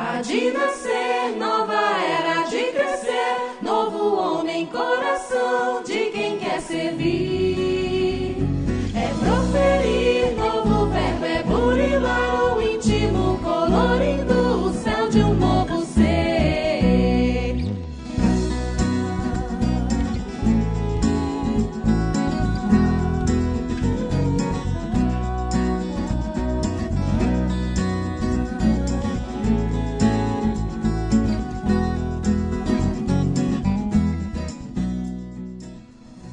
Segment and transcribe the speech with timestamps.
[0.00, 7.57] Há de nascer, nova era de crescer, novo homem, coração de quem quer servir.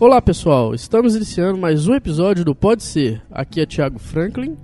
[0.06, 3.24] Olá pessoal, estamos iniciando mais um episódio do Pode Ser.
[3.32, 4.56] Aqui é Thiago Franklin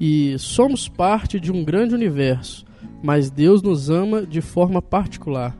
[0.00, 2.64] e somos parte de um grande universo,
[3.02, 5.54] mas Deus nos ama de forma particular.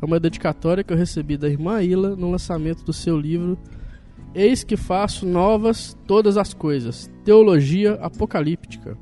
[0.00, 3.58] É uma dedicatória que eu recebi da irmã Ila no lançamento do seu livro
[4.32, 8.96] Eis que faço novas todas as coisas, Teologia Apocalíptica,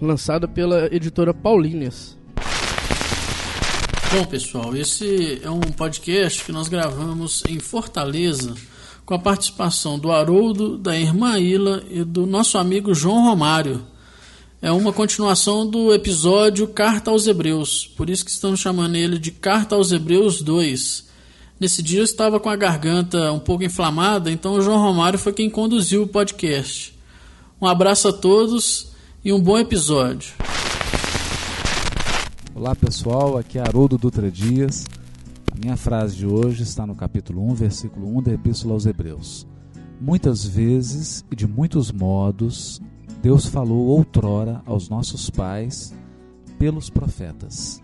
[0.00, 2.18] lançada pela editora Paulíneas.
[4.14, 8.54] Bom, pessoal, esse é um podcast que nós gravamos em Fortaleza
[9.04, 13.84] com a participação do Haroldo, da irmã Ila e do nosso amigo João Romário.
[14.62, 19.30] É uma continuação do episódio Carta aos Hebreus, por isso que estamos chamando ele de
[19.30, 21.04] Carta aos Hebreus 2.
[21.60, 25.34] Nesse dia eu estava com a garganta um pouco inflamada, então o João Romário foi
[25.34, 26.94] quem conduziu o podcast.
[27.60, 28.88] Um abraço a todos
[29.22, 30.32] e um bom episódio.
[32.54, 34.86] Olá pessoal, aqui é Haroldo Dutra Dias.
[35.62, 39.46] Minha frase de hoje está no capítulo 1, versículo 1 da Epístola aos Hebreus.
[40.00, 42.82] Muitas vezes e de muitos modos,
[43.22, 45.94] Deus falou outrora aos nossos pais
[46.58, 47.80] pelos profetas.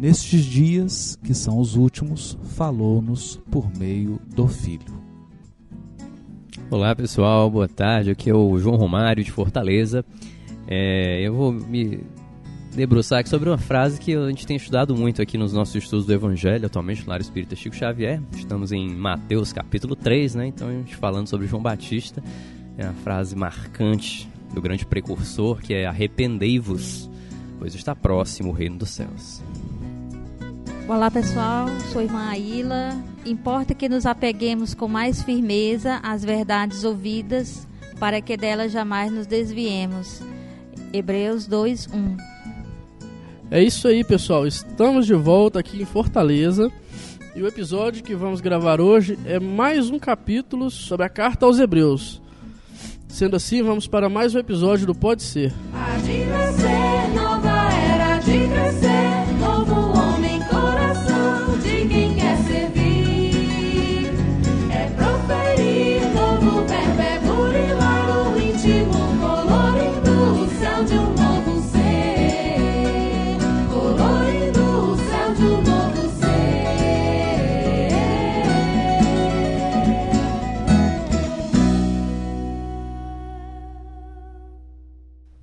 [0.00, 5.00] Nestes dias, que são os últimos, falou-nos por meio do Filho.
[6.68, 8.10] Olá pessoal, boa tarde.
[8.10, 10.04] Aqui é o João Romário de Fortaleza.
[10.66, 12.00] É, eu vou me
[12.74, 16.06] debruçar aqui sobre uma frase que a gente tem estudado muito aqui nos nossos estudos
[16.06, 18.20] do Evangelho, atualmente no Lar Espírita Chico Xavier.
[18.34, 20.46] Estamos em Mateus capítulo 3, né?
[20.46, 22.22] Então a gente falando sobre João Batista.
[22.78, 27.10] É uma frase marcante do grande precursor que é arrependei-vos,
[27.58, 29.42] pois está próximo o reino dos céus.
[30.88, 32.96] Olá pessoal, sou irmã Aila.
[33.24, 37.68] Importa que nos apeguemos com mais firmeza às verdades ouvidas,
[38.00, 40.20] para que delas jamais nos desviemos.
[40.92, 42.31] Hebreus 2:1.
[43.52, 44.46] É isso aí, pessoal.
[44.46, 46.72] Estamos de volta aqui em Fortaleza.
[47.36, 51.58] E o episódio que vamos gravar hoje é mais um capítulo sobre a carta aos
[51.58, 52.18] Hebreus.
[53.06, 55.52] Sendo assim, vamos para mais um episódio do Pode Ser.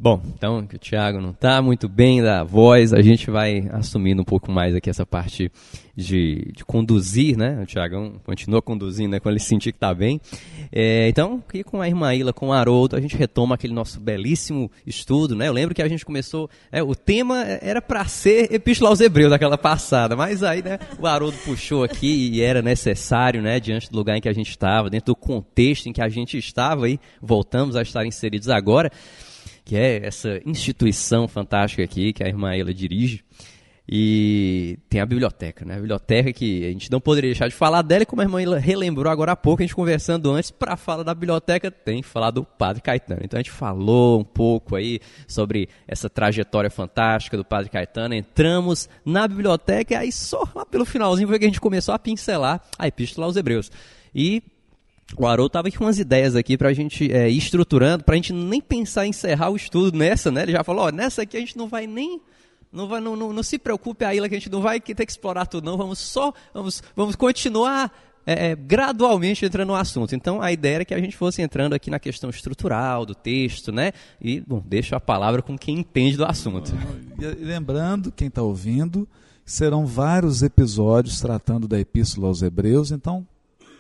[0.09, 4.23] Bom, então que o Thiago não está muito bem da voz, a gente vai assumindo
[4.23, 5.51] um pouco mais aqui essa parte
[5.95, 7.61] de, de conduzir, né?
[7.61, 10.19] O Thiagão continua conduzindo né, quando ele sentir que está bem.
[10.71, 13.99] É, então, aqui com a irmã Ila, com o Haroldo, a gente retoma aquele nosso
[13.99, 15.47] belíssimo estudo, né?
[15.47, 19.29] Eu lembro que a gente começou, é, o tema era para ser Epístola aos Hebreus
[19.29, 23.95] daquela passada, mas aí, né, o Haroldo puxou aqui e era necessário, né, diante do
[23.95, 26.99] lugar em que a gente estava, dentro do contexto em que a gente estava aí,
[27.21, 28.91] voltamos a estar inseridos agora
[29.69, 33.23] que é essa instituição fantástica aqui que a irmã ela dirige.
[33.87, 35.75] E tem a biblioteca, né?
[35.75, 38.41] A biblioteca que a gente não poderia deixar de falar dela, e como a irmã
[38.41, 42.07] ela relembrou agora há pouco, a gente conversando antes, para falar da biblioteca, tem que
[42.07, 43.21] falar do Padre Caetano.
[43.23, 48.89] Então a gente falou um pouco aí sobre essa trajetória fantástica do Padre Caetano, entramos
[49.05, 52.59] na biblioteca, e aí só lá pelo finalzinho foi que a gente começou a pincelar
[52.77, 53.71] a Epístola aos Hebreus.
[54.15, 54.41] E
[55.17, 58.61] o Haroldo tava com umas ideias aqui pra gente é, ir estruturando, pra gente nem
[58.61, 60.43] pensar em encerrar o estudo nessa, né?
[60.43, 62.21] Ele já falou, ó, nessa aqui a gente não vai nem.
[62.71, 65.11] Não, vai, não, não, não se preocupe aí, que a gente não vai ter que
[65.11, 65.75] explorar tudo, não.
[65.75, 66.31] Vamos só.
[66.53, 67.91] Vamos, vamos continuar
[68.25, 70.13] é, é, gradualmente entrando no assunto.
[70.13, 73.71] Então a ideia era que a gente fosse entrando aqui na questão estrutural do texto,
[73.71, 73.91] né?
[74.21, 76.71] E, bom, deixo a palavra com quem entende do assunto.
[77.19, 79.07] E lembrando, quem está ouvindo,
[79.43, 83.25] serão vários episódios tratando da Epístola aos Hebreus, então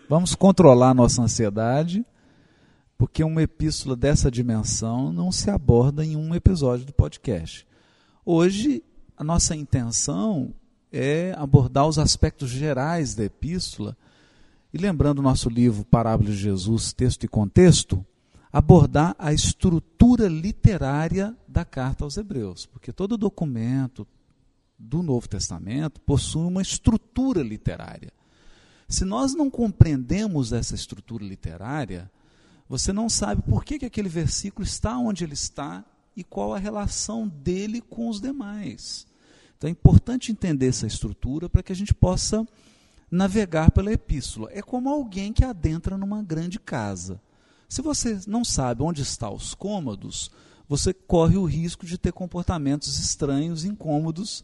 [0.09, 2.03] vamos controlar nossa ansiedade,
[2.97, 7.65] porque uma epístola dessa dimensão não se aborda em um episódio do podcast.
[8.25, 8.83] Hoje,
[9.15, 10.51] a nossa intenção
[10.91, 13.95] é abordar os aspectos gerais da epístola
[14.73, 18.03] e, lembrando o nosso livro Parábola de Jesus, Texto e Contexto,
[18.51, 24.07] abordar a estrutura literária da carta aos Hebreus, porque todo documento,
[24.81, 28.13] do Novo Testamento possuem uma estrutura literária.
[28.89, 32.11] Se nós não compreendemos essa estrutura literária,
[32.67, 36.57] você não sabe por que, que aquele versículo está onde ele está e qual a
[36.57, 39.05] relação dele com os demais.
[39.55, 42.47] Então é importante entender essa estrutura para que a gente possa
[43.11, 44.49] navegar pela epístola.
[44.51, 47.21] É como alguém que adentra numa grande casa.
[47.67, 50.31] Se você não sabe onde estão os cômodos,
[50.67, 54.43] você corre o risco de ter comportamentos estranhos, incômodos,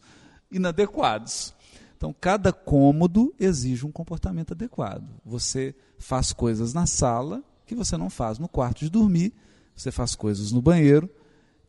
[0.52, 1.52] inadequados.
[1.96, 5.08] Então, cada cômodo exige um comportamento adequado.
[5.24, 9.32] Você faz coisas na sala que você não faz no quarto de dormir,
[9.74, 11.08] você faz coisas no banheiro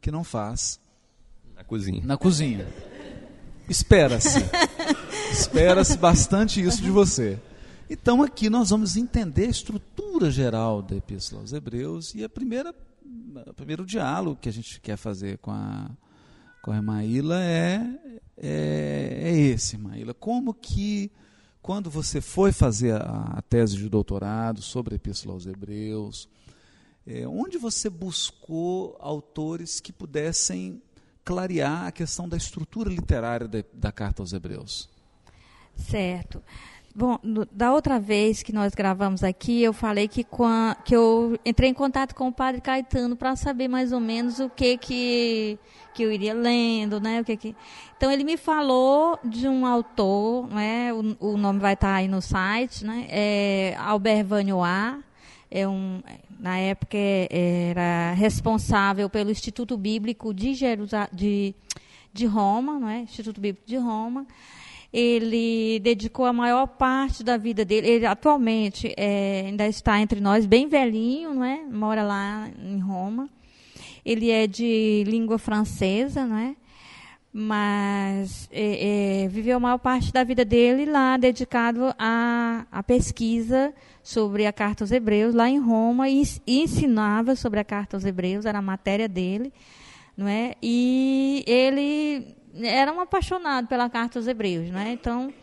[0.01, 0.79] que não faz
[1.55, 2.01] Na cozinha.
[2.05, 2.67] na cozinha.
[3.69, 4.39] Espera-se.
[5.31, 7.39] Espera-se bastante isso de você.
[7.89, 12.75] Então aqui nós vamos entender a estrutura geral da Epístola aos Hebreus e a primeira,
[13.47, 15.89] o primeiro diálogo que a gente quer fazer com a,
[16.61, 20.13] com a Ilha é, é, é esse, Ilha.
[20.13, 21.11] Como que,
[21.61, 26.29] quando você foi fazer a, a tese de doutorado sobre a Epístola aos Hebreus,
[27.05, 30.81] é, onde você buscou autores que pudessem
[31.23, 34.89] clarear a questão da estrutura literária da, da carta aos Hebreus?
[35.75, 36.41] Certo.
[36.99, 41.37] Bom, no- da outra vez que nós gravamos aqui, eu falei que, quan- que eu
[41.45, 45.59] entrei em contato com o padre Caetano para saber mais ou menos o que que,
[45.93, 47.21] que eu iria lendo, né?
[47.21, 47.55] O que que...
[47.95, 50.91] Então ele me falou de um autor, né?
[50.91, 53.05] O, o nome vai estar aí no site, né?
[53.11, 54.95] É Albert Vanois,
[55.51, 56.01] é um,
[56.39, 57.27] na época é-
[57.69, 60.53] era responsável pelo Instituto Bíblico de,
[61.13, 61.53] de,
[62.11, 63.01] de Roma, não é?
[63.01, 64.25] Instituto Bíblico de Roma.
[64.91, 67.87] Ele dedicou a maior parte da vida dele.
[67.87, 71.61] Ele atualmente é, ainda está entre nós, bem velhinho, não é?
[71.65, 73.29] Mora lá em Roma.
[74.05, 76.55] Ele é de língua francesa, não é?
[77.33, 83.73] Mas é, é, viveu a maior parte da vida dele lá dedicado à, à pesquisa
[84.01, 88.05] sobre a carta aos Hebreus lá em Roma e, e ensinava sobre a carta aos
[88.05, 89.51] Hebreus, era a matéria dele,
[90.15, 90.55] não é?
[90.63, 92.33] E ele
[92.63, 94.91] era um apaixonado pela carta aos Hebreus, não é?
[94.91, 95.33] Então,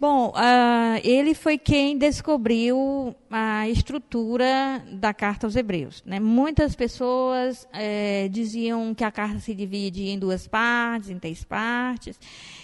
[0.00, 6.04] Bom, ah, ele foi quem descobriu a estrutura da carta aos Hebreus.
[6.06, 6.20] Né?
[6.20, 12.16] Muitas pessoas eh, diziam que a carta se divide em duas partes, em três partes.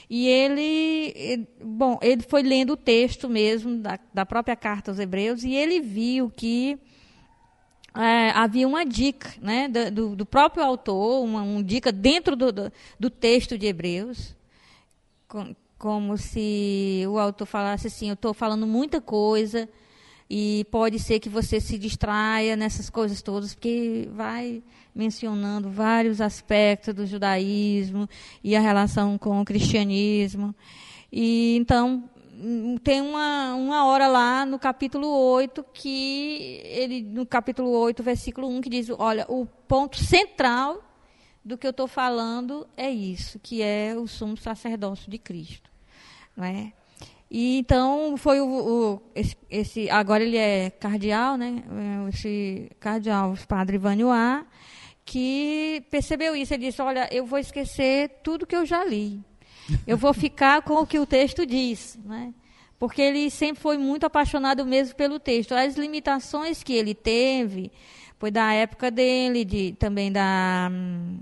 [0.08, 5.00] E ele, eh, bom, ele foi lendo o texto mesmo da, da própria carta aos
[5.00, 6.78] Hebreus e ele viu que
[7.94, 12.72] é, havia uma dica né, do, do- próprio autor, uma, uma dica dentro do, do,
[12.98, 14.34] do texto de Hebreus,
[15.28, 19.68] com- como se o autor falasse assim: eu estou falando muita coisa
[20.28, 24.62] e pode ser que você se distraia nessas coisas todas, porque vai
[24.94, 28.08] mencionando vários aspectos do judaísmo
[28.42, 30.54] e a relação com o cristianismo.
[31.12, 32.08] E então
[32.82, 38.60] tem uma, uma hora lá no capítulo 8 que ele no capítulo 8, versículo 1
[38.60, 40.82] que diz, olha, o ponto central
[41.44, 45.70] do que eu estou falando é isso, que é o sumo sacerdócio de Cristo,
[46.36, 46.72] não é?
[47.30, 51.64] E então foi o, o- esse, esse- agora ele é cardeal, né?
[52.06, 54.44] É, Esse cardeal, o padre Vanois,
[55.04, 56.54] que percebeu isso.
[56.54, 59.20] Ele disse: Olha, eu vou esquecer tudo que eu já li.
[59.86, 62.32] Eu vou ficar com o que o texto diz, né?
[62.78, 65.52] Porque ele sempre foi muito apaixonado mesmo pelo texto.
[65.52, 67.72] As limitações que ele teve
[68.18, 71.18] foi da época dele, de, também da hum,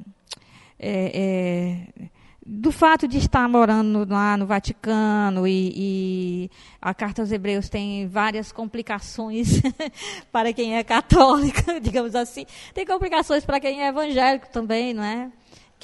[0.78, 2.08] é, é,
[2.44, 6.50] do fato de estar morando lá no Vaticano e, e
[6.80, 9.62] a Carta aos Hebreus tem várias complicações
[10.32, 12.44] para quem é católico, digamos assim.
[12.74, 15.30] Tem complicações para quem é evangélico também, não é?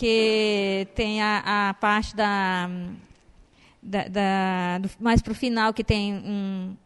[0.00, 2.70] Que tem a, a parte da,
[3.82, 6.76] da, da- do- mais para o final que tem um,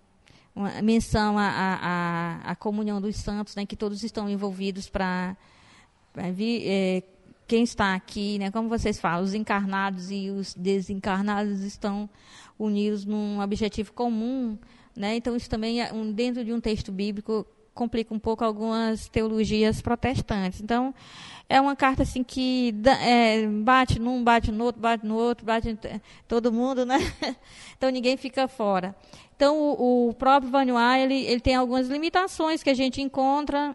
[0.57, 5.37] uma menção à, comunhão dos santos, né, que todos estão envolvidos para
[6.17, 7.03] é,
[7.47, 12.09] quem está aqui, né, como vocês falam, os encarnados e os desencarnados estão
[12.59, 14.57] unidos num objetivo comum,
[14.97, 15.17] né?
[15.17, 19.81] Então isso também é um, dentro de um texto bíblico complica um pouco algumas teologias
[19.81, 20.61] protestantes.
[20.61, 20.95] Então
[21.49, 25.69] é uma carta assim que é, bate num, bate no outro, bate no outro, bate
[25.69, 25.79] em
[26.27, 26.99] todo mundo, né?
[27.77, 28.95] Então ninguém fica fora.
[29.35, 33.75] Então o, o próprio Vanois, ele, ele tem algumas limitações que a gente encontra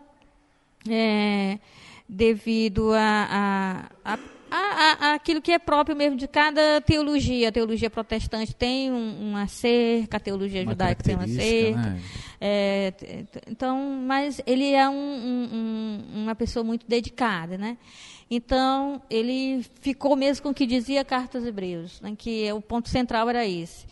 [0.89, 1.60] é,
[2.08, 4.18] devido a, a, a
[4.51, 7.50] a- a- aquilo que é próprio mesmo de cada teologia.
[7.50, 11.77] A teologia protestante tem um- uma cerca, a teologia Uma judaica tem uma cerca.
[11.82, 12.01] né?
[12.39, 12.94] É,
[13.50, 15.50] então, mas ele é um- um-
[16.16, 17.77] um- uma pessoa muito dedicada, né?
[18.30, 22.13] Então, ele ficou mesmo com o que dizia a Carta aos Hebreus, né?
[22.18, 23.86] que o ponto central era esse.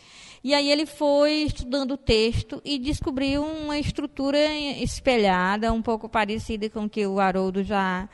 [0.44, 4.38] E aí ele foi estudando o texto e descobriu uma estrutura
[4.84, 8.08] espelhada, um pouco parecida com o que o Haroldo já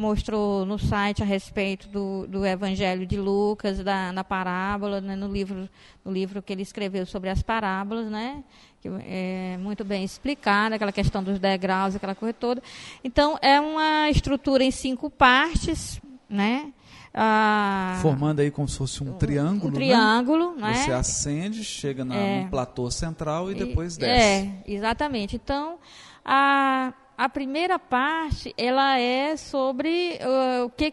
[0.00, 5.28] mostrou no site a respeito do, do Evangelho de Lucas, da, na parábola, né, no,
[5.28, 5.68] livro,
[6.04, 8.42] no livro que ele escreveu sobre as parábolas, né,
[8.80, 12.62] que é muito bem explicada, aquela questão dos degraus, aquela coisa toda.
[13.04, 16.72] Então, é uma estrutura em cinco partes, né,
[17.12, 19.74] ah, Formando aí como se fosse um triângulo, um né?
[19.74, 20.74] triângulo, né?
[20.74, 22.44] Você acende, chega na, É.
[22.44, 24.22] no platô central e depois E- desce.
[24.24, 25.34] É, exatamente.
[25.34, 25.76] Então,
[26.24, 26.92] a,
[27.24, 30.92] a primeira parte, ela é sobre uh, o que,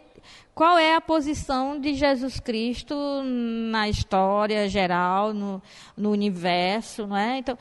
[0.54, 5.62] qual é a posição de Jesus Cristo na história geral, no,
[5.96, 7.38] no universo, não é?
[7.38, 7.58] Então,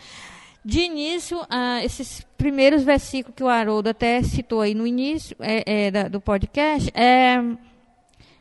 [0.65, 5.87] de início, ah, esses primeiros versículos que o Haroldo até citou aí no início é,
[5.87, 7.37] é, da- do podcast, é,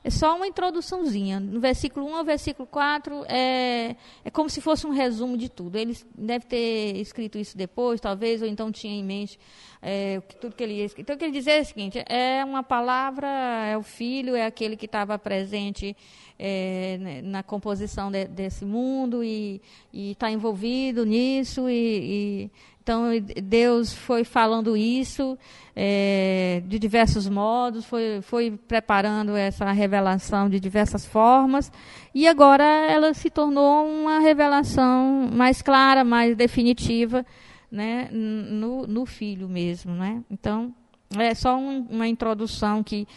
[0.05, 1.39] é só uma introduçãozinha.
[1.39, 5.77] No versículo 1 ao versículo 4 é, é como se fosse um resumo de tudo.
[5.77, 9.39] Ele deve ter escrito isso depois, talvez, ou então tinha em mente
[9.81, 10.85] é, tudo que ele ia.
[10.99, 13.27] Então, o que ele dizia é o seguinte: é uma palavra,
[13.67, 15.97] é o filho, é aquele que estava presente
[16.37, 19.59] é, né, na composição de- desse mundo e
[19.91, 22.51] está envolvido nisso e- e
[22.85, 23.05] então,
[23.43, 25.35] Deus foi falando isso
[25.75, 31.71] é, de diversos modos, foi, foi preparando essa revelação de diversas formas,
[32.13, 37.25] e agora ela se tornou uma revelação mais clara, mais definitiva,
[37.71, 39.91] né, no, no Filho mesmo.
[39.93, 40.23] Né?
[40.29, 40.71] Então,
[41.17, 43.07] é só um- uma introdução que,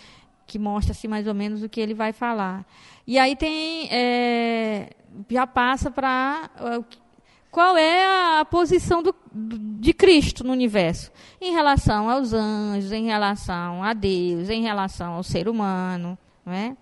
[0.47, 2.65] que mostra assim, mais ou menos o que ele vai falar.
[3.07, 3.87] E aí tem.
[3.91, 4.93] é,
[5.31, 6.49] já passa para
[7.59, 11.11] qual é a posição do, de Cristo no universo
[11.41, 16.77] em relação aos anjos, em relação a Deus, em relação ao ser humano, não é?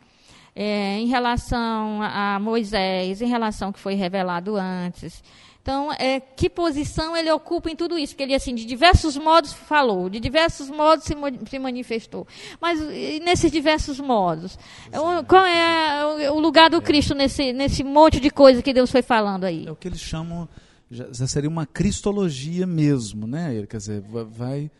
[0.54, 5.24] É, em relação a Moisés, em relação ao que foi revelado antes.
[5.62, 8.12] Então, é, que posição ele ocupa em tudo isso?
[8.12, 11.14] Porque ele, assim, de diversos modos falou, de diversos modos se,
[11.50, 12.26] se manifestou.
[12.60, 12.78] Mas
[13.24, 14.58] nesses diversos modos,
[14.92, 18.90] o- qual é o- o lugar do Cristo nesse, nesse monte de coisa que Deus
[18.90, 19.66] foi falando aí?
[19.66, 20.48] É o que eles chamam,
[20.90, 23.54] já, já seria uma cristologia mesmo, né?
[23.54, 24.70] Ele, Quer dizer, va- vai,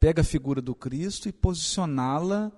[0.00, 2.50] pega a figura do Cristo e posicioná-la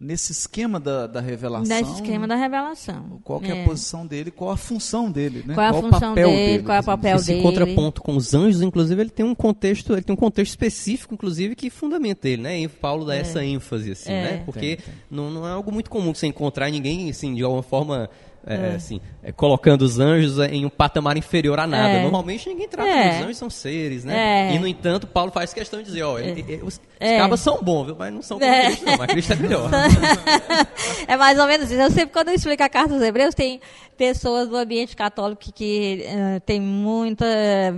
[0.00, 1.66] nesse esquema da, da revelação.
[1.76, 3.20] Nesse esquema da revelação.
[3.24, 3.62] Qual que é, É.
[3.62, 5.54] a posição dele, qual a função dele, né?
[5.54, 6.62] Qual é a o função papel dele, dele.
[6.62, 7.42] qual é o papel Esse dele.
[7.42, 11.56] contraponto com os anjos, inclusive, ele tem um contexto, ele tem um contexto específico, inclusive,
[11.56, 12.60] que fundamenta ele, né?
[12.60, 14.22] E Paulo dá essa ênfase, assim, É.
[14.22, 14.42] né?
[14.44, 14.94] Porque Tem, tem.
[15.10, 18.08] Não, não é algo muito comum você encontrar ninguém, assim, de alguma forma,
[18.46, 21.88] é, assim, é, colocando os anjos em um patamar inferior a nada.
[21.94, 22.02] É.
[22.02, 23.18] Normalmente ninguém trata É.
[23.18, 24.50] os anjos são seres, né?
[24.50, 24.54] É.
[24.54, 26.16] E, no entanto, Paulo faz questão de dizer, ó,
[26.62, 27.18] os, É.
[27.18, 27.96] cabas são bons, viu?
[27.98, 28.66] Mas não são como É.
[28.66, 28.96] Cristo, não.
[28.98, 29.70] Mas Cristo é melhor.
[31.06, 31.80] é mais ou menos isso.
[31.80, 33.60] Eu sempre, quando eu explico a carta dos Hebreus, tem
[33.96, 37.26] pessoas do ambiente católico que, que eh, tem muita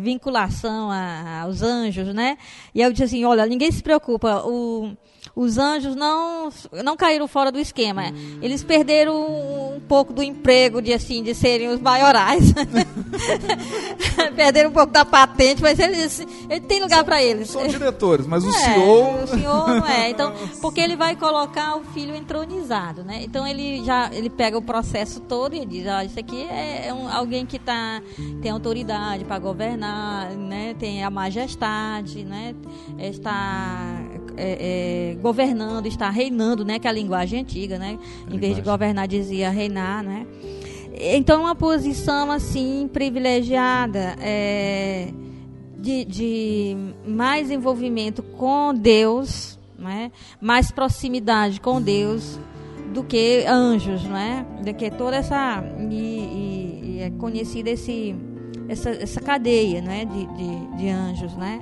[0.00, 2.37] vinculação a- aos anjos, né?
[2.75, 4.93] E eu disse assim, olha, ninguém se preocupa, o-
[5.35, 6.49] os anjos não,
[6.85, 8.05] não caíram fora do esquema.
[8.43, 9.15] Eles perderam
[9.77, 12.53] um pouco do emprego de, assim, de serem os maiorais.
[14.37, 17.49] perderam um pouco da patente, mas eles, ele tem lugar para eles.
[17.51, 19.23] São diretores, mas o É, CEO...
[19.23, 20.11] o senhor não é.
[20.11, 23.21] Então, porque ele vai colocar o filho entronizado, né?
[23.23, 26.95] Então ele já ele pega o processo todo e diz, ó, isso aqui é é
[26.95, 28.01] um- alguém que tá,
[28.41, 30.75] tem autoridade para governar, né?
[30.79, 32.55] Tem a majestade, né?
[32.99, 33.99] Está
[34.37, 36.79] é, é, governando, está reinando, né?
[36.79, 37.99] Que é a linguagem antiga, né?
[38.31, 40.27] Em vez de governar dizia reinar, né?
[40.95, 44.17] Então uma posição assim privilegiada.
[44.21, 45.09] É,
[45.79, 50.13] de, de mais envolvimento com Deus, né?
[50.39, 52.39] mais proximidade com Deus
[52.93, 54.45] do que anjos, né?
[54.63, 58.15] do que toda essa e, e- e é conhecida esse
[58.69, 60.05] essa, essa cadeia, né?
[60.05, 61.61] de, de, de anjos, né?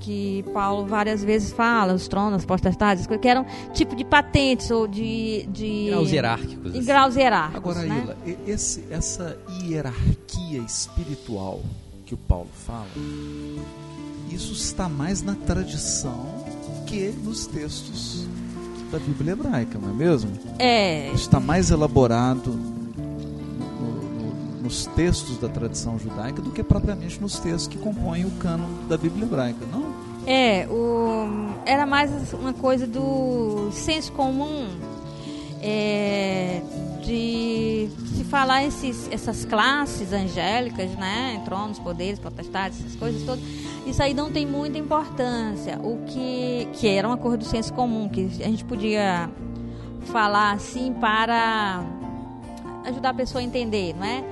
[0.00, 5.46] Que Paulo várias vezes fala, os tronos, potestades, que eram tipo de patentes ou de,
[5.52, 6.74] de Graus hierárquicos.
[6.74, 6.86] em assim.
[6.86, 8.02] graus hierárquicos, Agora, né?
[8.02, 8.16] Ila,
[8.46, 11.60] esse, essa hierarquia espiritual
[12.06, 12.88] que o Paulo fala,
[14.30, 16.26] isso está mais na tradição
[16.86, 18.26] que nos textos
[18.90, 20.32] da Bíblia hebraica, não é mesmo?
[20.58, 22.58] É, Está mais elaborado
[24.60, 28.96] nos textos da tradição judaica do que propriamente nos textos que compõem o cânon da
[28.96, 29.94] Bíblia hebraica, não?
[30.26, 34.68] É, o, era mais uma coisa do senso comum.
[35.62, 36.62] é,
[37.02, 41.40] de se falar esses, essas classes angélicas, né?
[41.44, 43.42] Tronos, poderes, potestades, essas coisas todas.
[43.86, 45.78] Isso aí não tem muita importância.
[45.82, 49.30] O que, que era uma coisa do senso comum, que a gente podia
[50.06, 51.82] falar assim para
[52.86, 54.24] ajudar a pessoa a entender, não é?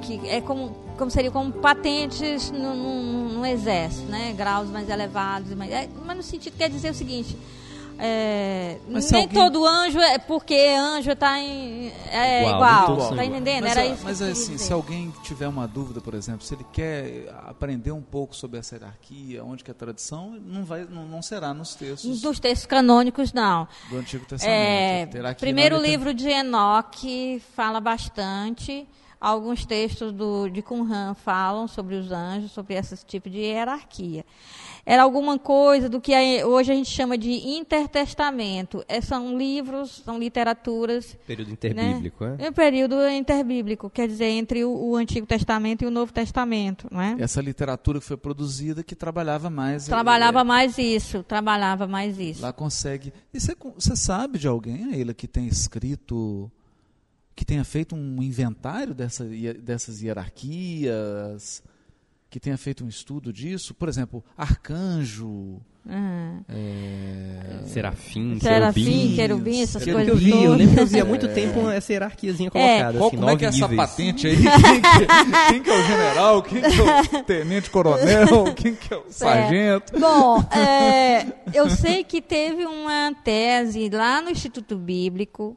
[0.00, 4.32] Que é como, como seria como patentes no, no, no exército, né?
[4.36, 7.36] Graus mais elevados, mas, é, mas no sentido quer dizer o seguinte.
[8.02, 13.28] É, nem alguém- todo anjo é porque anjo está em, é Igual, igual, tá iguais.
[13.28, 13.62] entendendo?
[13.64, 14.04] Mas, Era ah, isso.
[14.04, 14.64] mas que eu queria assim, dizer.
[14.64, 18.74] se alguém tiver uma dúvida, por exemplo, se ele quer aprender um pouco sobre essa
[18.76, 22.64] hierarquia, onde que é a tradição, não, vai, não, não será nos textos Dos textos
[22.66, 23.68] canônicos, não.
[23.90, 24.50] do Antigo Testamento.
[24.58, 28.88] É, Terá que ir primeiro livro de Enoque fala bastante.
[29.20, 34.24] Alguns textos do, de Qumran falam sobre os anjos, sobre esse tipo de hierarquia.
[34.86, 38.82] Era alguma coisa do que hoje a gente chama de intertestamento.
[38.88, 41.18] É, são livros, são literaturas.
[41.26, 42.36] Período interbíblico, né?
[42.38, 42.46] é?
[42.46, 46.88] É o período interbíblico, quer dizer, entre o, o Antigo Testamento e o Novo Testamento.
[46.90, 47.16] Não é?
[47.18, 49.84] Essa literatura que foi produzida que trabalhava mais.
[49.84, 52.42] Trabalhava é, mais isso, trabalhava mais isso.
[52.42, 53.12] Lá consegue.
[53.34, 53.54] E você,
[53.94, 56.50] sabe de alguém, Aila, que tenha escrito,
[57.40, 59.24] que tenha feito um inventário dessa,
[59.62, 61.62] dessas hierarquias,
[62.28, 63.72] que tenha feito um estudo disso?
[63.72, 65.58] Por exemplo, arcanjo.
[65.86, 66.44] Uhum.
[66.46, 69.62] é, Serafim, Serafim, querubim.
[69.62, 72.50] essas Que coisas eu vi, eu lembro que eu vi há muito tempo essa hierarquiazinha
[72.50, 72.98] colocada.
[72.98, 74.36] Qual, assim, como é que é essa patente aí?
[74.36, 76.42] Quem que, quem que é o general?
[76.42, 78.54] Quem que é o tenente coronel?
[78.54, 79.98] Quem que é o sargento?
[79.98, 81.24] Bom, é,
[81.56, 85.56] eu sei que teve uma tese lá no Instituto Bíblico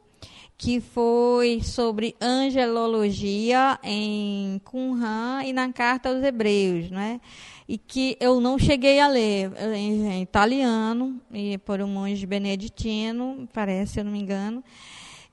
[0.56, 7.20] que foi sobre angelologia em Qumran e na carta aos Hebreus, né?
[7.68, 13.48] E que eu não cheguei a ler em, em italiano e por um monge beneditino,
[13.52, 14.62] parece, se eu não me engano.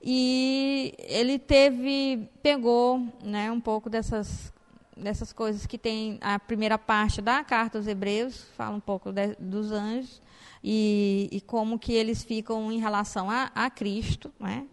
[0.02, 4.52] E ele teve pegou, né, um pouco dessas
[4.96, 9.36] dessas coisas que tem a primeira parte da carta aos Hebreus, fala um pouco de-
[9.38, 10.20] dos anjos
[10.62, 14.66] e, e como que eles ficam em relação a, a Cristo, né?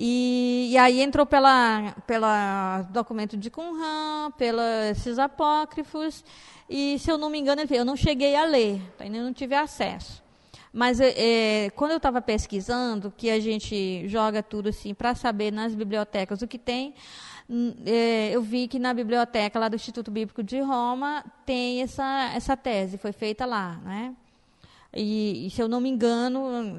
[0.00, 6.24] E, e aí entrou pela pela documento de Qumran, pelos apócrifos
[6.70, 9.02] e se eu não me engano eu não cheguei a ler, tá?
[9.02, 10.22] ainda não tive acesso.
[10.72, 15.74] Mas é, quando eu estava pesquisando, que a gente joga tudo assim para saber nas
[15.74, 16.94] bibliotecas o que tem,
[17.84, 22.56] é, eu vi que na biblioteca lá do Instituto Bíblico de Roma tem essa, essa
[22.56, 24.14] tese, foi feita lá, né?
[24.94, 26.78] E, e se eu não me engano,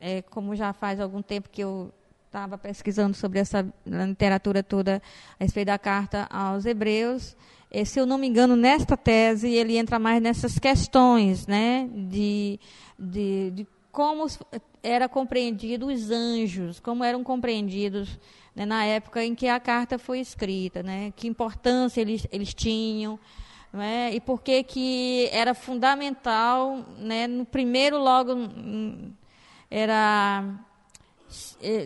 [0.00, 1.92] é, como já faz algum tempo que eu
[2.32, 5.02] estava pesquisando sobre essa literatura toda
[5.38, 7.36] a respeito da carta aos Hebreus,
[7.70, 12.58] eh, se eu não me engano, nesta tese ele entra mais nessas questões, né, de,
[12.98, 14.26] de, de como
[14.82, 18.18] era compreendido os anjos, como eram compreendidos
[18.56, 23.20] né, na época em que a carta foi escrita, né, que importância eles, eles tinham,
[23.70, 24.14] não é?
[24.14, 29.12] e por que que era fundamental, né, no primeiro logo hum,
[29.70, 30.71] era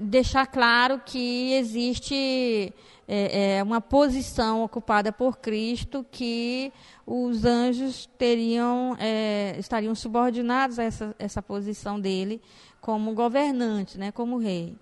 [0.02, 2.72] deixar claro que existe
[3.06, 6.72] é, é, uma posição ocupada por Cristo que
[7.06, 12.40] os anjos teriam é, estariam subordinados a essa, essa posição dele
[12.80, 14.74] como governante, né, como rei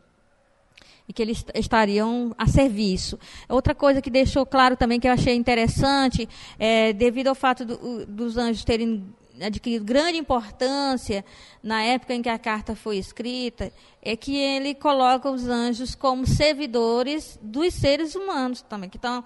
[1.07, 3.19] e que eles estariam a serviço.
[3.47, 6.27] Outra coisa que deixou claro também que eu achei interessante,
[6.59, 9.05] é, devido ao fato do- dos anjos terem
[9.41, 11.25] adquirido grande importância
[11.63, 16.27] na época em que a carta foi escrita, é que ele coloca os anjos como
[16.27, 19.25] servidores dos seres humanos também, que estão,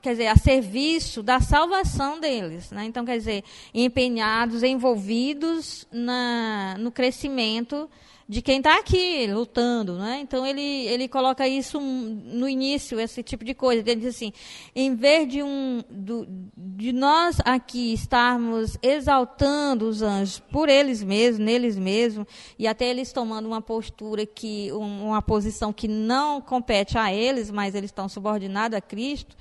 [0.00, 2.70] quer dizer, a serviço da salvação deles.
[2.70, 2.84] Né?
[2.84, 7.88] Então, quer dizer, empenhados, envolvidos na, no crescimento
[8.28, 10.20] de quem está aqui lutando, né?
[10.22, 13.82] Então ele ele coloca isso no início esse tipo de coisa.
[13.82, 14.32] Ele diz assim,
[14.74, 21.38] em vez de um do, de nós aqui estarmos exaltando os anjos por eles mesmos,
[21.44, 22.26] neles mesmos,
[22.58, 27.50] e até eles tomando uma postura que um- uma posição que não compete a eles,
[27.50, 29.36] mas eles estão subordinados a Cristo.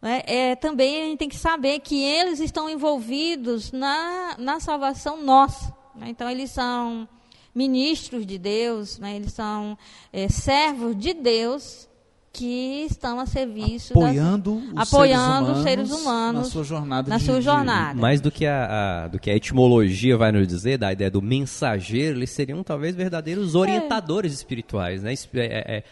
[0.00, 0.22] né?
[0.26, 5.74] É, também a gente tem que saber que eles estão envolvidos na, na salvação nossa.
[5.96, 6.08] né?
[6.10, 7.08] Então, eles são
[7.58, 9.16] ministros de Deus, né?
[9.16, 9.76] eles são
[10.12, 11.88] é, servos de Deus
[12.32, 17.08] que estão a serviço das- Apoiando, os, apoiando os seres seres humanos na sua jornada.
[17.10, 17.98] na de- sua de- jornada.
[18.00, 21.20] Mais do que a, a- do que a etimologia vai nos dizer, da ideia do
[21.20, 25.12] mensageiro, eles seriam talvez verdadeiros orientadores espirituais, né?
[25.34, 25.84] É- é-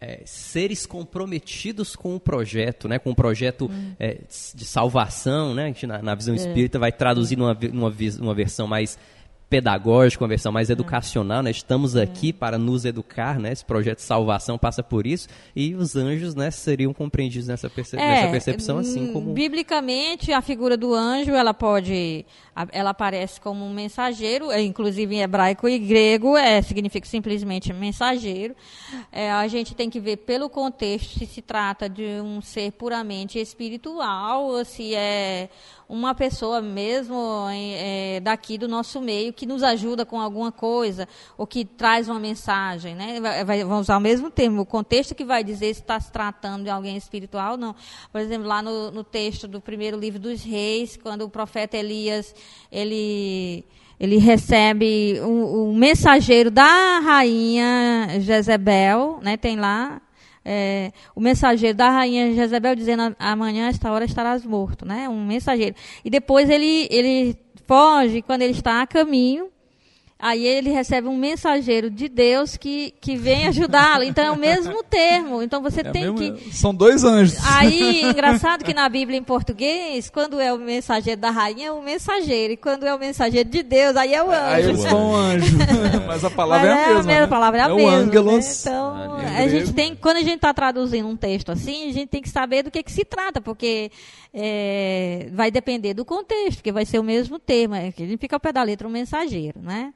[0.00, 2.98] é, seres comprometidos com o projeto, né?
[2.98, 4.18] Com o projeto é,
[4.54, 5.62] de salvação, né?
[5.64, 8.98] A gente, na, na visão espírita vai traduzir numa, numa, numa versão mais
[9.54, 11.52] pedagógica, uma versão mais educacional, né?
[11.52, 13.52] Estamos aqui para nos educar, né?
[13.52, 15.28] Esse projeto de salvação passa por isso.
[15.54, 19.32] E os anjos, né, seriam compreendidos nessa, perce É, nessa percepção, assim hum, como.
[19.32, 22.26] Biblicamente, a figura do anjo, ela pode.
[22.72, 28.54] Ela aparece como um mensageiro, é, inclusive em hebraico e grego, é, significa simplesmente mensageiro.
[29.10, 33.38] É, a gente tem que ver pelo contexto se se trata de um ser puramente
[33.40, 35.48] espiritual ou se é
[35.88, 41.46] uma pessoa mesmo é, daqui do nosso meio que nos ajuda com alguma coisa ou
[41.46, 43.20] que traz uma mensagem, né?
[43.20, 46.10] Vai, vai- vamos usar o mesmo termo, o contexto que vai dizer se está se
[46.10, 47.74] tratando de alguém espiritual ou não.
[48.10, 52.34] Por exemplo, lá no, no texto do primeiro livro dos Reis, quando o profeta Elias
[52.70, 53.64] ele
[53.98, 59.36] ele recebe um, um mensageiro da rainha Jezebel, né?
[59.36, 60.02] Tem lá
[60.44, 65.08] é, o mensageiro da rainha Jezebel dizendo amanhã esta hora estarás morto, né?
[65.08, 65.74] Um mensageiro.
[66.04, 69.48] E depois ele ele foge quando ele está a caminho.
[70.26, 74.04] Aí ele recebe um mensageiro de Deus que, que vem ajudá-lo.
[74.04, 75.42] Então é o mesmo termo.
[75.42, 77.36] Então você É tem mesmo- que São dois anjos.
[77.46, 81.82] Aí, engraçado que na Bíblia em português, quando é o mensageiro da rainha, é o
[81.82, 82.54] mensageiro.
[82.54, 84.68] E quando é o mensageiro de Deus, aí é o Aí anjo.
[84.70, 85.58] eles são um anjo.
[86.08, 87.02] Mas a palavra Mas é a mesma.
[87.12, 87.22] né?
[87.24, 87.92] a palavra é a o mesma.
[87.92, 88.44] ângelos.
[88.64, 88.70] né?
[88.72, 92.06] Então, Em a gente tem, quando a gente está traduzindo um texto assim, a gente
[92.08, 93.90] tem que saber do que, que se trata, porque
[94.32, 97.74] é, vai depender do contexto, porque vai ser o mesmo termo.
[97.74, 99.92] É, que a gente fica ao pé da letra um mensageiro, né?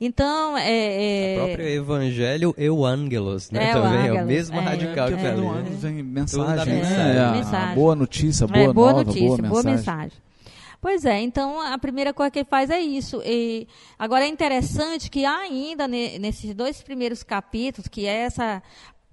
[0.00, 3.70] Então, é, é, O próprio evangelho eu angelos, né?
[3.70, 4.60] É, o também é o mesmo é.
[4.60, 5.40] radical que tá ali.
[5.40, 5.64] do né?
[5.64, 6.80] Tudo mensagem, né?
[6.80, 7.18] mensagem.
[7.20, 7.74] A- A, Mensagem.
[7.74, 9.76] boa notícia, boa é, boa nova, notícia, boa boa mensagem.
[9.76, 10.24] mensagem.
[10.80, 13.22] Pois é, então a primeira coisa que ele faz é isso.
[13.24, 13.66] E,
[13.98, 18.62] agora é interessante que ainda ne- nesses dois primeiros capítulos, que é essa,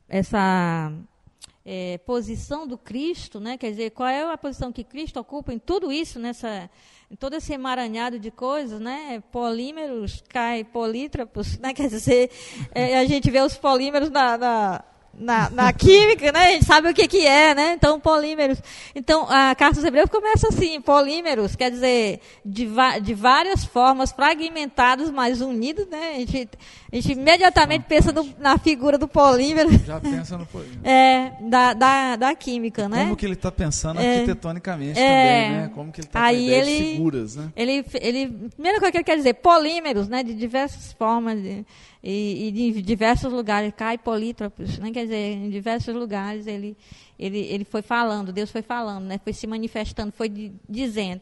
[0.09, 0.91] essa
[1.65, 3.57] é, posição do Cristo, né?
[3.57, 6.69] quer dizer, qual é a posição que Cristo ocupa em tudo isso, nessa,
[7.19, 9.21] todo esse emaranhado de coisas, né?
[9.31, 11.73] polímeros, cai polítrapos, né?
[11.75, 12.29] quer dizer,
[12.73, 16.39] é, a gente vê os polímeros na- na, na, na química, né?
[16.47, 17.73] A gente sabe o que, que é, né?
[17.73, 18.57] Então, polímeros.
[18.95, 22.67] Então, a carta dos Hebreus começa assim: polímeros, quer dizer, de,
[23.01, 26.13] de várias formas, fragmentados, mas unidos, né?
[26.15, 26.49] A gente,
[26.91, 30.79] a gente imediatamente pensa no- na figura do polímero, Já pensa no polímero.
[30.83, 33.03] é, da, da, da química, né?
[33.03, 34.15] Como que ele está pensando É.
[34.15, 35.03] arquitetonicamente É.
[35.43, 35.71] também, né?
[35.75, 37.49] Como que ele está com de ele- figuras, né?
[37.55, 41.65] Ele, ele, primeira coisa que ele quer dizer, polímeros, né, de diversas formas de-
[42.03, 46.75] e, e de diversos lugares, cai polítropos, né, quer dizer, em diversos lugares ele,
[47.17, 51.21] ele, ele foi falando, Deus foi falando, né, foi se manifestando, foi di- dizendo.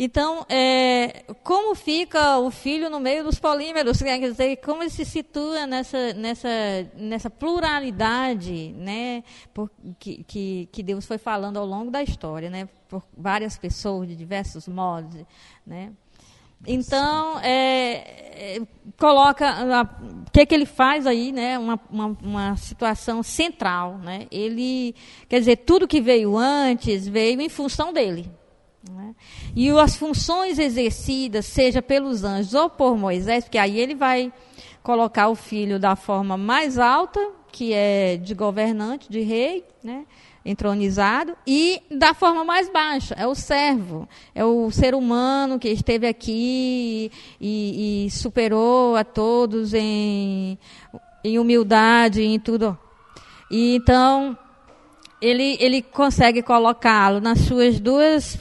[0.00, 4.00] Então, é, como fica o filho no meio dos polímeros?
[4.00, 6.48] Quer dizer, como ele se situa nessa, nessa,
[6.94, 12.68] nessa pluralidade né, por- que, que, que Deus foi falando ao longo da história, né,
[12.88, 15.16] por várias pessoas, de diversos modos.
[15.66, 15.90] Né?
[16.66, 18.60] Então, é, é,
[18.98, 19.46] coloca
[20.26, 21.58] o que, que ele faz aí, né?
[21.58, 24.26] Uma, uma, uma situação central, né?
[24.30, 24.94] Ele,
[25.28, 28.30] quer dizer, tudo que veio antes veio em função dele.
[28.90, 29.14] né?
[29.54, 34.32] E as funções exercidas, seja pelos anjos ou por Moisés, porque aí ele vai
[34.82, 37.20] colocar o filho da forma mais alta,
[37.52, 40.04] que é de governante, de rei, né?
[40.44, 46.06] Entronizado, e da forma mais baixa, é o servo, é o ser humano que esteve
[46.06, 50.58] aqui e, e superou a todos em,
[51.22, 52.78] em humildade, em tudo.
[53.50, 54.36] E então
[55.20, 58.38] ele, ele consegue colocá-lo nas suas duas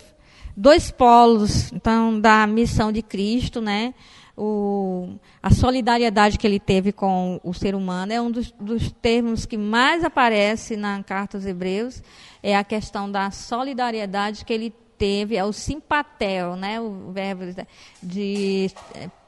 [0.55, 3.93] dois polos então da missão de Cristo, né?
[4.39, 9.47] O, a solidariedade que ele teve com o ser humano é um dos, dos termos
[9.47, 12.03] que mais aparece na carta aos Hebreus
[12.43, 16.79] é a questão da solidariedade que ele teve é o simpatel, né?
[16.79, 17.45] O verbo
[18.01, 18.69] de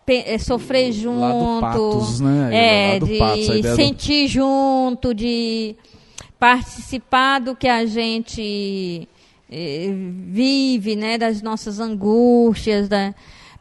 [0.06, 2.96] é, sofrer junto, patos, né?
[2.96, 5.76] é, de patos, ideia do- sentir junto, de
[6.40, 9.08] participar do que a gente
[9.52, 9.90] eh,
[10.28, 13.14] vive, né, das nossas angústias, da,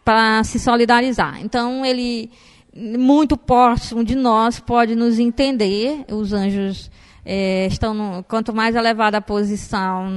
[0.08, 1.38] para se solidarizar.
[1.42, 2.30] Então ele
[2.74, 6.02] muito próximo de nós pode nos entender.
[6.10, 6.90] Os anjos
[7.26, 10.08] eh, estão no, quanto mais elevada a posição,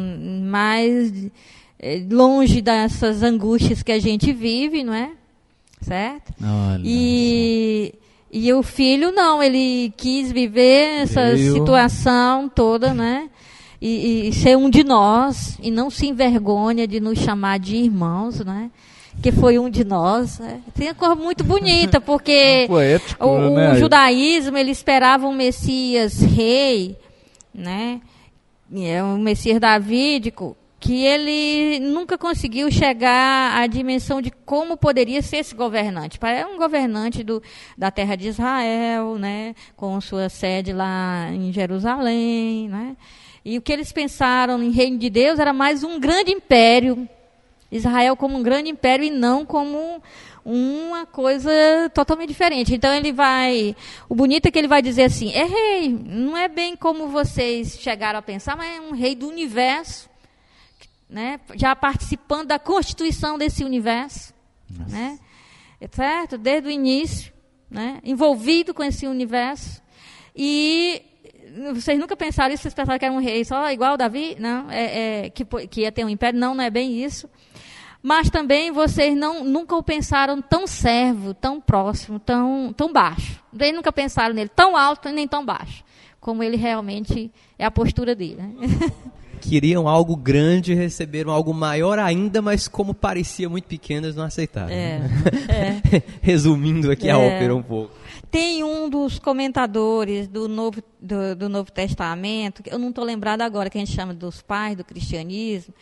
[0.44, 1.12] mais
[1.78, 5.12] eh, longe dessas angústias que a gente vive, não é?
[5.82, 6.34] Certo?
[6.42, 6.82] Olha.
[6.86, 7.94] E,
[8.32, 13.30] e o filho não, ele quis viver essa situação toda, né?
[13.82, 18.40] E, e ser um de nós, e não se envergonha de nos chamar de irmãos,
[18.40, 18.72] né?
[19.22, 20.40] Que foi um de nós.
[20.40, 20.62] Né?
[20.74, 23.76] Tem uma coisa muito bonita, porque Poético, o, o né?
[23.76, 26.96] judaísmo ele esperava um Messias rei,
[27.54, 28.02] né?
[28.74, 35.38] É um Messias davídico que ele nunca conseguiu chegar à dimensão de como poderia ser
[35.38, 36.18] esse governante.
[36.24, 37.42] É um governante do,
[37.78, 42.98] da terra de Israel, né, com sua sede lá em Jerusalém, né,
[43.46, 47.08] e o que eles pensaram em reino de Deus era mais um grande império,
[47.72, 50.02] Israel como um grande império e não como
[50.44, 51.52] uma coisa
[51.94, 52.74] totalmente diferente.
[52.74, 53.76] Então ele vai.
[54.10, 57.80] O bonito é que ele vai dizer assim: é rei, não é bem como vocês
[57.80, 60.12] chegaram a pensar, mas é um rei do universo
[61.12, 64.34] né, já participando da constituição desse universo,
[64.90, 65.20] né,
[65.92, 66.38] certo?
[66.38, 67.34] Desde o início,
[67.70, 69.82] né, envolvido com esse universo.
[70.34, 71.02] E
[71.74, 72.64] vocês nunca pensaram isso?
[72.64, 74.38] Vocês pensaram que era um rei só igual Davi?
[74.40, 76.40] Não, é, é que, que ia ter um império?
[76.40, 77.30] Não, não é bem isso.
[78.04, 83.40] Mas também vocês não, nunca o pensaram tão servo, tão próximo, tão, tão baixo.
[83.54, 85.84] Vocês nunca pensaram nele tão alto nem tão baixo,
[86.20, 88.42] como ele realmente é a postura dele.
[88.42, 88.70] Né?
[89.42, 94.70] queriam algo grande, receberam algo maior ainda, mas como parecia muito pequeno, eles não aceitaram.
[94.70, 95.82] É, né?
[95.92, 96.04] é.
[96.22, 97.16] Resumindo aqui a É.
[97.18, 97.92] ópera um pouco.
[98.30, 103.42] Tem um dos comentadores do Novo, do, do Novo Testamento, que eu não estou lembrado
[103.42, 105.74] agora, que a gente chama dos pais do cristianismo,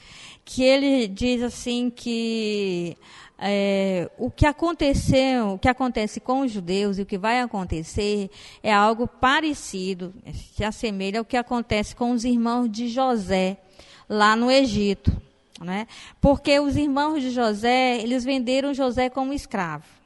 [0.51, 2.97] que ele diz assim que
[3.37, 8.31] é, o que aconteceu, o que acontece com os judeus e o que vai acontecer
[8.63, 10.11] é algo parecido,
[10.55, 13.57] se assemelha ao que acontece com os irmãos de José
[14.09, 15.15] lá no Egito,
[15.61, 15.85] né?
[16.19, 19.98] Porque os irmãos de José, eles venderam José como escravo.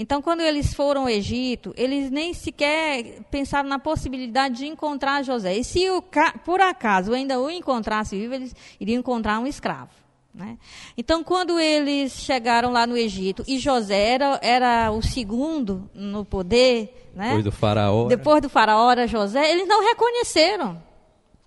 [0.00, 5.56] Então, quando eles foram ao Egito, eles nem sequer pensaram na possibilidade de encontrar José.
[5.56, 6.00] E se o
[6.44, 9.90] por acaso ainda o encontrasse vivo, eles iriam encontrar um escravo.
[10.32, 10.56] né?
[10.96, 17.10] Então, quando eles chegaram lá no Egito, e José era, era o segundo no poder,
[17.12, 17.30] né?
[17.30, 18.06] Depois do faraó.
[18.06, 20.80] depois do faraó era José, eles não reconheceram.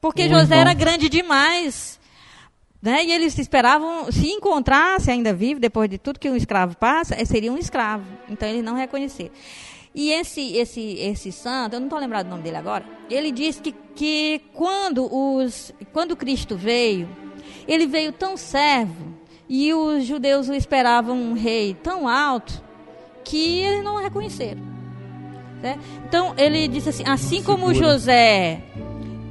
[0.02, 2.01] Porque José era grande demais.
[2.82, 3.06] Né?
[3.06, 7.26] E eles esperavam, se encontrasse ainda vivo, depois de tudo que um escravo passa, eh,
[7.26, 8.06] seria um escravo.
[8.28, 9.32] Então eles não reconheceram.
[9.94, 13.62] E esse, esse, esse santo, eu não estou lembrado do nome dele agora, ele disse
[13.62, 17.10] que, que quando, os, quando Cristo veio,
[17.68, 19.14] ele veio tão servo,
[19.50, 22.64] e os judeus o esperavam um rei tão alto,
[23.24, 24.62] que eles não o reconheceram.
[25.62, 25.78] né?
[26.08, 27.74] Então ele disse assim: assim como.
[27.74, 28.64] José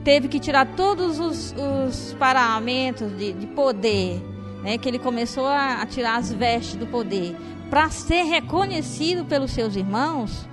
[0.05, 1.55] teve que tirar todos os,
[1.89, 4.21] os paramentos de, de poder,
[4.63, 7.37] né, que ele começou a, a tirar as vestes do poder,
[7.69, 10.49] para ser reconhecido pelos seus irmãos,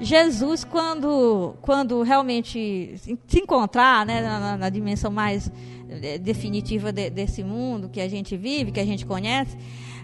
[0.00, 5.50] Jesus, quando, quando realmente se encontrar né, na, na- na dimensão mais
[5.88, 9.56] eh, definitiva de- desse mundo que a gente vive, que a gente conhece,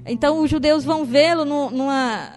[0.06, 1.44] então os judeus vão vê-lo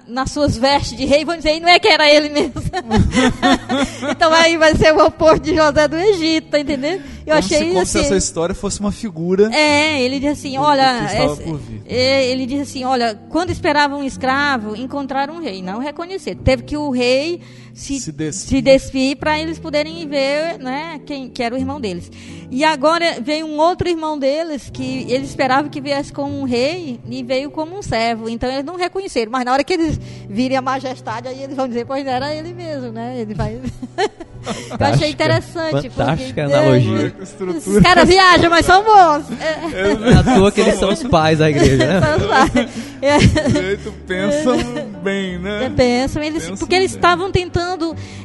[0.07, 2.53] nas suas vestes de rei e vão dizer, não é que era ele mesmo.
[4.09, 7.01] então aí vai ser o oposto de José do Egito, tá entendendo?
[7.25, 9.49] Eu como achei se, como se assim, essa história fosse uma figura.
[9.53, 11.43] é, ele diz assim, olha, esse-
[11.87, 16.35] é, ele diz assim, olha, quando esperavam um escravo, encontraram um rei, não reconhecer.
[16.35, 17.41] Teve que o rei
[17.73, 18.49] se, Se despir.
[18.49, 22.11] se despir para eles poderem ver, né, quem que era o irmão deles.
[22.49, 26.99] E agora veio um outro irmão deles que eles esperavam que viesse como um rei
[27.09, 28.27] e veio como um servo.
[28.27, 31.67] Então eles não reconheceram, mas na hora que eles virem a majestade, aí eles vão
[31.67, 33.19] dizer, pois era ele mesmo, né?
[33.19, 33.59] Ele vai
[34.43, 35.89] Eu achei interessante.
[35.89, 37.13] Fantástica porque, analogia.
[37.19, 39.25] é, esses caras viajam, mas são bons.
[39.39, 39.93] É.
[39.93, 41.97] Não é à toa que eles são os pais da igreja, né?
[41.97, 42.69] Então, vai.
[43.01, 43.19] É.
[43.19, 44.57] jeito pensam
[45.03, 45.65] bem, né?
[45.65, 46.97] É, Pensam, eles, Pensam porque eles bem.
[46.97, 47.60] estavam tentando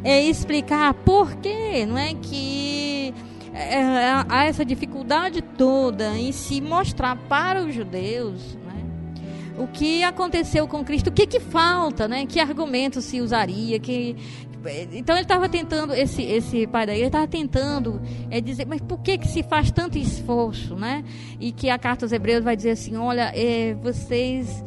[0.03, 3.15] é, explicar por que, não é que
[3.53, 3.83] é,
[4.29, 8.85] há essa dificuldade toda em se mostrar para os judeus, né,
[9.59, 14.17] o que aconteceu com Cristo, o que que falta, né, que argumento se usaria, que
[14.93, 18.99] então ele estava tentando esse esse pai da igreja estava tentando é, dizer mas por
[18.99, 21.05] que que se faz tanto esforço né?
[21.39, 24.65] E que a carta aos hebreus vai dizer assim olha é, vocês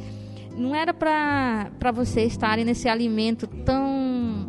[0.56, 4.49] não era para vocês estarem nesse alimento tão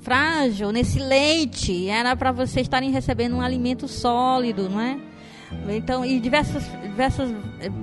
[0.00, 4.98] frágil, nesse leite, era para vocês estarem recebendo um alimento sólido, não é?
[5.68, 7.34] Então, e diversas, diversas,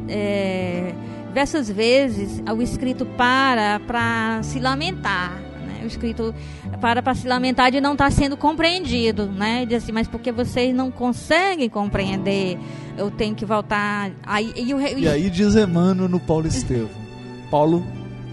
[0.07, 0.93] é,
[1.27, 5.33] diversas vezes o escrito para para se lamentar,
[5.65, 5.81] né?
[5.83, 6.33] O escrito
[6.79, 9.65] para para se lamentar de não estar sendo compreendido, né?
[9.65, 12.57] Diz assim, mas porque vocês não conseguem compreender,
[12.97, 14.11] eu tenho que voltar.
[14.25, 16.89] Aí, e, E aí diz Emmanuel no Paulo Estevão.
[17.51, 17.85] Paulo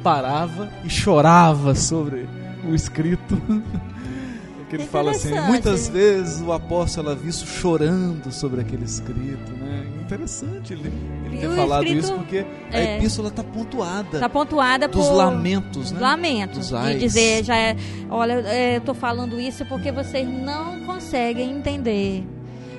[0.03, 2.29] parava e chorava sobre
[2.69, 3.37] o escrito.
[4.69, 9.85] que ele fala assim, muitas vezes o apóstolo é visto chorando sobre aquele escrito, né?
[10.01, 10.91] Interessante ele,
[11.27, 12.97] ele E ter falado escrito- isso porque a é.
[12.99, 16.01] epístola está pontuada Está pontuada dos por lamentos, né?
[16.01, 17.01] lamentos Dos de ais.
[17.01, 17.77] dizer já é,
[18.11, 22.25] olha é, eu estou falando isso porque vocês não conseguem entender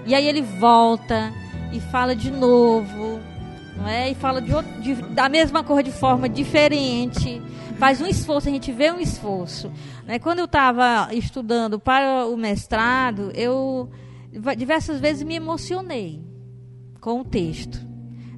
[0.06, 1.32] e aí ele volta
[1.72, 3.20] e fala de novo,
[3.76, 4.12] não é?
[4.12, 7.42] E fala de, outro- de- da mesma cor de forma diferente.
[7.78, 9.72] Faz um esforço, a gente vê um esforço.
[10.08, 10.18] Né?
[10.20, 13.90] Quando eu estava estudando para o mestrado, eu
[14.58, 16.22] diversas vezes me emocionei
[17.02, 17.86] com o texto.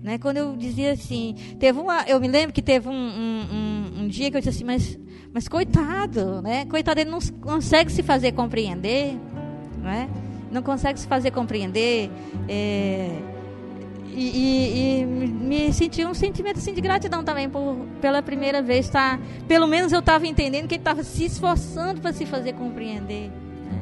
[0.02, 0.18] Né?
[0.18, 4.08] Quando eu dizia assim, teve uma, eu me lembro que teve um, um, um- um
[4.08, 4.98] dia que eu disse assim, mas,
[5.34, 6.66] mas coitado, né?
[6.66, 9.18] Coitado, ele não consegue se fazer compreender,
[9.82, 10.10] né?
[10.52, 12.10] Não consegue se fazer compreender.
[12.48, 13.10] é,
[14.18, 18.86] e, e- e me senti um sentimento assim, de gratidão também por pela primeira vez
[18.88, 23.30] estar, pelo menos eu estava entendendo que ele estava se esforçando para se fazer compreender
[23.30, 23.82] né?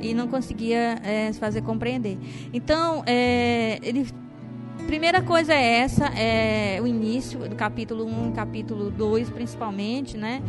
[0.00, 2.16] e não conseguia é, se fazer compreender.
[2.52, 4.06] Então, é, ele
[4.86, 10.42] primeira coisa é essa, é o início do capítulo 1 capítulo 2, principalmente, né?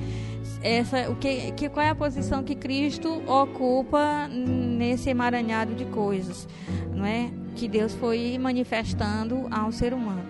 [0.61, 6.47] Essa, o que, que, qual é a posição que Cristo ocupa nesse emaranhado de coisas,
[6.93, 7.29] não é?
[7.55, 10.25] Que Deus foi manifestando ao ser humano.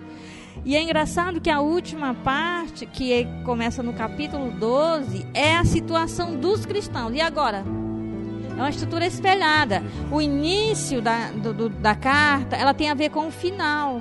[0.64, 5.64] E é engraçado que a última parte, que é- começa no capítulo 12, é a
[5.64, 7.14] situação dos cristãos.
[7.14, 7.64] E agora?
[8.56, 9.82] É uma estrutura espelhada.
[10.10, 14.00] O início da, do- da carta, ela tem a ver com o final.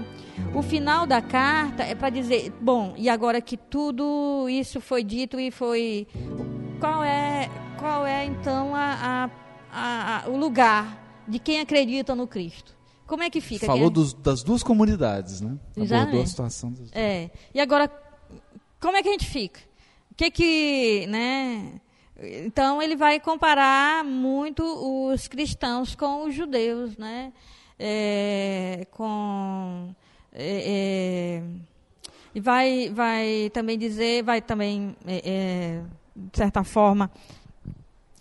[0.53, 5.38] O final da carta é para dizer, bom, e agora que tudo isso foi dito
[5.39, 6.07] e foi,
[6.79, 9.29] qual é, qual é então a-
[9.73, 12.74] a- a- o lugar de quem acredita no Cristo?
[13.07, 13.65] Como é que fica?
[13.65, 15.49] Falou dos- das duas comunidades, né?
[15.51, 16.29] Abordou a Exatamente.
[16.29, 17.29] situação das É.
[17.53, 17.89] E agora,
[18.81, 19.59] como é que a gente fica?
[20.11, 21.73] O que que, né?
[22.45, 27.31] Então ele vai comparar muito os cristãos com os judeus, né?
[27.77, 29.93] É, com
[30.31, 31.43] é, é,
[32.33, 35.81] e vai, vai também dizer, vai também é, é,
[36.15, 37.11] de certa forma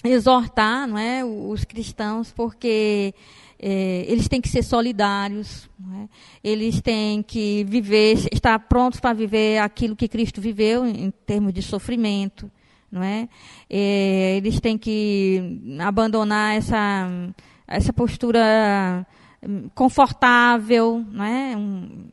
[0.02, 3.14] exortar, não é, os cristãos, porque
[3.58, 6.08] é, eles têm que ser solidários, é?
[6.42, 11.52] eles têm que viver, estar prontos para viver aquilo que Cristo viveu em, em termos
[11.52, 12.50] de sofrimento,
[12.90, 13.28] não é?
[13.68, 17.08] É, eles têm que abandonar essa
[17.66, 19.06] essa postura
[19.42, 21.56] hum, confortável, não é?
[21.56, 22.08] Um,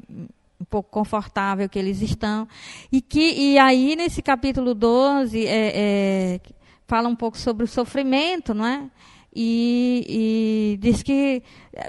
[0.60, 2.48] um pouco confortável que eles estão.
[2.92, 6.40] E, que, e aí, nesse capítulo 12, é, é,
[6.88, 8.90] fala um pouco sobre o sofrimento, não é?
[9.34, 11.42] E, e diz que.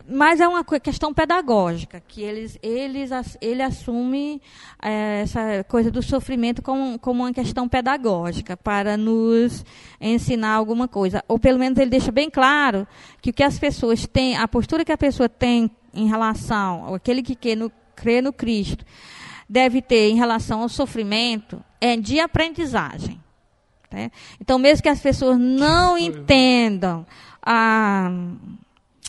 [0.08, 4.40] Mas é uma questão pedagógica, que eles, eles, ele assume
[4.80, 9.64] eh, essa coisa do sofrimento como, como uma questão pedagógica, para nos
[10.00, 11.24] ensinar alguma coisa.
[11.26, 12.86] Ou pelo menos ele deixa bem claro
[13.20, 17.22] que o que as pessoas têm, a postura que a pessoa tem em relação, aquele
[17.22, 18.84] que quer no, crê no Cristo,
[19.48, 23.21] deve ter em relação ao sofrimento, é de aprendizagem.
[23.92, 24.10] Né?
[24.40, 27.06] Então, mesmo que as pessoas não entendam,
[27.42, 28.10] a,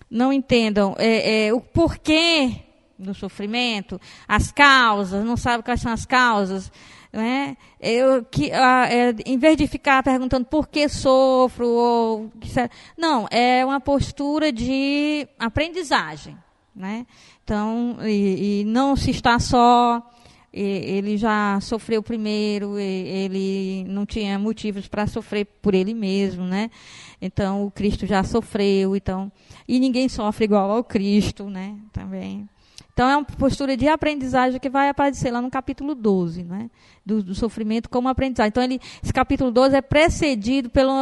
[0.09, 2.57] não entendam é, é, o porquê
[2.97, 6.71] do sofrimento, as causas, não sabem quais são as causas,
[7.11, 7.55] né?
[7.79, 12.31] Eu, que, é, em vez de ficar perguntando por que sofro, ou,
[12.97, 16.35] não, é uma postura de aprendizagem.
[16.75, 17.05] Né?
[17.43, 20.01] Então, e, e não se está só,
[20.53, 26.69] ele já sofreu primeiro, ele não tinha motivos para sofrer por ele mesmo, né?
[27.19, 29.31] Então, o Cristo já sofreu, então,
[29.67, 31.75] e ninguém sofre igual ao Cristo, né?
[31.91, 32.47] Também.
[32.93, 36.69] Então, é uma postura de aprendizagem que vai aparecer lá no capítulo 12, né?
[37.03, 38.49] Do, do sofrimento como aprendizagem.
[38.49, 40.93] Então, ele, esse capítulo 12 é precedido pelo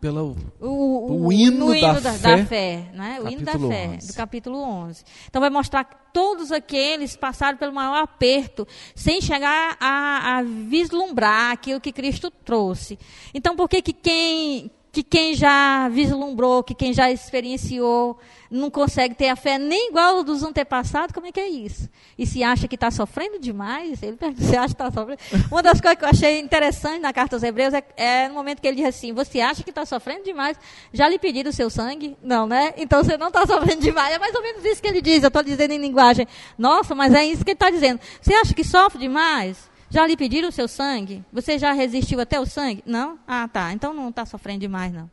[0.00, 3.20] Pelo o, O hino no da da, fé, da fé, né?
[3.22, 4.08] O hino da fé, 11.
[4.08, 5.04] do capítulo 11.
[5.28, 11.52] Então vai mostrar que todos aqueles passaram pelo maior aperto, sem chegar a, a vislumbrar
[11.52, 12.98] aquilo que Cristo trouxe.
[13.32, 18.18] Então por que que quem que quem já vislumbrou, que quem já experienciou,
[18.50, 21.88] não consegue ter a fé nem igual dos antepassados, como é que é isso?
[22.16, 25.20] E se acha que está sofrendo demais, ele pergunta, você acha que está sofrendo?
[25.50, 28.60] Uma das coisas que eu achei interessante na carta aos Hebreus é, é no momento
[28.60, 30.56] que ele diz assim: Você acha que está sofrendo demais?
[30.92, 32.16] Já lhe pediram o seu sangue?
[32.22, 32.72] Não, né?
[32.76, 34.14] Então você não está sofrendo demais.
[34.14, 35.22] É mais ou menos isso que ele diz.
[35.22, 36.26] Eu estou dizendo em linguagem.
[36.56, 38.00] Nossa, mas é isso que ele está dizendo.
[38.20, 39.67] Você acha que sofre demais?
[39.90, 41.24] Já lhe pediram o seu sangue?
[41.32, 42.82] Você já resistiu até o sangue?
[42.84, 43.18] Não?
[43.26, 43.72] Ah, tá.
[43.72, 45.10] Então não está sofrendo demais, não.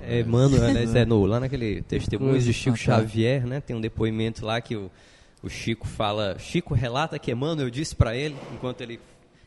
[0.00, 2.76] É, mano, aliás, é no, lá naquele Testemunhos Coisa de Chico.
[2.76, 3.60] Xavier, né?
[3.60, 4.90] Tem um depoimento lá que o,
[5.42, 6.38] o Chico fala.
[6.38, 8.98] Chico relata que Emmanuel disse para ele, enquanto ele.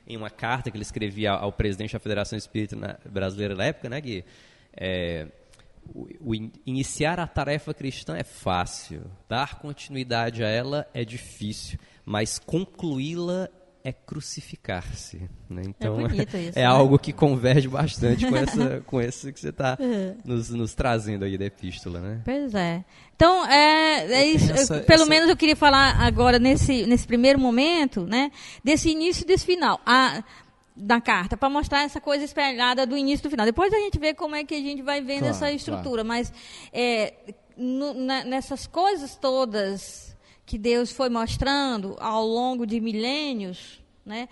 [0.07, 3.88] Em uma carta que ele escrevia ao presidente da Federação Espírita na- Brasileira da época,
[3.89, 4.01] né?
[4.01, 4.23] Que
[4.76, 5.28] é,
[5.95, 11.80] o, o in- iniciar a tarefa cristã é fácil, dar continuidade a ela é difícil,
[12.06, 13.49] mas concluí-la
[13.84, 15.28] é crucificar-se.
[15.49, 15.64] Né?
[15.66, 16.66] Então, bonito isso, é né?
[16.66, 20.14] algo que converge bastante com, essa, com esse que você está É.
[20.24, 21.99] nos, nos trazendo aí da epístola.
[21.99, 22.22] Né?
[22.24, 22.86] Pois é.
[23.16, 24.52] Então, é, é isso.
[24.52, 28.32] Essa- pelo essa- menos eu queria falar agora, nesse, nesse primeiro momento, né,
[28.64, 30.24] desse início e desse final a,
[30.76, 33.45] da carta, para mostrar essa coisa espelhada do início e do final.
[33.47, 36.04] Depois a gente vê como é que a gente vai vendo Claro, essa estrutura.
[36.04, 36.32] Mas
[36.72, 37.14] é,
[37.58, 40.11] no- na- nessas coisas todas
[40.52, 44.28] que Deus foi mostrando ao longo de milênios, né,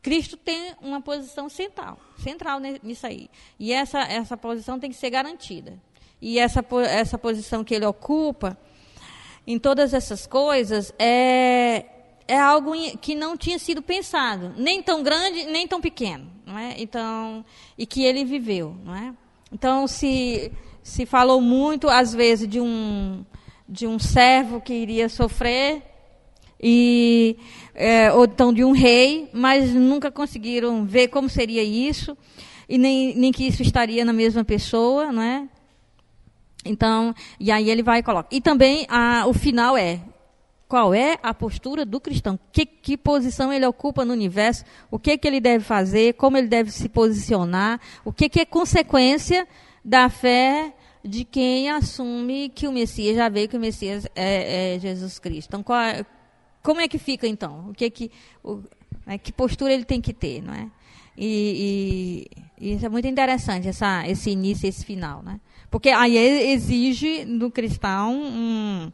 [0.00, 3.28] Cristo tem uma posição central, central nisso aí.
[3.58, 5.78] E essa, essa posição tem que ser garantida.
[6.22, 8.56] E essa, essa posição que ele ocupa
[9.46, 11.84] em todas essas coisas é,
[12.26, 16.76] é algo que não tinha sido pensado, nem tão grande, nem tão pequeno, não é?
[16.78, 17.44] Então,
[17.76, 19.14] e que ele viveu, não é?
[19.52, 20.50] Então, se
[20.82, 23.22] se falou muito às vezes de um
[23.68, 25.82] de um servo que iria sofrer
[26.60, 27.36] e
[27.74, 32.16] é, ou então de um rei, mas nunca conseguiram ver como seria isso
[32.68, 35.48] e nem, nem que isso estaria na mesma pessoa, não é?
[36.64, 38.28] Então, e aí ele vai e coloca.
[38.30, 40.00] E também a, o final é
[40.68, 42.38] qual é a postura do cristão?
[42.52, 44.64] Que, que posição ele ocupa no universo?
[44.90, 46.12] O que, que ele deve fazer?
[46.14, 47.80] Como ele deve se posicionar?
[48.04, 49.48] O que, que é consequência
[49.82, 50.74] da fé
[51.08, 55.48] de quem assume que o Messias já veio, que o Messias é, é Jesus Cristo?
[55.48, 56.04] Então, qual é-
[56.62, 57.70] como é que fica então?
[57.70, 58.10] O que que,
[58.44, 58.60] o,
[59.06, 60.70] né, que postura ele tem que ter, não é?
[61.16, 62.26] E,
[62.60, 65.40] e- e isso é muito interessante, essa, esse início esse final, né?
[65.70, 68.92] Porque aí exige do cristão um,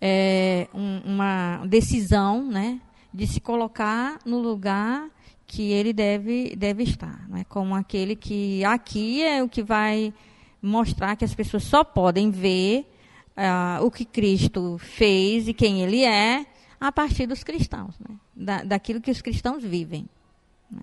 [0.00, 2.80] é, um- uma decisão, né,
[3.12, 5.08] de se colocar no lugar
[5.46, 10.12] que ele deve, deve estar, né, como aquele que aqui é o que vai
[10.62, 12.86] mostrar que as pessoas só podem ver
[13.36, 16.46] ah, o que Cristo fez e quem ele é
[16.80, 20.08] a partir dos cristãos, né, da, daquilo que os cristãos vivem.
[20.70, 20.82] né.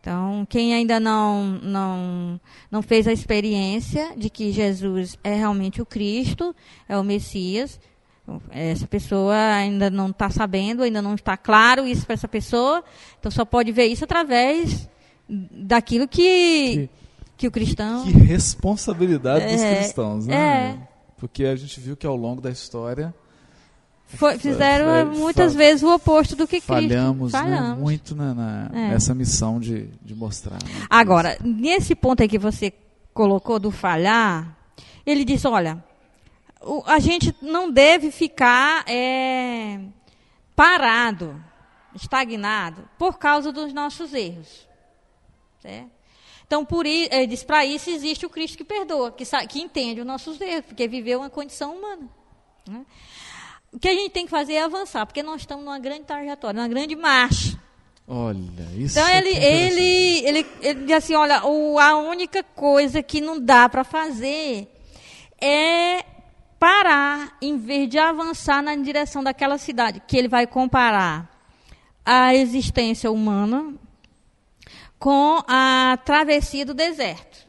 [0.00, 5.86] Então, quem ainda não, não, não fez a experiência de que Jesus é realmente o
[5.86, 6.52] Cristo,
[6.88, 7.78] é o Messias,
[8.50, 12.82] essa pessoa ainda não está sabendo, ainda não está claro isso para essa pessoa,
[13.18, 14.88] então só pode ver isso através
[15.28, 16.90] daquilo que, que
[17.46, 18.04] o cristão.
[18.04, 20.34] Que responsabilidade dos É, cristãos, né?
[20.34, 20.88] é.
[21.18, 23.14] Porque a gente viu que ao longo da história
[24.06, 26.66] Foi- fizeram é, muitas vezes o oposto do que Cristo.
[26.66, 27.78] falhamos, né, Falhamos.
[27.78, 28.88] muito na, na- É.
[28.90, 30.56] nessa missão de, de mostrar.
[30.62, 30.86] né?
[30.90, 32.72] Agora, nesse ponto aí que você
[33.14, 34.56] colocou do falhar,
[35.06, 35.82] ele disse: olha,
[36.60, 39.80] o- a gente não deve ficar é,
[40.54, 41.42] parado,
[41.94, 44.68] estagnado, por causa dos nossos erros.
[45.60, 45.88] Certo?
[46.52, 50.06] Então, por ele diz: para isso existe o Cristo que perdoa, que, que entende os
[50.06, 52.06] nossos erros, porque viveu uma condição humana.
[52.68, 52.84] né?
[53.72, 56.60] O que a gente tem que fazer é avançar, porque nós estamos numa grande trajetória,
[56.60, 57.58] numa grande marcha.
[58.06, 58.38] Olha,
[58.76, 63.02] isso Então é ele, é ele, ele, ele diz assim, olha, o- a única coisa
[63.02, 64.68] que não dá para fazer
[65.40, 66.04] é
[66.58, 71.30] parar em vez de avançar na direção daquela cidade, que ele vai comparar
[72.04, 73.72] a existência humana
[75.02, 77.44] com a travessia do deserto.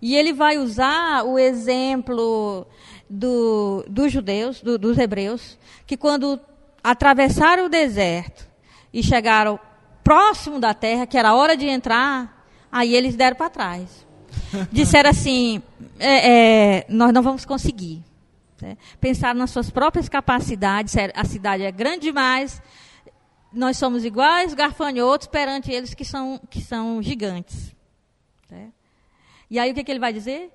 [0.00, 2.64] E ele vai usar o exemplo
[3.10, 6.38] do, dos judeus, do- dos hebreus, que quando
[6.84, 8.48] atravessaram o deserto
[8.92, 9.58] e chegaram
[10.04, 14.06] próximo da terra, que era a hora de entrar, aí eles deram para trás.
[14.70, 15.60] Disseram assim:
[15.98, 16.30] é,
[16.78, 18.04] é, nós não vamos conseguir.
[18.60, 18.76] né?
[19.00, 22.62] Pensaram nas suas próprias capacidades, a cidade é grande demais,
[23.52, 27.74] nós somos iguais garfanhotos perante eles que são, que são gigantes.
[28.48, 28.72] certo?
[29.50, 30.50] E aí o que, que ele vai dizer?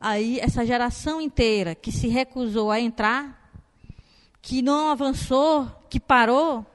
[0.00, 3.50] Aí essa geração inteira que se recusou a entrar,
[4.42, 6.66] que não avançou, que parou,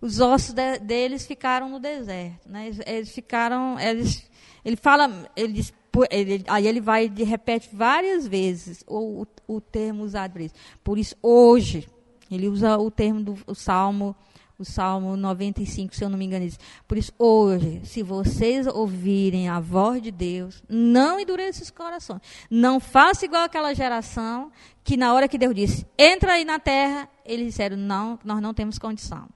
[0.00, 2.48] os ossos de- deles ficaram no deserto.
[2.48, 2.66] Né?
[2.68, 3.78] Eles, eles ficaram.
[3.80, 4.30] Eles,
[4.64, 5.74] ele fala, ele diz,
[6.10, 10.54] ele- aí ele vai e repete várias vezes o, o, o termo usado por isso.
[10.84, 11.88] Por isso, hoje,
[12.30, 14.14] ele usa o termo do o Salmo,
[14.58, 16.58] o Salmo 95, se eu não me engano, diz.
[16.88, 22.20] Por isso, hoje, se vocês ouvirem a voz de Deus, não endureçam os corações.
[22.50, 24.50] Não faça igual aquela geração
[24.82, 28.52] que na hora que Deus disse, entra aí na terra, eles disseram, não, nós não
[28.52, 29.28] temos condição.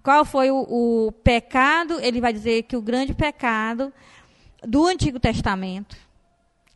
[0.00, 1.98] Qual foi o, o pecado?
[1.98, 3.92] Ele vai dizer que o grande pecado
[4.62, 5.96] do Antigo Testamento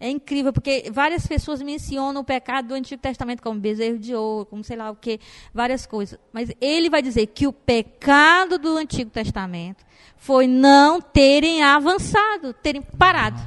[0.04, 4.46] é incrível, porque várias pessoas mencionam o pecado do Antigo Testamento como bezerro de ouro,
[4.46, 5.20] como sei lá o que,
[5.54, 6.18] várias coisas.
[6.32, 9.84] Mas ele vai dizer que o pecado do Antigo Testamento
[10.16, 13.40] foi não terem avançado, terem parado,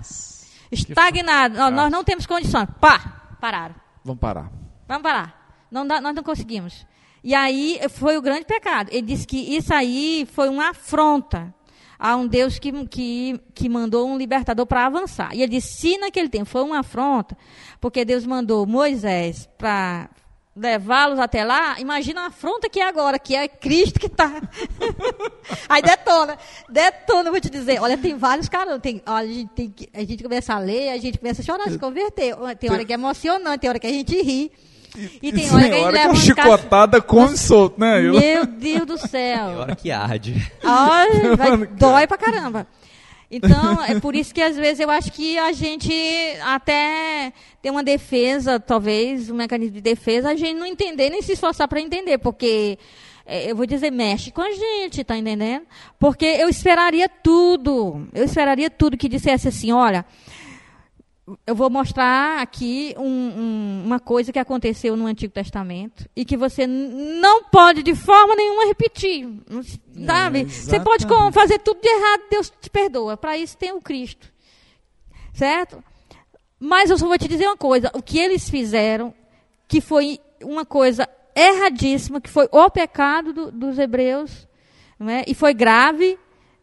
[0.72, 1.60] estagnado.
[1.60, 2.68] Ó, nós não temos condições.
[2.80, 3.76] Pá, pararam.
[4.04, 4.52] Vamos parar.
[4.88, 5.66] Vamos parar.
[5.70, 6.86] Não dá- nós não conseguimos.
[7.24, 8.90] E aí foi o grande pecado.
[8.92, 11.54] Ele disse que isso aí foi uma afronta
[11.98, 15.34] a um Deus que, que, que mandou um libertador para avançar.
[15.34, 17.38] E ele disse: se naquele tempo foi uma afronta,
[17.80, 20.10] porque Deus mandou Moisés para
[20.56, 24.42] levá-los até lá, imagina a afronta que é agora, que é Cristo que está.
[25.68, 26.38] Aí detona,
[26.70, 27.82] detona, vou te dizer.
[27.82, 31.18] Olha, tem vários caras, tem, a, gente tem, a gente começa a ler, a gente
[31.18, 32.36] começa a chorar, se converter.
[32.58, 34.52] Tem hora que é emocionante, tem hora que a gente ri.
[35.22, 38.00] E, tem hora que a gente leva uma um chicotada come solto, né?
[38.06, 39.48] Eu- Meu Deus do céu.
[39.48, 40.52] Tem hora que arde.
[40.64, 42.68] Ai, vai- dói pra caramba.
[43.30, 45.92] Então, é por isso que às vezes eu acho que a gente
[46.44, 51.34] até tem uma defesa, talvez, um mecanismo de defesa, a gente não entender, nem se
[51.34, 52.78] esforçar para entender, porque
[53.26, 55.64] é, eu vou dizer, mexe com a gente, tá entendendo?
[56.00, 60.06] Porque eu esperaria tudo, eu esperaria tudo que dissesse assim, olha,
[61.48, 66.38] eu vou mostrar aqui um- um- uma coisa que aconteceu no Antigo Testamento e que
[66.38, 69.28] você não pode de forma nenhuma repetir.
[69.60, 70.46] s- Sabe?
[70.50, 73.18] você pode fazer tudo de errado, Deus te perdoa.
[73.18, 74.32] Para isso tem o Cristo.
[75.34, 75.84] Certo?
[76.60, 79.14] Mas eu só vou te dizer uma coisa: o que eles fizeram,
[79.68, 84.48] que foi uma coisa erradíssima, que foi o pecado do- dos hebreus,
[85.00, 85.24] não é?
[85.28, 86.18] e foi grave.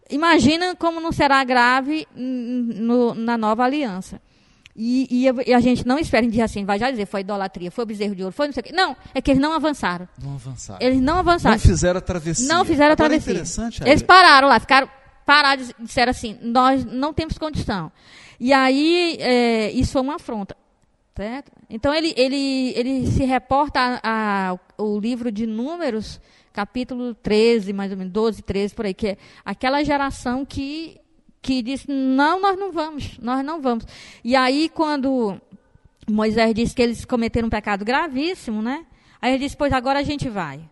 [0.08, 4.20] Imagina como não será grave no- na nova aliança.
[4.74, 7.06] E, e a- e a gente não espera, a gente diz assim, vai já dizer,
[7.06, 8.72] foi idolatria, foi bezerro de ouro, foi não sei o quê.
[8.72, 10.08] Não, é que eles não avançaram.
[10.22, 10.78] Não avançaram.
[10.84, 11.54] Eles não avançaram.
[11.56, 12.48] Não fizeram a travessia.
[12.48, 13.32] Não fizeram a Agora, travessia.
[13.32, 14.88] É interessante, Eles pararam lá, ficaram
[15.26, 17.92] parados e disseram assim: nós não temos condição.
[18.40, 20.56] E aí, é, isso foi uma afronta.
[21.14, 21.52] Certo?
[21.68, 26.18] Então, ele, ele, ele se reporta a, a- o livro de Números,
[26.54, 30.98] capítulo 13, mais ou menos, 12, 13, por aí, que é aquela geração que,
[31.42, 33.84] que disse: não, nós não vamos, nós não vamos.
[34.22, 35.38] E aí, quando
[36.08, 38.86] Moisés disse que eles cometeram um pecado gravíssimo, né?
[39.20, 40.70] Aí ele disse: pois agora a gente vai.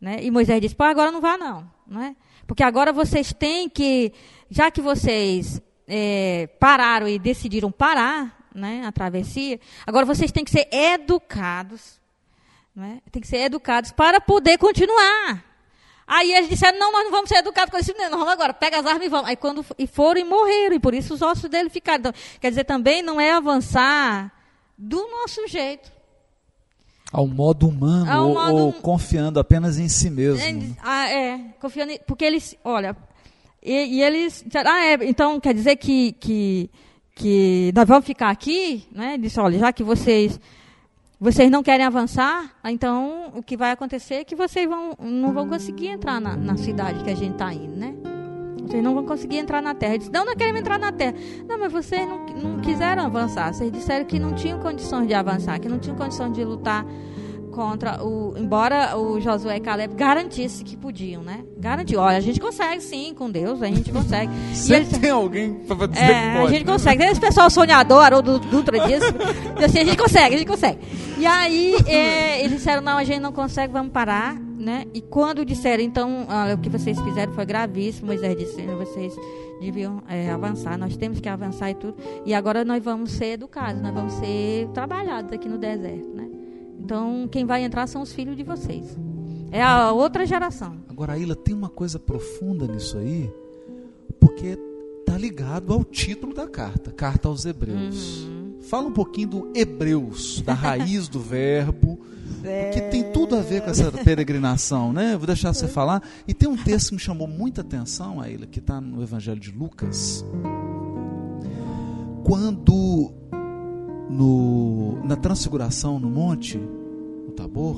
[0.00, 0.18] Né?
[0.22, 1.70] E Moisés disse: Pô, agora não vá, não.
[1.86, 2.16] Né?
[2.46, 4.12] Porque agora vocês têm que,
[4.48, 10.50] já que vocês é, pararam e decidiram parar né, a travessia, agora vocês têm que
[10.50, 12.00] ser educados.
[12.74, 13.02] Né?
[13.12, 15.44] Tem que ser educados para poder continuar.
[16.12, 18.80] Aí eles disseram: Não, nós não vamos ser educados com esse menino, vamos agora, pega
[18.80, 19.28] as armas e vamos.
[19.30, 22.00] Aí quando e foram e morreram, e por isso os ossos dele ficaram.
[22.00, 24.32] Então, quer dizer, também não é avançar
[24.76, 25.92] do nosso jeito.
[27.12, 30.42] Ao modo humano, Ao ou, modo ou hum- confiando apenas em si mesmo.
[30.42, 32.96] É, ah, é, confiando, em- porque eles, olha,
[33.62, 36.70] e, e eles, disseram, ah, é, então quer dizer que, que,
[37.14, 39.14] que nós vamos ficar aqui, né?
[39.14, 40.38] Ele Disse, olha, já que vocês,
[41.20, 45.34] vocês não querem avançar, ah, então o que vai acontecer é que vocês vão, não
[45.34, 47.94] vão conseguir entrar na, na cidade que a gente está indo, né?
[48.66, 49.94] Vocês não vão conseguir entrar na terra.
[49.94, 51.14] Ele disse, não, nós queremos entrar na terra.
[51.46, 53.52] Não, mas vocês não, não quiseram avançar.
[53.52, 56.86] Vocês disseram que não tinham condições de avançar, que não tinham condições de lutar
[57.50, 58.34] contra o.
[58.36, 61.44] Embora o Josué e Caleb garantisse que podiam, né?
[61.58, 62.00] Garantiu.
[62.00, 64.32] Olha, a gente consegue sim, com Deus, a gente consegue.
[64.54, 66.52] Sempre eles- tem alguém para dizer é, que a pode.
[66.54, 67.04] gente consegue.
[67.04, 70.78] Esse pessoal sonhador, Haroldo Dutra diz, diz assim, a gente consegue, a gente consegue.
[71.18, 74.84] E aí, é, eles disseram, não, a gente não consegue, vamos parar, né?
[74.94, 79.14] E quando disseram, então, olha, o que vocês fizeram foi gravíssimo, Moisés disse, vocês
[79.60, 81.94] deviam é, avançar, nós temos que avançar e tudo.
[82.24, 86.26] E agora nós vamos ser educados, nós vamos ser trabalhados aqui no deserto, né?
[86.82, 88.98] Então, quem vai entrar são os filhos de vocês.
[89.52, 90.76] É a outra geração.
[90.88, 93.30] Agora, Ilha, tem uma coisa profunda nisso aí,
[94.18, 94.58] porque
[95.04, 98.22] tá ligado ao título da carta, Carta aos Hebreus.
[98.22, 98.58] Uhum.
[98.62, 101.98] Fala um pouquinho do Hebreus, da raiz do verbo,
[102.72, 105.16] que tem tudo a ver com essa peregrinação, né?
[105.16, 106.02] Vou deixar você falar.
[106.26, 109.50] E tem um texto que me chamou muita atenção, Aila, que está no Evangelho de
[109.50, 110.24] Lucas.
[112.24, 113.19] Quando
[114.10, 117.76] no, na transfiguração no monte, no Tabor,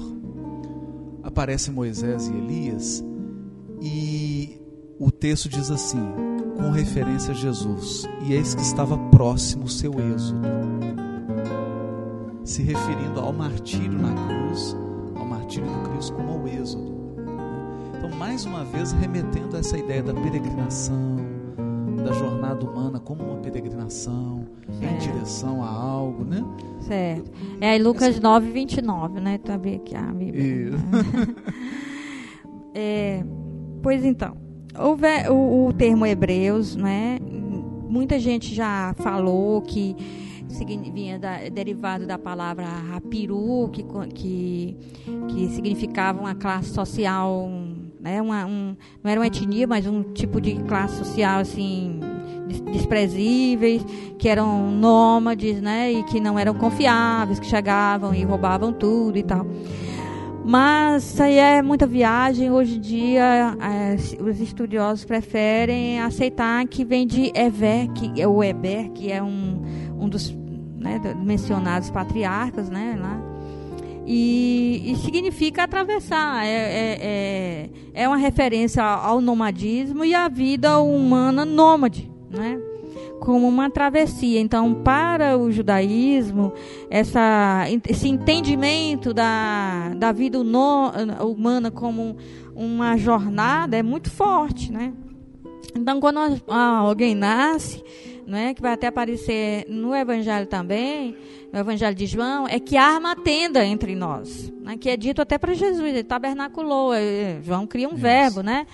[1.22, 3.05] aparecem Moisés e Elias
[3.80, 4.59] e
[4.99, 6.01] o texto diz assim,
[6.57, 10.41] com referência a Jesus: E eis que estava próximo o seu êxodo,
[12.45, 14.76] se referindo ao martírio na cruz,
[15.14, 16.93] ao martírio do Cristo como ao êxodo.
[17.97, 21.16] Então, mais uma vez, remetendo a essa ideia da peregrinação,
[22.05, 24.44] da jornada humana como uma peregrinação
[24.80, 24.96] em É.
[24.98, 26.44] direção a algo, né?
[26.80, 27.30] Certo.
[27.61, 29.38] É aí Lucas 9, 29, né?
[29.38, 30.42] Tá bem aqui a Bíblia.
[30.44, 30.76] Isso.
[32.74, 33.22] É,
[33.82, 34.34] pois então,
[34.78, 37.18] houve o, o termo hebreus, né?
[37.88, 39.94] Muita gente já falou que
[40.94, 43.84] vinha da- derivado da palavra rapiru, que,
[44.14, 44.76] que,
[45.28, 47.50] que significava uma classe social,
[48.03, 48.20] né?
[48.20, 52.00] Uma, um, não era uma etnia, mas um tipo de classe social assim
[52.48, 53.84] des- desprezíveis,
[54.18, 55.92] que eram nômades, né?
[55.92, 59.46] E que não eram confiáveis, que chegavam e roubavam tudo e tal.
[60.44, 62.50] Mas isso aí é muita viagem.
[62.50, 68.42] Hoje em dia, é, os estudiosos preferem aceitar que vem de Ever, que é o
[68.42, 69.62] Eber, que é um,
[70.00, 70.36] um dos
[70.76, 73.32] né, mencionados patriarcas, né, lá.
[74.07, 76.44] E, e significa atravessar.
[76.44, 82.59] É, é, é, é uma referência ao nomadismo e à vida humana nômade, né?
[83.20, 84.40] como uma travessia.
[84.40, 86.53] Então, para o judaísmo,
[86.90, 92.16] essa, esse entendimento da, da vida humana como
[92.55, 94.92] uma jornada é muito forte, né?
[95.74, 97.82] Então, quando alguém nasce,
[98.26, 101.16] né, que vai até aparecer no Evangelho também,
[101.52, 105.20] no Evangelho de João, é que arma a tenda entre nós, né, que é dito
[105.20, 108.66] até para Jesus, ele tabernaculou, é, João cria um verbo, né?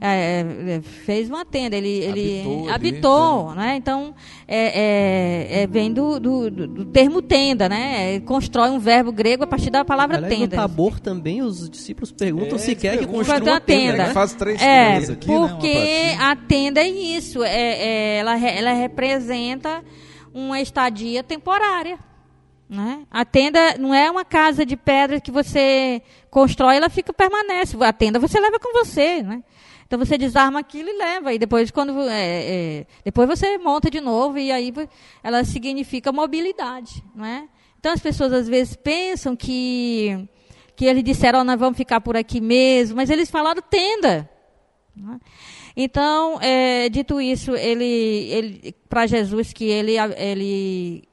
[0.00, 3.76] É, é, fez uma tenda, ele, ele habitou, habitou ali, né?
[3.76, 4.14] Então,
[4.46, 8.20] é, é, é, vem do, do, do, termo tenda, né?
[8.20, 10.56] constrói um verbo grego a partir da palavra Aliás, tenda.
[10.56, 13.60] No Tabor também os discípulos perguntam se quer que construa uma tenda.
[13.60, 14.06] tenda.
[14.08, 14.12] Né?
[14.12, 16.16] Faz três é, aqui, porque né?
[16.20, 19.82] a tenda é isso, é, ela, ela representa
[20.32, 21.98] uma estadia temporária.
[22.68, 23.04] Né?
[23.10, 27.76] A tenda não é uma casa de pedra que você constrói, ela fica permanece.
[27.80, 29.42] A tenda você leva com você, né?
[29.94, 31.32] Então você desarma aquilo e leva.
[31.32, 34.74] E depois, quando, é, é, depois você monta de novo e aí
[35.22, 37.04] ela significa mobilidade.
[37.14, 37.48] Não é?
[37.78, 40.28] Então as pessoas às vezes pensam que,
[40.74, 44.28] que eles disseram, oh, nós vamos ficar por aqui mesmo, mas eles falaram tenda.
[44.98, 45.20] É?
[45.76, 51.04] Então, é, dito isso, ele, ele para Jesus que ele, ele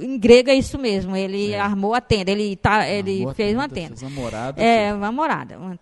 [0.00, 1.60] em grego é isso mesmo, ele é.
[1.60, 3.96] armou a tenda, ele, tá, ele fez uma tenda.
[3.96, 4.62] Fez uma morada.
[4.62, 5.58] É, uma morada.
[5.58, 5.78] Uma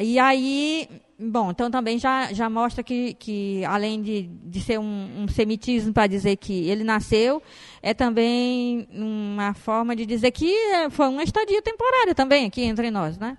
[0.00, 5.22] e aí Bom, então também já, já mostra que, que além de, de ser um,
[5.22, 7.40] um semitismo para dizer que ele nasceu,
[7.80, 12.90] é também uma forma de dizer que é, foi uma estadia temporária também aqui entre
[12.90, 13.38] nós, né?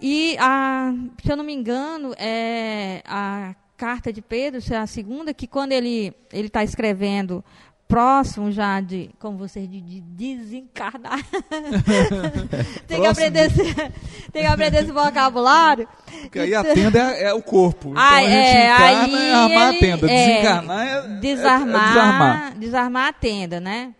[0.00, 0.92] E, a,
[1.22, 5.70] se eu não me engano, é a carta de Pedro, é a segunda, que quando
[5.70, 7.44] ele está escrevendo
[7.88, 11.24] próximo já de, como vocês de, de desencarnar.
[12.86, 13.74] tem, que aprender esse,
[14.30, 15.88] tem que aprender esse vocabulário.
[16.20, 17.88] Porque aí a tenda é, é o corpo.
[17.88, 20.10] Então aí, a gente é, encarna aí é armar a tenda.
[20.10, 22.58] É, Desencarnar é, é, desarmar, é, desarmar.
[22.58, 23.94] Desarmar a tenda, né?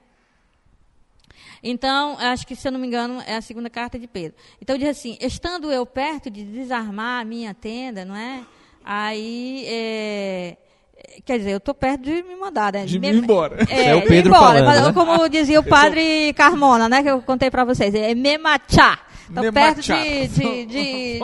[1.62, 4.36] Então, acho que, se eu não me engano, é a segunda carta de Pedro.
[4.61, 8.45] Então, diz assim: estando eu perto de desarmar a minha tenda, não é?
[8.84, 10.57] Aí, é,
[11.25, 12.87] Quer dizer, eu estou perto de me mandar, né?
[12.87, 13.59] De me, ir embora.
[13.69, 14.93] É, é o Pedro embora, falando, né?
[14.93, 17.03] Como dizia o padre Carmona, né?
[17.03, 17.95] Que eu contei para vocês.
[17.95, 19.07] É me machar.
[19.29, 21.21] Estou perto de, de, de,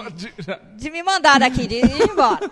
[0.77, 2.51] de, me mandar daqui, de ir embora.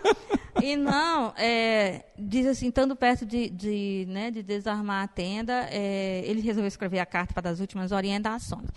[0.62, 6.22] E não, é, diz assim, estando perto de, de, né, de desarmar a tenda, é,
[6.24, 8.68] ele resolveu escrever a carta para as últimas orientações.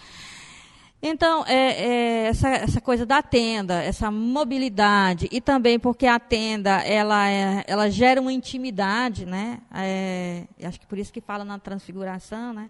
[1.01, 6.81] Então, é, é, essa, essa, coisa da tenda, essa mobilidade, e também porque a tenda,
[6.81, 9.59] ela, é, ela gera uma intimidade, né?
[9.73, 12.69] É, acho que por isso que fala na transfiguração, né?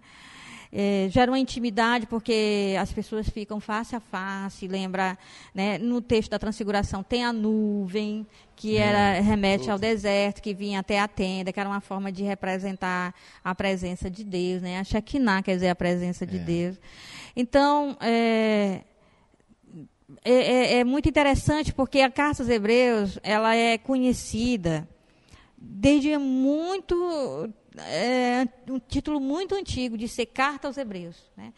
[0.78, 5.18] É, gera uma intimidade porque as pessoas ficam face a face, lembra,
[5.54, 10.82] né, no texto da transfiguração tem a nuvem, que era remete ao deserto, que vinha
[10.82, 14.78] até a tenda, que era uma forma de representar a presença de Deus, né?
[14.78, 16.78] A Shekinah, quer dizer, a presença de Deus.
[17.38, 18.82] Então, é,
[20.26, 24.86] é, é, é, muito interessante porque a Carta aos Hebreus ela é conhecida
[25.68, 31.52] desde muito é, um título muito antigo de ser Carta aos Hebreus, né?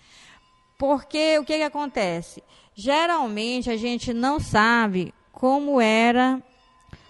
[0.80, 2.44] Porque o que, que acontece?
[2.74, 6.42] Geralmente a gente não sabe como eram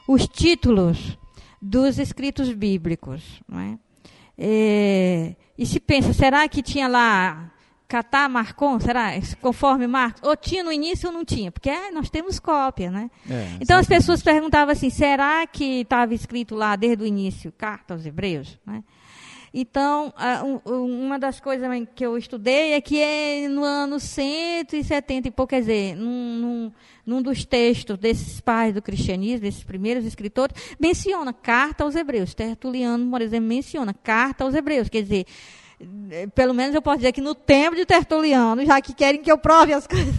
[0.07, 1.17] os títulos
[1.61, 3.79] dos escritos bíblicos, não é?
[4.37, 7.51] É, e se pensa, será que tinha lá
[7.87, 9.11] Catar Marcon, será?
[9.41, 10.21] Conforme Marcos?
[10.21, 11.51] Ou tinha no início ou não tinha?
[11.51, 13.09] Porque é, nós temos cópia, né?
[13.29, 17.93] É, então as pessoas perguntavam assim, será que estava escrito lá desde o início, carta
[17.93, 18.59] aos hebreus?
[18.65, 18.83] Né?
[19.53, 20.13] Então,
[20.65, 25.61] uma das coisas que eu estudei é que é no ano 170 e pouco, quer
[25.61, 26.71] dizer, num, num,
[27.05, 32.33] num dos textos desses pais do cristianismo, desses primeiros escritores, menciona carta aos hebreus.
[32.33, 34.89] Tertuliano, por exemplo, menciona carta aos hebreus.
[34.89, 35.25] Quer dizer,
[36.33, 39.37] pelo menos eu posso dizer que no tempo de Tertuliano, já que querem que eu
[39.37, 40.15] prove as coisas,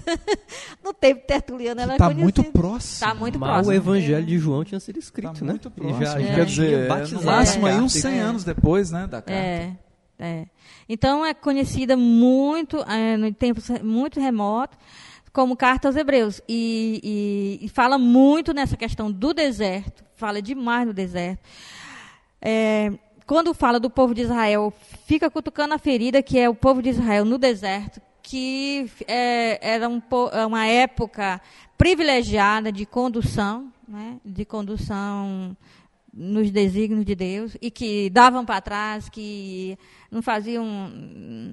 [0.84, 2.78] no tempo de Tertuliano ela Está é muito próximo.
[2.94, 3.72] Está muito Mal próximo.
[3.72, 5.50] o Evangelho de João tinha sido escrito, tá né?
[5.52, 6.04] muito próximo.
[6.04, 6.34] já, é.
[6.34, 7.24] Quer dizer, batizado.
[7.24, 8.00] no máximo aí uns É.
[8.00, 9.32] 100 anos depois, né, da carta.
[9.32, 9.72] É,
[10.18, 10.46] é.
[10.88, 14.78] Então é conhecida muito, é, no tempo muito remoto,
[15.32, 16.40] como carta aos hebreus.
[16.48, 21.40] E, e, e fala muito nessa questão do deserto, fala demais no deserto.
[22.40, 22.92] É,
[23.28, 24.72] quando fala do povo de Israel,
[25.04, 29.86] fica cutucando a ferida que é o povo de Israel no deserto, que é, era
[29.86, 30.00] um,
[30.32, 31.38] é uma época
[31.76, 35.54] privilegiada de condução, né, de condução
[36.10, 39.78] nos desígnios de Deus e que davam para trás, que
[40.11, 40.64] não faziam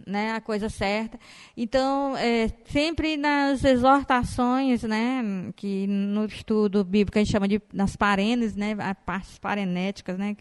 [0.07, 1.19] né, a coisa certa.
[1.57, 7.95] Então, é, sempre nas exortações, né, que no estudo bíblico a gente chama de nas
[7.95, 8.75] parenes, né,
[9.05, 10.35] partes parenéticas, né,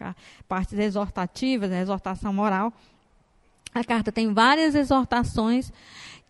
[0.47, 2.71] partes exortativas, a exortação moral,
[3.73, 5.71] a carta tem várias exortações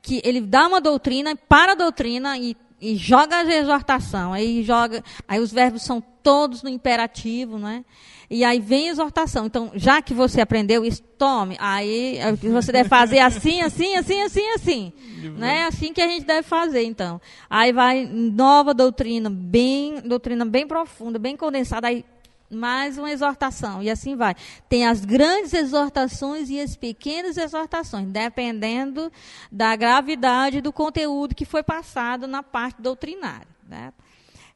[0.01, 2.55] que ele dá uma doutrina, para a doutrina e,
[2.91, 4.31] e joga a exortação.
[4.33, 7.83] Aí joga, aí os verbos são todos no imperativo, né?
[8.29, 9.45] E aí vem a exortação.
[9.45, 11.55] Então, já que você aprendeu isso, tome.
[11.59, 14.93] Aí é você deve fazer assim, assim, assim, assim, assim.
[15.37, 15.57] Né?
[15.59, 17.21] É assim que a gente deve fazer, então.
[17.49, 21.87] Aí vai nova doutrina, bem, doutrina bem profunda, bem condensada.
[21.87, 22.03] Aí
[22.49, 24.35] mais uma exortação, e assim vai.
[24.69, 29.11] Tem as grandes exortações e as pequenas exortações, dependendo
[29.51, 33.47] da gravidade do conteúdo que foi passado na parte doutrinária.
[33.67, 33.91] Né?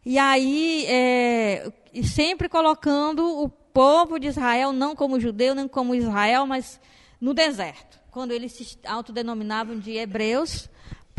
[0.05, 1.71] E aí, é,
[2.03, 6.79] sempre colocando o povo de Israel, não como judeu, nem como Israel, mas
[7.19, 10.69] no deserto, quando eles se autodenominavam de hebreus,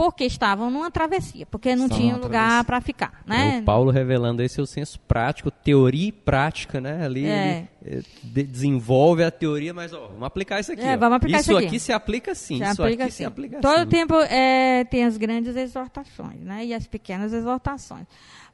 [0.03, 2.65] porque estavam numa travessia, porque não Estavam tinham numa lugar travessia.
[2.65, 3.23] para ficar.
[3.27, 3.59] É Né?
[3.61, 7.05] o Paulo revelando aí seu senso prático, teoria e prática, né?
[7.05, 7.69] Ali É.
[7.85, 10.81] ele eh, de- desenvolve a teoria, mas ó, vamos aplicar isso aqui.
[10.81, 10.97] É, ó.
[10.99, 11.79] vamos aplicar isso aqui.
[11.79, 13.31] se aplica sim, Se isso aplica aqui se assim.
[13.31, 16.65] aplica Todo tempo é, tem as grandes exortações, né?
[16.65, 18.07] E as pequenas exortações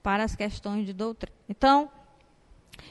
[0.03, 1.37] para as questões de doutrina.
[1.49, 1.89] Então,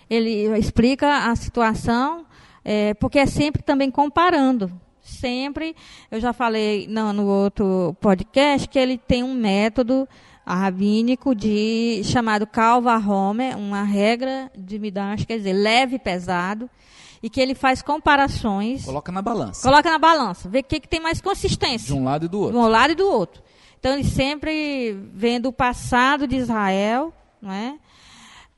[0.09, 2.25] ele explica a situação,
[2.63, 4.71] é, porque é sempre também comparando.
[5.07, 5.75] Sempre,
[6.09, 10.09] eu já falei no, no outro podcast que ele tem um método
[10.45, 16.67] rabínico de chamado Calva Homer, uma regra de Midrash, quer dizer, leve e pesado,
[17.21, 19.61] e que ele faz comparações Coloca na balança.
[19.67, 21.87] Coloca na balança, vê o que, que tem mais consistência.
[21.87, 22.59] De um lado e do De outro.
[22.59, 23.43] um lado e do outro.
[23.79, 27.75] Então, ele sempre vendo o passado de Israel, não é?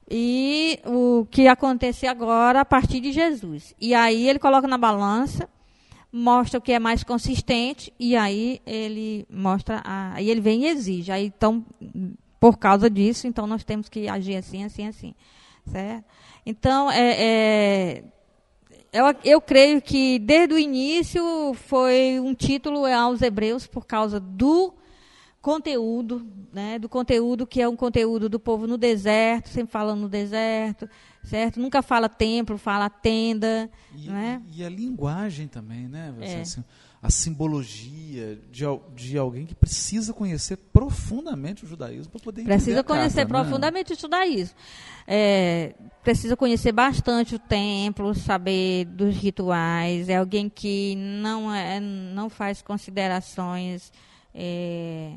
[0.10, 3.76] E o que aconteceu agora a partir de Jesus.
[3.80, 5.50] E aí ele coloca na balança,
[6.12, 10.68] mostra o que é mais consistente, e aí ele mostra, a, aí ele vem e
[10.68, 11.12] exige.
[11.12, 11.66] Aí, então,
[12.40, 15.16] por causa disso, então nós temos que agir assim, assim, assim.
[15.66, 16.06] Certo?
[16.46, 18.04] Então, é, é,
[18.94, 24.74] eu, eu creio que desde o início foi um título aos hebreus por causa do
[25.48, 30.10] conteúdo, né, do conteúdo que é um conteúdo do povo no deserto, sempre falando no
[30.10, 30.90] deserto,
[31.24, 31.58] certo?
[31.58, 34.42] Nunca fala templo, fala tenda, E, né?
[34.54, 36.14] e a linguagem também, né?
[36.20, 36.42] É.
[36.42, 36.62] assim,
[37.02, 42.84] a simbologia de, de alguém que precisa conhecer profundamente o judaísmo para poder entender Precisa
[42.84, 43.26] conhecer né?
[43.26, 44.54] profundamente o judaísmo.
[45.08, 50.10] É, precisa conhecer bastante o templo, saber dos rituais.
[50.10, 53.94] É alguém que não, é, não faz considerações
[54.36, 55.14] é,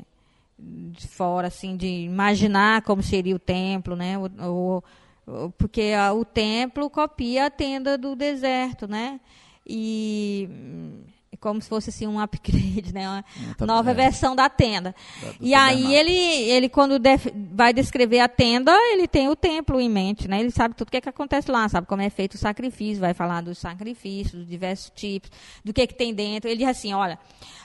[0.61, 4.17] de fora, assim, de imaginar como seria o templo, né?
[4.17, 4.83] O, o-
[5.27, 9.19] o- porque o templo copia a tenda do deserto, né?
[9.65, 10.47] E
[11.41, 13.09] como se fosse assim um upgrade, né?
[13.09, 13.93] Uma tá- nova é.
[13.93, 14.95] versão da tenda.
[15.39, 19.89] E aí ele, ele quando def- vai descrever a tenda, ele tem o templo em
[19.89, 20.39] mente, né?
[20.39, 23.01] Ele sabe tudo o que, é que acontece lá, sabe como é feito o sacrifício,
[23.01, 25.31] vai falar dos sacrifícios, dos diversos tipos,
[25.65, 26.47] do que, que tem dentro.
[26.47, 27.17] Ele diz assim, olha,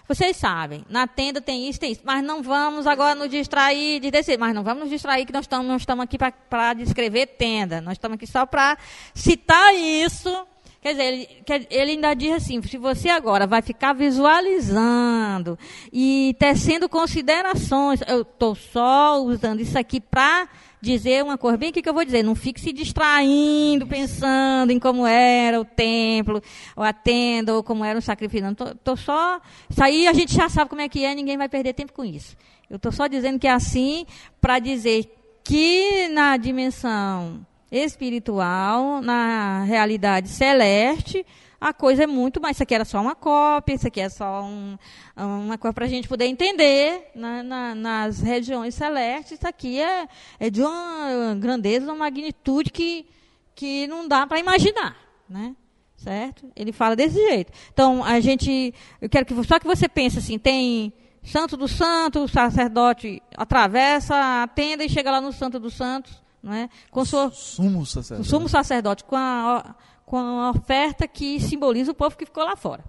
[0.09, 4.11] vocês sabem, na tenda tem isso, tem isso, mas não vamos agora nos distrair de
[4.11, 7.81] descer, mas não vamos nos distrair que nós estamos, nós estamos aqui para descrever tenda,
[7.83, 8.79] nós estamos aqui só para
[9.15, 10.47] citar isso.
[10.87, 15.59] Quer dizer, ele, quer- ele ainda diz assim: se você agora vai ficar visualizando
[15.93, 20.49] e tecendo considerações, eu estou só usando isso aqui para
[20.81, 22.23] dizer uma coisa, bem o que, que eu vou dizer?
[22.23, 26.41] Não fique se distraindo, pensando em como era o templo,
[26.77, 28.47] ou a tenda, ou como era o sacrifício.
[28.47, 29.41] Não, tô, tô só.
[29.69, 32.05] Isso aí a gente já sabe como é que é, ninguém vai perder tempo com
[32.05, 32.37] isso.
[32.71, 34.07] Eu estou só dizendo que é assim
[34.41, 35.13] para dizer
[35.43, 41.25] que na dimensão espiritual, na realidade celeste,
[41.61, 42.57] a coisa é muito mais.
[42.57, 44.77] Isso aqui era só uma cópia, isso aqui é só um-
[45.17, 49.33] uma coisa para a gente poder entender na- na- nas regiões celestes.
[49.39, 50.07] Isso aqui é,
[50.39, 53.07] é de uma grandeza, uma magnitude que,
[53.55, 54.97] que não dá para imaginar,
[55.29, 55.55] né?
[55.97, 56.53] Certo?
[56.55, 57.51] Ele fala desse jeito.
[57.73, 58.73] Então, a gente.
[59.01, 60.93] Eu quero que só que você pense assim: tem
[61.25, 66.23] Santo do Santo, o sacerdote atravessa a tenda e chega lá no Santo dos Santos,
[66.47, 66.71] não é?
[66.93, 68.29] Com sua Sumo o sacerdote.
[68.29, 69.75] sumo sacerdote com a,
[70.05, 72.85] com a oferta que simboliza o povo que ficou lá fora.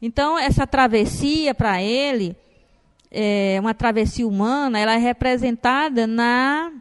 [0.00, 2.34] Então, essa travessia para ele,
[3.10, 6.72] é uma travessia humana, ela é representada na,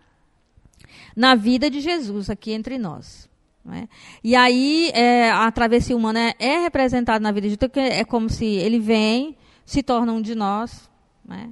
[1.14, 3.30] na vida de Jesus aqui entre nós.
[3.74, 3.90] é?
[4.24, 8.06] E aí, é, a travessia humana é, é representada na vida de Jesus, porque é
[8.06, 10.90] como se ele vem, se torna um de nós,
[11.26, 11.50] né?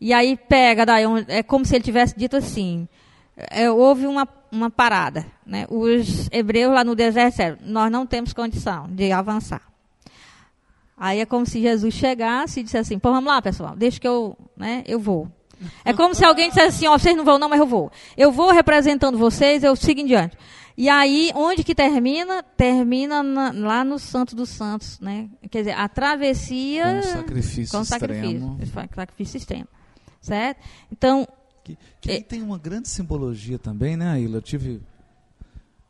[0.00, 2.86] E aí pega, daí é como se ele tivesse dito assim,
[3.36, 5.66] é, houve uma, uma parada, né?
[5.68, 9.62] Os hebreus lá no deserto disseram, nós não temos condição de avançar.
[10.96, 14.08] Aí é como se Jesus chegasse e dissesse assim, pô, vamos lá, pessoal, deixa que
[14.08, 15.28] eu, né, eu vou.
[15.84, 17.90] É como se alguém dissesse assim, ó, vocês não vão não, mas eu vou.
[18.16, 20.36] Eu vou representando vocês, eu sigo em diante.
[20.78, 22.42] E aí, onde que termina?
[22.42, 25.28] Termina na- lá no Santo dos Santos, né?
[25.50, 26.96] Quer dizer, a travessia...
[26.96, 28.58] Com sacrifício com extremo.
[28.58, 29.68] sacrifício, sacrifício extremo.
[30.20, 30.58] Certo?
[30.92, 31.26] Então,
[31.66, 32.22] Que, que aí É.
[32.22, 34.36] tem uma grande simbologia também, né, Aila?
[34.36, 34.80] Eu tive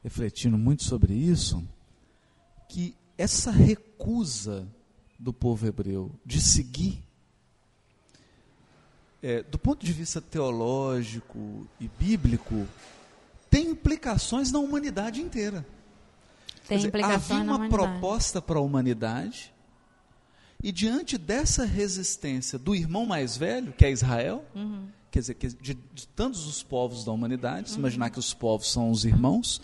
[0.02, 1.62] refletindo muito sobre isso,
[2.68, 4.66] que essa recusa
[5.18, 7.02] do povo hebreu de seguir,
[9.22, 12.66] é, do ponto de vista teológico e bíblico,
[13.50, 15.66] tem implicações na humanidade inteira.
[16.68, 19.52] Tem dizer, havia uma proposta para a humanidade,
[20.62, 24.86] e diante dessa resistência do irmão mais velho, que é Israel, Uhum.
[25.16, 27.72] Quer dizer, de, de tantos os povos da humanidade, Uhum.
[27.74, 29.62] se imaginar que os povos são os irmãos,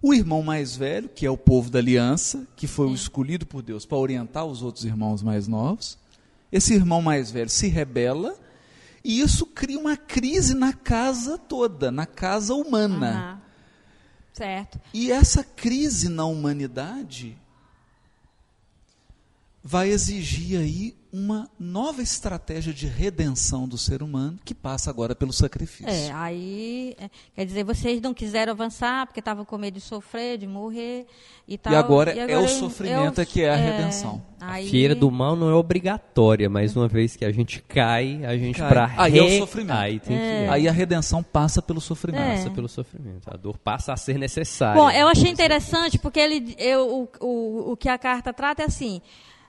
[0.00, 3.62] o irmão mais velho, que é o povo da aliança, que foi o escolhido por
[3.62, 5.98] Deus para orientar os outros irmãos mais novos,
[6.52, 8.36] esse irmão mais velho se rebela
[9.02, 13.10] e isso cria uma crise na casa toda, na casa humana.
[13.10, 13.40] Aham.
[14.32, 14.80] Certo.
[14.92, 17.36] E essa crise na humanidade
[19.62, 25.32] vai exigir aí uma nova estratégia de redenção do ser humano que passa agora pelo
[25.32, 25.88] sacrifício.
[25.88, 30.36] É, aí, é, quer dizer, vocês não quiseram avançar porque estavam com medo de sofrer,
[30.38, 31.06] de morrer
[31.46, 31.72] e tal.
[31.76, 34.20] agora é o sofrimento é que é a é, redenção.
[34.40, 38.24] aí- A feira do mal não é obrigatória, mas uma vez que a gente cai,
[38.24, 38.68] a gente Cai.
[38.68, 39.76] pra Aí é o re- sofrimento.
[39.78, 40.48] Aí tem que É.
[40.48, 42.22] Aí a redenção passa pelo sofrimento.
[42.24, 42.36] É.
[42.38, 43.28] passa pelo sofrimento.
[43.32, 44.82] A dor passa a ser necessária.
[44.82, 48.66] Bom, eu achei interessante porque ele, eu, o, o, o que a carta trata é
[48.66, 49.00] assim.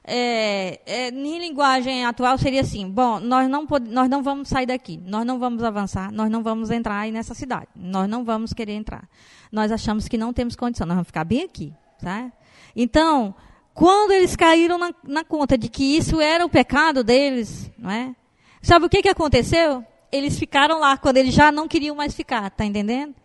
[0.07, 5.01] É, é, em linguagem atual seria assim: bom, nós não, nós não vamos sair daqui,
[5.03, 8.73] nós não vamos avançar, nós não vamos entrar aí nessa cidade, nós não vamos querer
[8.73, 9.09] entrar.
[9.51, 11.73] Nós achamos que não temos condição, nós vamos ficar bem aqui.
[11.99, 12.31] Tá?
[12.75, 13.33] Então,
[13.73, 18.15] quando eles caíram na, na conta de que isso era o pecado deles, não é?
[18.61, 19.83] sabe o que, que aconteceu?
[20.11, 23.15] Eles ficaram lá quando eles já não queriam mais ficar, tá entendendo?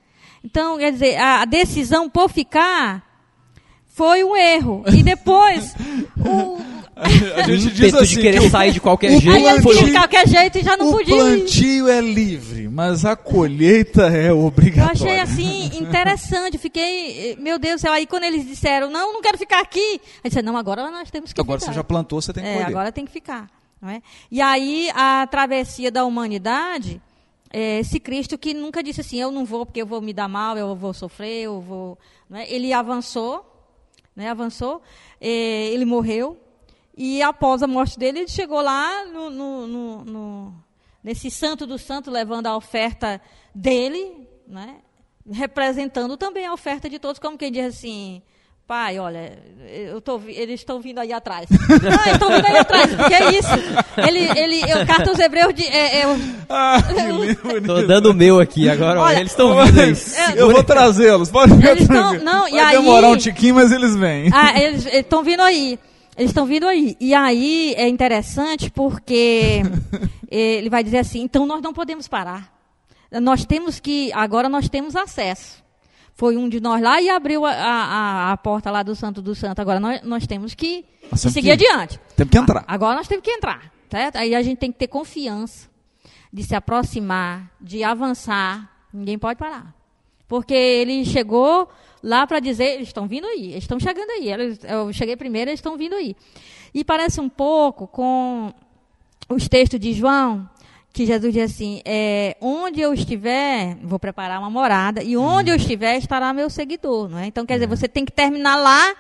[0.43, 3.05] Então, quer dizer, a a decisão por ficar
[3.87, 4.83] foi um erro.
[4.87, 5.75] E depois,
[6.25, 6.70] o,
[7.43, 10.59] A O ímpeto de querer sair de qualquer o jeito plantio- queriam de qualquer jeito
[10.59, 11.19] e já não o podiam.
[11.19, 14.93] plantio é livre, mas a colheita é Eu obrigatória.
[14.93, 17.93] achei assim interessante, fiquei, meu Deus do céu.
[17.93, 21.33] Aí quando eles disseram, não, não quero ficar aqui, aí disse, não, agora nós temos
[21.33, 21.73] que Agora ficar.
[21.73, 22.67] você já plantou, você tem que É, colher.
[22.69, 23.49] agora tem que ficar.
[23.81, 24.03] Não é?
[24.31, 27.01] E aí a travessia da humanidade,
[27.53, 30.29] é, esse Cristo que nunca disse assim, eu não vou porque eu vou me dar
[30.29, 31.99] mal, eu vou sofrer, eu vou.
[32.29, 32.51] não é?
[32.53, 33.43] Ele avançou,
[34.15, 34.83] né, avançou,
[35.21, 36.37] é, ele morreu,
[36.97, 40.55] e após a morte dele, ele chegou lá no, no- no- no-
[41.03, 43.21] nesse santo do santo, levando a oferta
[43.55, 44.77] dele, né,
[45.31, 48.23] representando também a oferta de todos, como quem diz assim.
[48.67, 49.37] Pai, olha,
[49.69, 51.49] eu tô, eles estão vindo aí atrás.
[51.51, 52.93] Eles estão vindo aí atrás.
[52.93, 53.49] O que é isso?
[54.07, 56.05] Ele, ele, eu, carta aos Hebreus de, é, é,
[56.49, 56.77] Ah,
[57.11, 57.67] lindo.
[57.67, 59.91] Tô dando o meu aqui agora, Olha, eles estão vindo aí.
[60.37, 62.25] É, Eu vou trazê-los, pode ficar Eles tão- tranquilo.
[62.25, 64.31] não, e Vai aí- demorar um tiquinho, mas eles vêm.
[64.33, 65.77] Ah, eles estão vindo aí.
[66.21, 66.97] Eles estão vindo aí.
[67.01, 69.63] E aí é interessante porque
[70.31, 72.53] ele vai dizer assim: então nós não podemos parar.
[73.23, 74.13] Nós temos que.
[74.13, 75.65] Agora nós temos acesso.
[76.15, 79.35] Foi um de nós lá e abriu a, a, a porta lá do Santo do
[79.35, 79.61] Santo.
[79.61, 81.99] Agora nós, nós temos que Nós temos seguir que- adiante.
[82.15, 82.65] Temos que entrar.
[82.69, 83.73] Agora nós temos que entrar.
[83.91, 84.17] Certo?
[84.17, 85.69] Aí a gente tem que ter confiança
[86.33, 88.71] de se aproximar, de avançar.
[88.93, 89.75] Ninguém pode parar.
[90.29, 91.69] Porque ele chegou
[92.03, 94.29] lá para dizer, eles estão vindo aí, eles estão chegando aí.
[94.69, 96.17] Eu cheguei primeiro, eles estão vindo aí.
[96.73, 98.53] E parece um pouco com
[99.29, 100.49] os textos de João,
[100.93, 105.57] que Jesus diz assim: é, onde eu estiver, vou preparar uma morada, e onde eu
[105.57, 107.09] estiver estará meu seguidor.
[107.09, 107.27] Não é?
[107.27, 108.95] Então, quer dizer, você tem que terminar lá,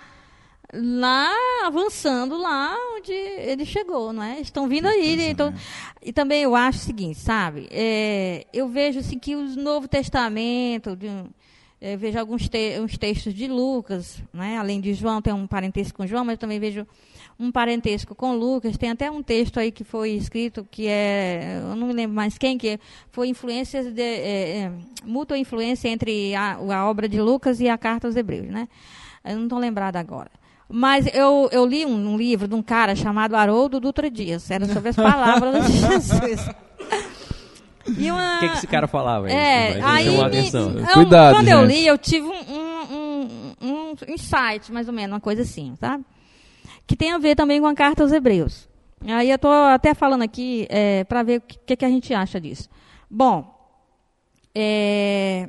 [0.72, 1.32] lá
[1.64, 4.40] avançando lá onde ele chegou, não é?
[4.40, 5.30] Estão vindo aí.
[5.30, 5.52] Então,
[6.02, 7.68] e também eu acho o seguinte, sabe?
[7.70, 11.08] É, eu vejo assim que o Novo Testamento, de,
[11.80, 14.58] eu vejo alguns te, uns textos de Lucas, né?
[14.58, 16.86] além de João, tem um parentesco com João, mas eu também vejo
[17.38, 18.76] um parentesco com Lucas.
[18.76, 22.36] Tem até um texto aí que foi escrito que é, eu não me lembro mais
[22.36, 22.78] quem, que
[23.10, 24.72] foi influências de, é, é,
[25.06, 28.68] mútua influência entre a, a obra de Lucas e a carta aos Hebreus, né?
[29.24, 30.30] Eu não estou lembrada agora.
[30.68, 34.50] Mas eu, eu li um, um livro de um cara chamado Haroldo Dutra Dias.
[34.50, 36.48] Era sobre as palavras de Jesus.
[37.96, 39.30] E uma, O que, que esse cara falava?
[39.30, 40.70] é, Isso, aí chamou a me- atenção.
[40.78, 41.68] eu- Cuidado, quando eu gente.
[41.78, 42.32] li, eu tive um,
[42.92, 46.04] um, um, insight, mais ou menos, uma coisa assim, sabe?
[46.86, 48.68] Que tem a ver também com a carta aos Hebreus.
[49.06, 50.68] Aí eu estou até falando aqui
[51.08, 52.68] para ver o que, que a gente acha disso.
[53.08, 53.58] Bom,
[54.54, 55.48] é,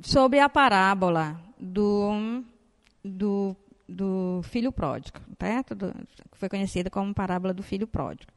[0.00, 2.42] sobre a parábola do,
[3.04, 3.56] do,
[3.88, 5.74] do filho pródigo, certo?
[5.74, 5.92] Do,
[6.30, 8.30] que foi conhecida como parábola do filho pródigo.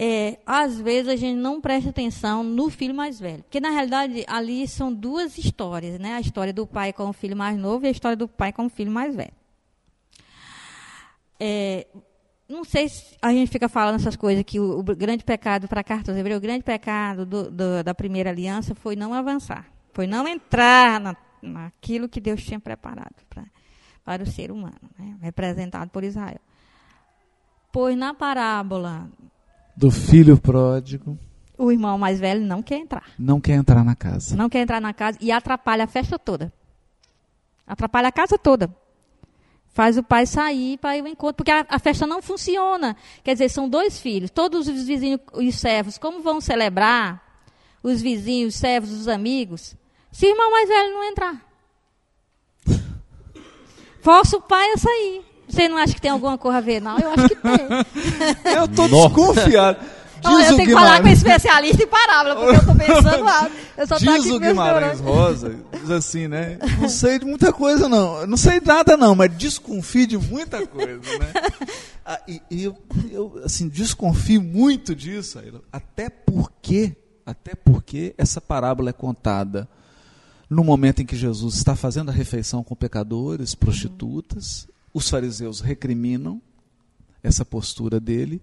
[0.00, 4.24] É, às vezes a gente não presta atenção no filho mais velho, porque na realidade
[4.28, 6.14] ali são duas histórias, né?
[6.14, 8.66] A história do pai com o filho mais novo e a história do pai com
[8.66, 9.32] o filho mais velho.
[11.40, 11.88] É,
[12.48, 15.80] não sei se a gente fica falando essas coisas que o, o grande pecado para
[15.80, 19.66] a carta aos Hebreus, o grande pecado do, do, da primeira aliança foi não avançar,
[19.92, 23.44] foi não entrar na, naquilo que Deus tinha preparado pra,
[24.04, 25.16] para o ser humano, né?
[25.20, 26.40] representado por Israel.
[27.72, 29.10] Pois na parábola
[29.78, 31.16] do filho pródigo,
[31.56, 33.04] o irmão mais velho não quer entrar.
[33.16, 34.36] Não quer entrar na casa.
[34.36, 36.52] Não quer entrar na casa e atrapalha a festa toda.
[37.64, 38.74] Atrapalha a casa toda
[39.78, 42.96] faz o pai sair para ir ao encontro, porque a, a, festa não funciona.
[43.22, 47.22] Quer dizer, são dois filhos, todos os vizinhos e os servos, como vão celebrar
[47.80, 49.76] os vizinhos, os servos, os amigos,
[50.10, 51.46] se o irmão mais velho não entrar?
[54.02, 55.27] Força o pai a sair.
[55.48, 56.98] Você não acha que tem alguma coisa a ver, não?
[56.98, 58.54] Eu acho que tem.
[58.54, 59.78] Eu estou desconfiado.
[60.20, 63.52] Diz eu tenho que falar com especialista em parábola, porque eu estou pensando alto.
[63.76, 66.58] Eu só diz aqui o Guimarães Rosa, diz assim, né?
[66.80, 68.26] Não sei de muita coisa, não.
[68.26, 71.32] Não sei nada, não, mas desconfio de muita coisa, né?
[72.10, 72.74] Ah, e, e eu,
[73.10, 75.38] eu, assim, desconfio muito disso,
[75.70, 76.96] até porque,
[77.26, 79.68] até porque essa parábola é contada
[80.48, 86.40] no momento em que Jesus está fazendo a refeição com pecadores, prostitutas, os fariseus recriminam
[87.22, 88.40] essa postura dele,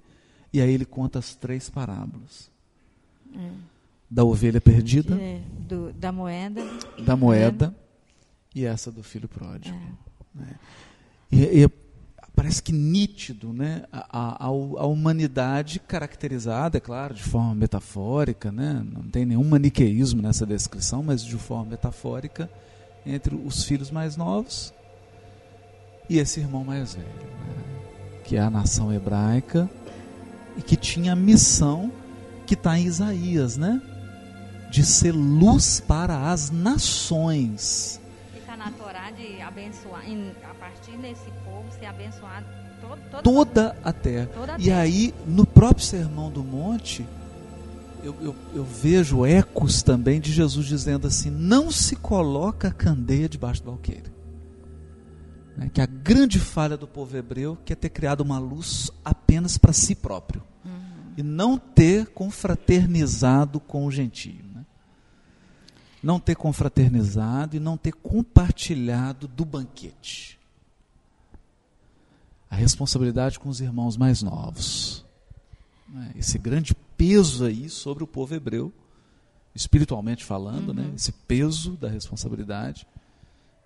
[0.54, 2.50] e aí ele conta as três parábolas.
[3.36, 3.50] É.
[4.10, 6.64] Da ovelha perdida, é, do, da moeda,
[7.04, 7.76] da moeda
[8.56, 8.60] é.
[8.60, 9.76] e essa do filho pródigo.
[9.76, 10.40] É.
[10.40, 10.56] Né?
[11.32, 11.70] E, e,
[12.36, 13.84] parece que nítido né?
[13.92, 18.86] A, a, a, humanidade caracterizada, é claro, de forma metafórica, né?
[18.90, 22.50] não tem nenhum maniqueísmo nessa descrição, mas de forma metafórica,
[23.06, 24.74] entre os filhos mais novos
[26.10, 27.64] e esse irmão mais velho, né?
[28.24, 29.70] que é a nação hebraica
[30.58, 31.92] e que tinha a missão
[32.46, 33.82] que está em Isaías, né?
[34.70, 38.00] De ser luz para as nações.
[38.36, 40.04] Está na Torá de abençoar,
[40.50, 42.46] a partir desse povo ser abençoado
[42.82, 44.30] todo, todo toda a terra.
[44.34, 44.82] Toda a e terra.
[44.82, 47.06] aí, no próprio Sermão do Monte,
[48.04, 53.64] eu, eu, eu, vejo ecos também de Jesus dizendo assim: não se coloca candeia debaixo
[53.64, 54.15] do alqueire.
[55.58, 59.58] Né, que a grande falha do povo hebreu que é ter criado uma luz apenas
[59.58, 61.14] para si próprio uhum.
[61.18, 64.44] e não ter confraternizado com o gentio.
[64.54, 64.66] Né?
[66.04, 70.38] Não ter confraternizado e não ter compartilhado do banquete.
[72.50, 75.06] A responsabilidade com os irmãos mais novos.
[75.88, 76.12] Né?
[76.18, 78.74] Esse grande peso aí sobre o povo hebreu,
[79.54, 80.84] espiritualmente falando, né?
[80.84, 80.90] uhum.
[80.90, 80.96] né?
[80.96, 82.86] esse peso da responsabilidade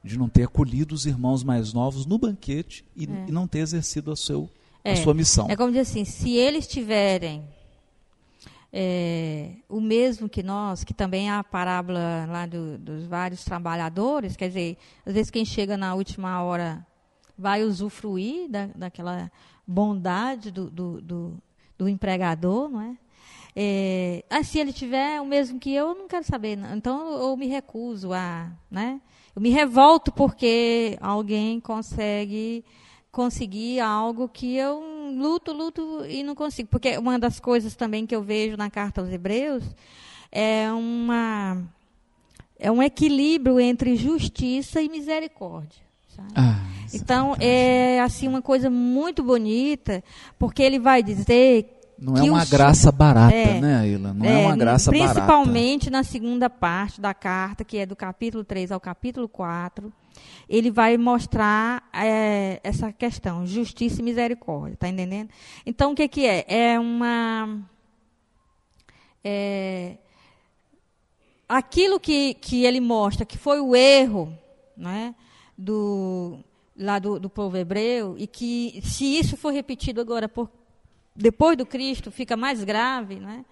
[0.04, 3.26] de não ter acolhido os irmãos mais novos no banquete e, é.
[3.28, 4.50] e não ter exercido a, seu,
[4.84, 4.94] é.
[4.94, 5.48] a sua missão.
[5.50, 7.44] É como dizer assim, se eles tiverem
[8.72, 14.36] é, o mesmo que nós, que também há a parábola lá do, dos vários trabalhadores,
[14.36, 16.86] quer dizer, às vezes quem chega na última hora
[17.38, 19.32] vai usufruir da, daquela
[19.66, 21.38] bondade do, do, do,
[21.78, 22.98] do empregador, não é?
[23.62, 26.56] É, ah, se ele tiver o mesmo que eu, eu não quero saber.
[26.56, 26.78] Não.
[26.78, 29.02] Então eu me recuso a, né?
[29.36, 32.64] Eu me revolto porque alguém consegue
[33.12, 34.82] conseguir algo que eu
[35.14, 36.70] luto, luto e não consigo.
[36.70, 39.66] Porque uma das coisas também que eu vejo na carta aos Hebreus
[40.32, 41.62] é uma
[42.58, 45.84] é um equilíbrio entre justiça e misericórdia.
[46.34, 50.02] Ah, então é assim uma coisa muito bonita,
[50.38, 54.14] porque ele vai dizer não é uma graça barata, é, né, Aila?
[54.14, 55.34] Não é, é uma graça principalmente barata.
[55.34, 59.92] Principalmente na segunda parte da carta, que é do capítulo 3 ao capítulo 4,
[60.48, 65.30] ele vai mostrar é, essa questão, justiça e misericórdia, tá entendendo?
[65.66, 66.46] Então, o que, que é?
[66.48, 67.60] É uma...
[69.22, 69.98] É,
[71.48, 74.34] aquilo que, que ele mostra que foi o erro
[74.78, 75.14] né,
[75.58, 76.40] do,
[76.78, 80.50] lá do, do povo hebreu, e que se isso for repetido agora por
[81.20, 83.46] depois do Cristo fica mais grave, né?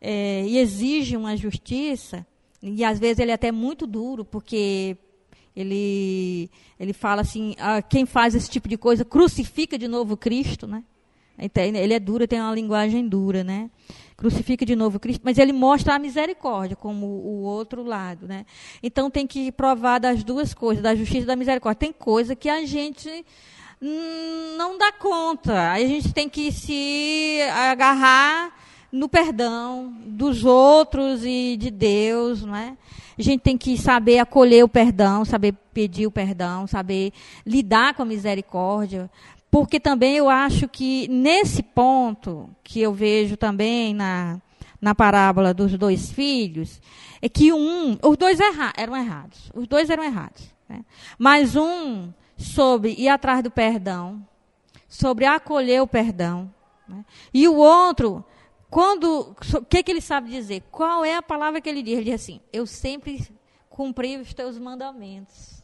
[0.00, 2.26] É, e exige uma justiça,
[2.62, 4.96] e às vezes ele é até muito duro, porque
[5.54, 10.66] ele, ele fala assim, ah, quem faz esse tipo de coisa crucifica de novo Cristo,
[10.66, 10.84] né?
[11.38, 13.70] Então, ele é duro, tem uma linguagem dura, né?
[14.16, 18.44] Crucifica de novo Cristo, mas ele mostra a misericórdia como o outro lado, né?
[18.82, 21.78] Então tem que provar das duas coisas, da justiça e da misericórdia.
[21.78, 23.24] Tem coisa que a gente
[23.80, 25.72] não dá conta.
[25.72, 28.52] A gente tem que se agarrar
[28.90, 32.76] no perdão dos outros e de Deus, não é?
[33.18, 37.12] A gente tem que saber acolher o perdão, saber pedir o perdão, saber
[37.44, 39.10] lidar com a misericórdia,
[39.50, 44.40] porque também eu acho que nesse ponto que eu vejo também na,
[44.80, 46.80] na parábola dos dois filhos,
[47.20, 50.84] é que um, os dois erra, eram errados, os dois eram errados, né?
[51.18, 54.26] mas um sobre ir atrás do perdão,
[54.88, 56.50] sobre acolher o perdão,
[56.88, 57.04] né?
[57.34, 58.24] e o outro
[58.70, 60.62] quando, o que, que ele sabe dizer?
[60.70, 61.94] Qual é a palavra que ele diz?
[61.94, 63.26] Ele diz assim: Eu sempre
[63.70, 65.62] cumpri os teus mandamentos.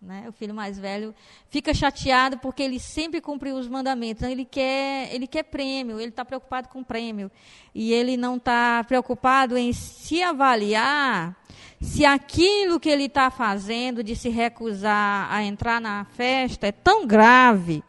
[0.00, 0.26] Né?
[0.28, 1.12] O filho mais velho
[1.48, 4.22] fica chateado porque ele sempre cumpriu os mandamentos.
[4.22, 7.28] Então, ele quer, ele quer prêmio, ele está preocupado com prêmio.
[7.74, 11.36] E ele não está preocupado em se avaliar
[11.80, 17.06] se aquilo que ele está fazendo de se recusar a entrar na festa é tão
[17.06, 17.82] grave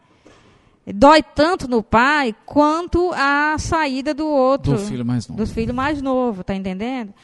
[0.92, 4.72] dói tanto no pai quanto a saída do outro.
[4.72, 5.42] Do filho mais novo.
[5.42, 7.14] Do filho mais novo, tá entendendo?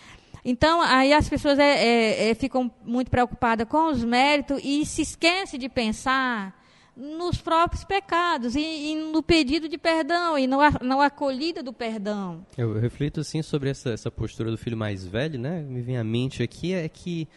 [0.45, 5.03] Então, aí as pessoas é, é, é, ficam muito preocupadas com os méritos e se
[5.03, 6.55] esquecem de pensar
[6.97, 12.47] nos próprios pecados e, e no pedido de perdão e na, acolhida do perdão.
[12.57, 15.61] Eu, eu reflito assim sobre essa, essa postura do filho mais velho, né?
[15.61, 17.29] Me vem à mente aqui é que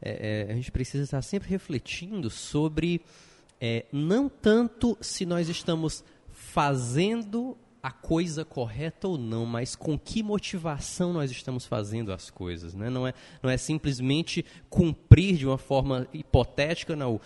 [0.00, 3.00] é, é, a gente precisa estar sempre refletindo sobre
[3.60, 10.22] é, não tanto se nós estamos fazendo a coisa correta ou não, mas com que
[10.22, 12.74] motivação nós estamos fazendo as coisas.
[12.74, 12.90] Né?
[12.90, 17.20] Não, é, não é simplesmente cumprir de uma forma hipotética, não.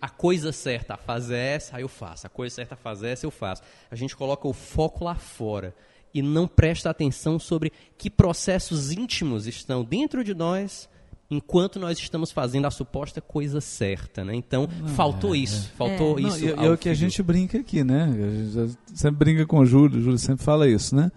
[0.00, 2.26] A coisa certa a fazer é essa, aí eu faço.
[2.26, 3.62] A coisa certa a fazer é essa, eu faço.
[3.90, 5.74] A gente coloca o foco lá fora
[6.12, 10.88] e não presta atenção sobre que processos íntimos estão dentro de nós
[11.30, 14.34] enquanto nós estamos fazendo a suposta coisa certa, né?
[14.34, 16.22] Então, não, faltou é, isso, faltou é.
[16.22, 16.44] não, isso.
[16.44, 18.04] E é o que a gente brinca aqui, né?
[18.04, 21.12] A gente sempre brinca com o Júlio, o Júlio sempre fala isso, né?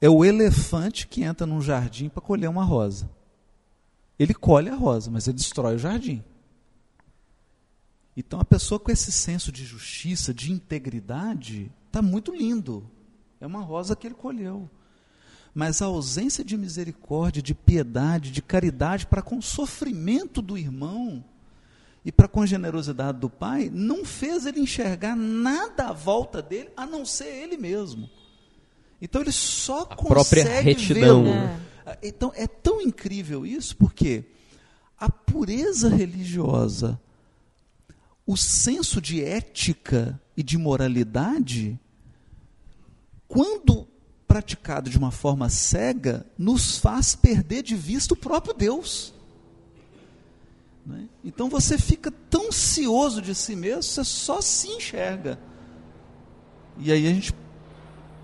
[0.00, 3.08] É o elefante que entra num jardim para colher uma rosa.
[4.18, 6.22] Ele colhe a rosa, mas ele destrói o jardim.
[8.16, 12.88] Então, a pessoa com esse senso de justiça, de integridade, está muito lindo.
[13.40, 14.68] É uma rosa que ele colheu
[15.54, 21.24] mas a ausência de misericórdia, de piedade, de caridade para com o sofrimento do irmão
[22.04, 26.70] e para com a generosidade do pai, não fez ele enxergar nada à volta dele,
[26.76, 28.10] a não ser ele mesmo.
[29.00, 31.26] Então ele só a consegue própria retidão.
[31.86, 31.98] É.
[32.02, 34.24] Então é tão incrível isso porque
[34.98, 37.00] a pureza religiosa,
[38.26, 41.78] o senso de ética e de moralidade,
[43.28, 43.86] quando
[44.26, 49.14] praticado de uma forma cega, nos faz perder de vista o próprio Deus.
[50.84, 51.08] Né?
[51.24, 55.38] Então você fica tão cioso de si mesmo, você só se enxerga.
[56.78, 57.32] E aí a gente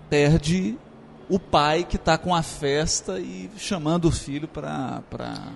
[0.09, 0.77] perde
[1.29, 5.01] o pai que está com a festa e chamando o filho para.
[5.09, 5.53] Pra...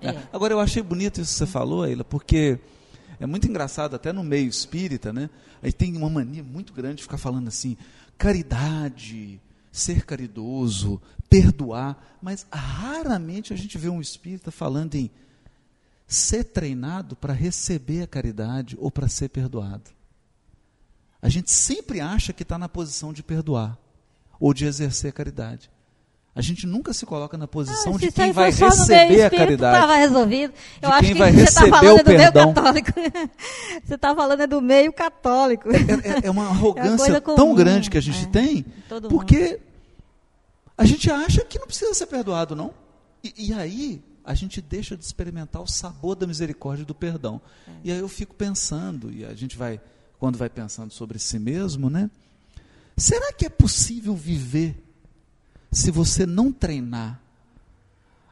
[0.00, 0.16] É.
[0.32, 2.58] Agora eu achei bonito isso que você falou, Eila, porque
[3.22, 5.30] é muito engraçado, até no meio espírita, né?
[5.62, 7.76] Aí tem uma mania muito grande de ficar falando assim,
[8.18, 11.00] caridade, ser caridoso,
[11.30, 15.08] perdoar, mas raramente a gente vê um espírita falando em
[16.04, 19.92] ser treinado para receber a caridade ou para ser perdoado.
[21.22, 23.78] A gente sempre acha que está na posição de perdoar
[24.40, 25.70] ou de exercer a caridade.
[26.34, 29.76] A gente nunca se coloca na posição ah, de quem vai receber a caridade.
[29.76, 30.54] Estava resolvido.
[30.80, 32.54] Eu de acho quem que vai você está receber falando o do meio perdão.
[32.54, 32.90] católico.
[33.84, 35.68] você está falando é do meio católico.
[35.70, 38.28] É, é- é uma arrogância tão comum, grande que a gente é.
[38.30, 38.64] tem,
[39.10, 39.60] porque
[40.76, 42.72] a gente acha que não precisa ser perdoado, não.
[43.22, 47.42] E, e aí a gente deixa de experimentar o sabor da misericórdia e do perdão.
[47.84, 49.78] E aí eu fico pensando, e a gente vai,
[50.18, 52.10] quando vai pensando sobre si mesmo, né?
[52.96, 54.82] Será que é possível viver
[55.72, 57.18] se você não treinar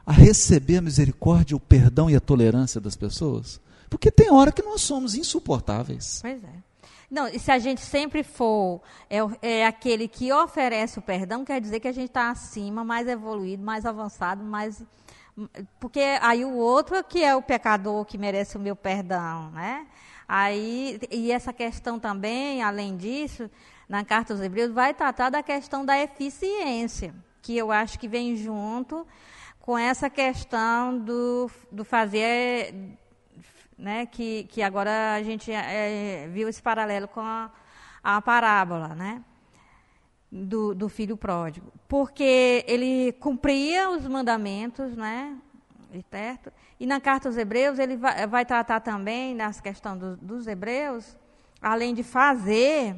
[0.05, 3.59] a receber a misericórdia, o perdão e a tolerância das pessoas?
[3.89, 6.19] Porque tem hora que nós somos insuportáveis.
[6.21, 6.71] Pois é.
[7.09, 11.59] Não, e se a gente sempre for é, é aquele que oferece o perdão, quer
[11.59, 14.81] dizer que a gente está acima, mais evoluído, mais avançado, mais.
[15.77, 19.87] Porque aí o outro é que é o pecador que merece o meu perdão, né?
[20.25, 23.49] Aí, e essa questão também, além disso,
[23.89, 28.35] na Carta aos Hebreus, vai tratar da questão da eficiência, que eu acho que vem
[28.35, 29.05] junto
[29.59, 32.73] com essa questão do, do fazer
[33.77, 37.51] né, que, que agora a gente eh, viu esse paralelo com a,
[38.03, 39.23] a parábola, né,
[40.31, 45.35] do, do filho pródigo, porque ele cumpria os mandamentos, né,
[46.09, 46.51] certo?
[46.79, 51.17] E na carta aos Hebreus ele vai, vai tratar também nas questão do, dos Hebreus
[51.61, 52.95] além de fazer,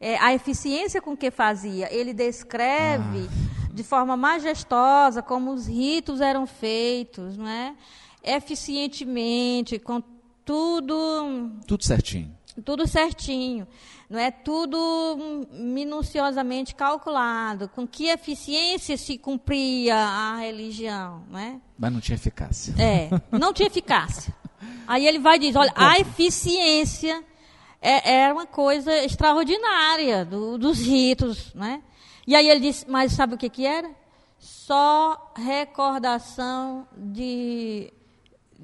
[0.00, 1.92] é, a eficiência com que fazia.
[1.92, 3.28] Ele descreve
[3.72, 7.74] de forma majestosa como os ritos eram feitos, não é?
[8.22, 10.02] Eficientemente, com
[10.44, 12.36] tudo Tudo certinho.
[12.64, 13.66] tudo certinho,
[14.10, 21.60] não é tudo minuciosamente calculado, com que eficiência se cumpria a religião, não é?
[21.78, 22.74] Mas não tinha eficácia.
[22.78, 24.34] É, não tinha eficácia.
[24.86, 27.24] Aí ele vai dizer, olha, a eficiência
[27.80, 31.82] é, era uma coisa extraordinária do- dos ritos, né?
[32.26, 33.90] E aí ele disse, mas sabe o que que era?
[34.38, 37.92] Só recordação de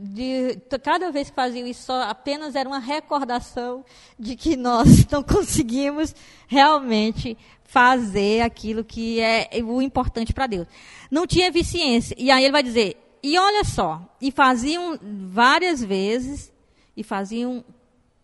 [0.01, 3.85] de cada vez que faziam isso, só apenas era uma recordação
[4.17, 6.15] de que nós não conseguimos
[6.47, 10.69] realmente fazer aquilo que é o importante para Deus.
[11.11, 12.15] Não tinha eficiência.
[12.17, 16.53] E aí ele vai dizer, e olha só, e faziam várias vezes,
[16.97, 17.65] e faziam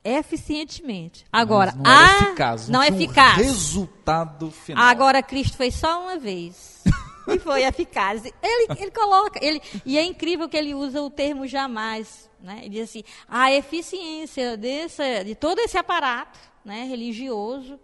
[0.05, 1.25] eficientemente.
[1.33, 2.69] Agora, Mas não a- eficaz.
[2.69, 3.37] não é um eficaz.
[3.39, 4.85] resultado final.
[4.85, 6.83] Agora Cristo fez só uma vez.
[7.27, 8.23] E foi eficaz.
[8.43, 12.29] Ele, ele coloca, ele, e é incrível que ele usa o termo jamais.
[12.39, 12.59] Né?
[12.61, 17.81] Ele diz assim, a eficiência desse, de todo esse aparato né, religioso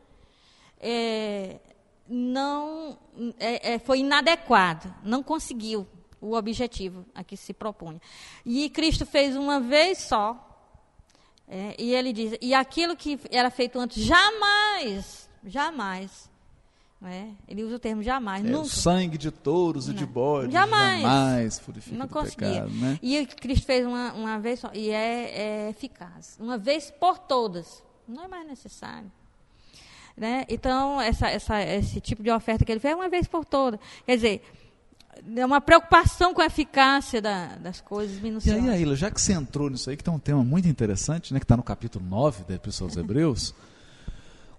[0.78, 1.58] é,
[2.06, 2.98] não
[3.38, 5.86] é, é, foi inadequado, não conseguiu
[6.20, 7.98] o objetivo a que se propunha.
[8.44, 10.49] E Cristo fez uma vez só,
[11.52, 16.30] é, e ele diz, e aquilo que era feito antes, jamais, jamais.
[17.00, 17.34] né?
[17.48, 18.44] Ele usa o termo jamais.
[18.44, 18.68] É, o nunca.
[18.68, 20.12] sangue de touros e de Não.
[20.12, 21.02] bodes Jamais.
[21.02, 22.48] jamais purifica Não conseguia.
[22.62, 22.98] pecado, né?
[23.02, 26.36] E Cristo fez uma, uma vez só, e é, é eficaz.
[26.38, 27.82] Uma vez por todas.
[28.06, 29.10] Não é mais necessário.
[30.16, 30.44] Né?
[30.48, 33.80] Então, essa, essa, esse tipo de oferta que ele fez é uma vez por todas.
[34.04, 34.42] Quer dizer,
[35.36, 38.62] é uma preocupação com a eficácia da- das coisas E minuciosas.
[38.64, 41.40] aí, Aila, já que você entrou nisso aí, que tem um tema muito interessante, né,
[41.40, 43.54] que está no capítulo 9 da Epístola aos Hebreus,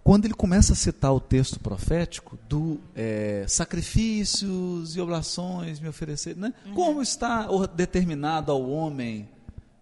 [0.03, 6.35] quando ele começa a citar o texto profético do é, sacrifícios e oblações me oferecer,
[6.35, 6.53] né?
[6.65, 6.73] Uhum.
[6.73, 9.29] como está determinado ao homem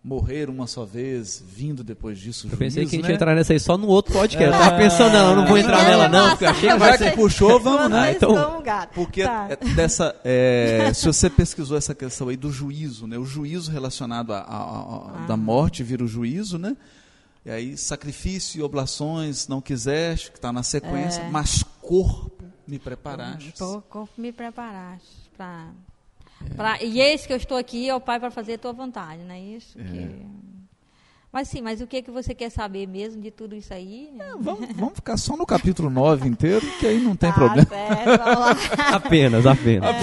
[0.03, 3.09] morrer uma só vez, vindo depois disso Eu pensei juízo, que a gente né?
[3.11, 4.45] ia entrar nessa aí só no outro podcast.
[4.45, 6.97] Eu tava pensando, não, eu não vou entrar nela não, porque eu achei que vai
[6.97, 7.99] Já que puxou, vamos, né?
[7.99, 8.63] Ah, então-.
[8.95, 9.47] Porque Tá.
[9.49, 14.31] é dessa, é, se você pesquisou essa questão aí do juízo, né, o juízo relacionado
[14.33, 16.77] à à- à- da morte vira o juízo, né?
[17.45, 21.29] E aí sacrifício e oblações não quiseste, que está na sequência, É.
[21.29, 23.53] mas corpo me preparaste.
[23.57, 25.67] Corpo me preparaste para.
[26.45, 26.53] É.
[26.55, 29.33] Pra, e eis que eu estou aqui, ó Pai, para fazer a tua vontade, não
[29.35, 29.77] é isso?
[29.79, 29.83] É.
[29.83, 30.25] Que-
[31.31, 34.09] Mas sim, mas o que, que você quer saber mesmo de tudo isso aí?
[34.15, 34.25] né?
[34.39, 37.67] Vamos, vamos ficar só no capítulo 9 inteiro, que aí não tem Tá problema.
[37.69, 38.55] certo, lá.
[38.95, 39.95] Apenas, apenas.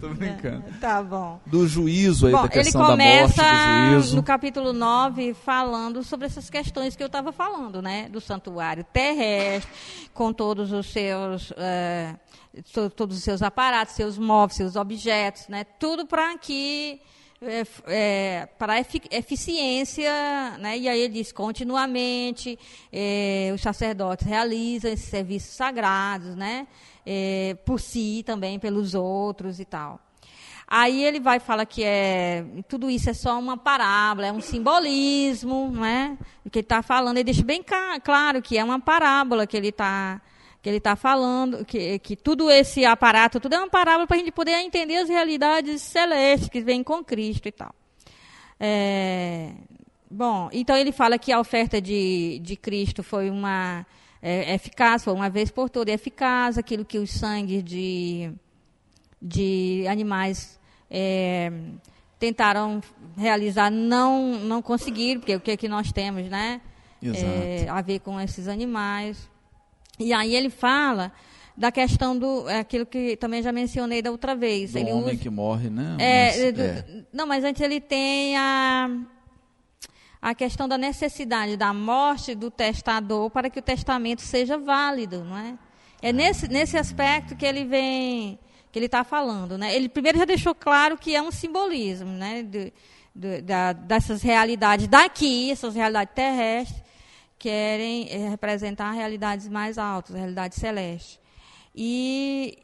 [0.00, 0.64] Tô brincando.
[0.80, 1.40] Tá bom.
[1.46, 3.00] Do juízo aí, Bom, da questão da morte,
[3.34, 4.16] começa do juízo.
[4.16, 8.08] no capítulo 9 falando sobre essas questões que eu estava falando, né?
[8.08, 9.70] Do santuário terrestre,
[10.14, 12.14] com todos os seus, eh,
[12.72, 15.64] to- todos os seus aparatos, seus móveis, seus objetos, né?
[15.78, 17.00] Tudo para que
[17.42, 20.12] é, é, para a efi- eficiência,
[20.58, 20.76] né?
[20.76, 22.58] e aí ele diz, continuamente,
[22.92, 26.66] é, os sacerdotes realizam esses serviços sagrados, né?
[27.06, 29.98] É, por si também, pelos outros e tal.
[30.66, 35.70] Aí ele vai falar que é tudo isso é só uma parábola, é um simbolismo,
[35.70, 36.18] né?
[36.44, 37.64] O que ele está falando, ele deixa bem
[38.04, 40.20] claro que é uma parábola que ele está
[40.62, 44.18] que ele está falando, que, que tudo esse aparato, tudo é uma parábola para a
[44.18, 47.74] gente poder entender as realidades celestes que vêm com Cristo e tal.
[48.58, 49.52] É,
[50.10, 53.86] bom, então ele fala que a oferta de, de Cristo foi uma
[54.20, 58.30] é, eficaz, foi uma vez por todas eficaz, aquilo que os sangues de,
[59.20, 60.60] de animais
[60.90, 61.50] é,
[62.18, 62.82] tentaram
[63.16, 66.60] realizar, não, não conseguiram, porque o que, é que nós temos, né?
[67.02, 67.24] Exato.
[67.24, 69.30] É, a ver com esses animais.
[70.00, 71.12] E aí ele fala
[71.56, 74.72] da questão do é aquilo que também já mencionei da outra vez.
[74.72, 75.96] Do ele homem usa, que morre, né?
[76.00, 77.04] é, Mas, é.
[77.12, 78.90] Não, mas antes ele tem a,
[80.22, 85.36] a questão da necessidade da morte do testador para que o testamento seja válido, não
[85.36, 85.58] é?
[86.02, 88.38] É nesse, nesse aspecto que ele vem,
[88.72, 89.74] que ele está falando, né?
[89.74, 92.42] Ele primeiro já deixou claro que é um simbolismo, né?
[92.42, 92.72] De,
[93.14, 96.82] de- da, dessas realidades daqui, essas realidades terrestres,
[97.40, 101.18] querem eh, representar realidades mais altas, realidades celestes.
[101.74, 102.58] E,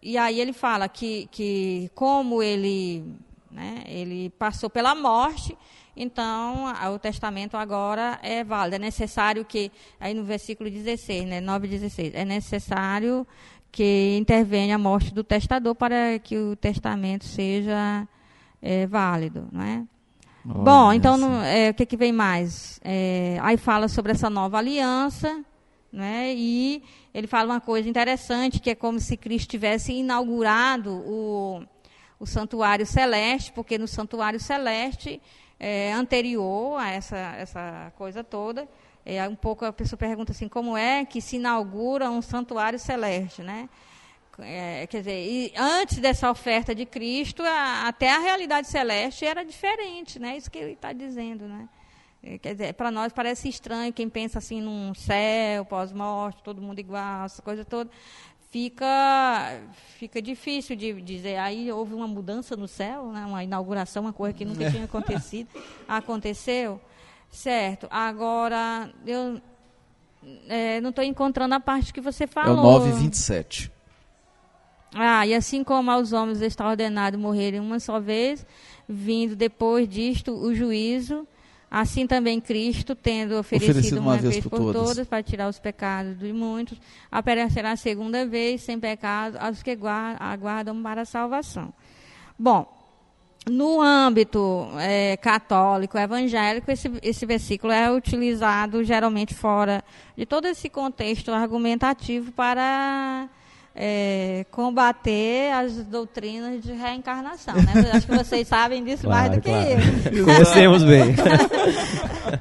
[0.00, 3.04] e aí ele fala que, que como ele,
[3.50, 5.58] né, ele passou pela morte,
[5.96, 8.76] então o testamento agora é válido.
[8.76, 13.26] É necessário que, aí no versículo 16, né, 9 e 16, é necessário
[13.72, 18.06] que intervenha a morte do testador para que o testamento seja
[18.62, 19.48] eh, válido.
[19.50, 19.84] Não é?
[20.44, 21.26] Bom, Olha então só.
[21.26, 22.80] não- é, o que, que vem mais?
[22.82, 25.44] É, aí fala sobre essa nova aliança,
[25.92, 26.32] né?
[26.34, 31.62] E ele fala uma coisa interessante, que é como se Cristo tivesse inaugurado o,
[32.18, 35.20] o santuário celeste, porque no santuário celeste
[35.58, 38.66] é, anterior a essa, essa coisa toda,
[39.04, 43.42] é, um pouco a pessoa pergunta assim, como é que se inaugura um santuário celeste,
[43.42, 43.68] né?
[44.42, 49.44] É, quer dizer, e antes dessa oferta de Cristo, a- até a realidade celeste era
[49.44, 50.36] diferente, né?
[50.36, 51.68] Isso que ele está dizendo, né?
[52.22, 56.78] É, Quer dizer, para nós parece estranho quem pensa assim num céu pós-morte, todo mundo
[56.78, 57.90] igual, essa coisa toda.
[58.50, 59.60] Fica,
[59.96, 61.36] fica difícil de dizer.
[61.38, 63.24] Aí houve uma mudança no céu, né?
[63.24, 65.48] uma inauguração, uma coisa que nunca tinha acontecido.
[65.86, 66.80] Aconteceu,
[67.30, 67.86] certo.
[67.90, 69.40] Agora, eu
[70.48, 72.56] é, não estou encontrando a parte que você É o falou.
[72.56, 73.70] 927.
[74.94, 78.44] Ah, e assim como aos homens está ordenado morrerem uma só vez,
[78.88, 81.26] vindo depois disto o juízo,
[81.70, 86.32] assim também Cristo, tendo oferecido, Oferecido uma, vez, por todas, para tirar os pecados de
[86.32, 86.76] muitos,
[87.10, 91.72] aparecerá a segunda vez sem pecado aos que guar- aguardam para a salvação.
[92.36, 92.66] Bom,
[93.48, 99.84] no âmbito eh, católico, evangélico, esse, esse versículo é utilizado geralmente fora
[100.16, 103.28] de todo esse contexto argumentativo para
[103.74, 107.54] eh, combater as doutrinas de reencarnação.
[107.54, 107.90] Né?
[107.92, 110.24] Acho que vocês sabem disso mais do que eu.
[110.24, 111.14] Conhecemos bem.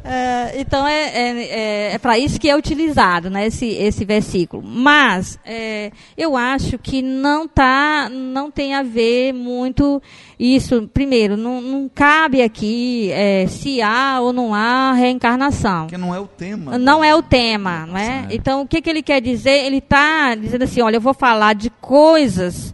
[0.03, 4.61] É, então é, é, é, para isso que é utilizado né, esse, esse versículo.
[4.64, 10.01] Mas é, eu acho que não tá, não tem a ver muito
[10.40, 10.90] isso.
[10.94, 15.82] Primeiro, não, não cabe aqui é, se há ou não há reencarnação.
[15.82, 16.78] Porque não é o tema.
[16.78, 18.06] Não é o tema, não é?
[18.22, 18.36] Certo.
[18.36, 19.66] Então, o que, que ele quer dizer?
[19.66, 22.74] Ele está dizendo assim, olha, eu vou falar de coisas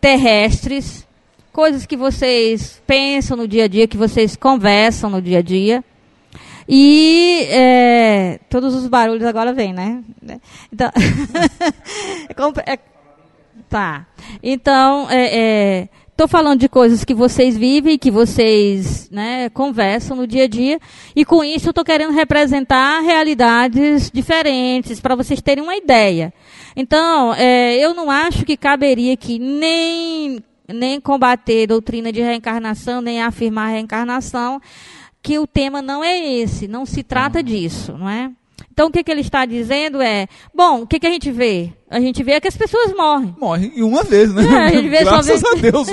[0.00, 1.06] terrestres,
[1.52, 5.84] coisas que vocês pensam no dia a dia, que vocês conversam no dia a dia.
[6.68, 10.02] E é, todos os barulhos agora vêm, né?
[10.72, 10.90] Então,
[12.66, 12.78] é é-
[13.68, 14.06] tá.
[14.42, 20.44] Então, é, Estou falando de coisas que vocês vivem, que vocês né, conversam no dia
[20.44, 20.78] a dia,
[21.14, 26.32] e com isso eu estou querendo representar realidades diferentes, para vocês terem uma ideia.
[26.76, 33.20] Então, é, eu não acho que caberia aqui nem, nem combater doutrina de reencarnação, nem
[33.20, 34.62] afirmar reencarnação,
[35.20, 38.30] que o tema não é esse, não se trata disso, não é?
[38.74, 41.70] Então, o que, que ele está dizendo é: bom, o que, que a gente vê?
[41.88, 43.32] A gente vê que as pessoas morrem.
[43.40, 44.42] Morre em uma vez, né?
[44.50, 45.86] É, a gente vê só Graças vez- a Deus.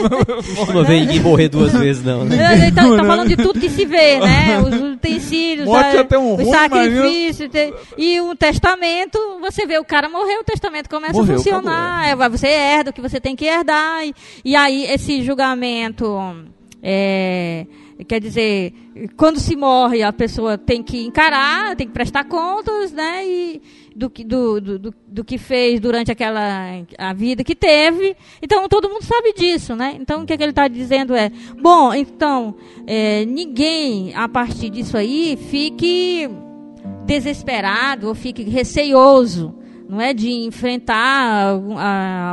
[0.73, 2.53] Não vê ninguém morrer duas vezes, não, né?
[2.55, 4.59] Ele está falando de tudo que se vê, né?
[4.65, 7.51] Os utensílios, Morte a- até um os sacrifícios.
[7.99, 12.07] E o testamento, você vê o cara morrer, o testamento começa Morreu, a funcionar.
[12.09, 14.03] É, vai- você herda o que você tem que herdar.
[14.07, 16.17] E, e aí, esse julgamento.
[16.81, 17.67] é,
[18.07, 18.73] quer dizer,
[19.15, 23.25] quando se morre, a pessoa tem que encarar, tem que prestar contas, né?
[23.27, 23.61] E
[23.95, 28.15] do que, do, do, do, que fez durante aquela a vida que teve.
[28.41, 29.97] Então, todo mundo sabe disso, né?
[29.99, 32.55] Então, o que, que ele está dizendo é: bom, então,
[32.87, 36.29] é, ninguém, a partir disso aí, fique
[37.05, 39.53] desesperado ou fique receioso,
[39.89, 41.59] não é, de enfrentar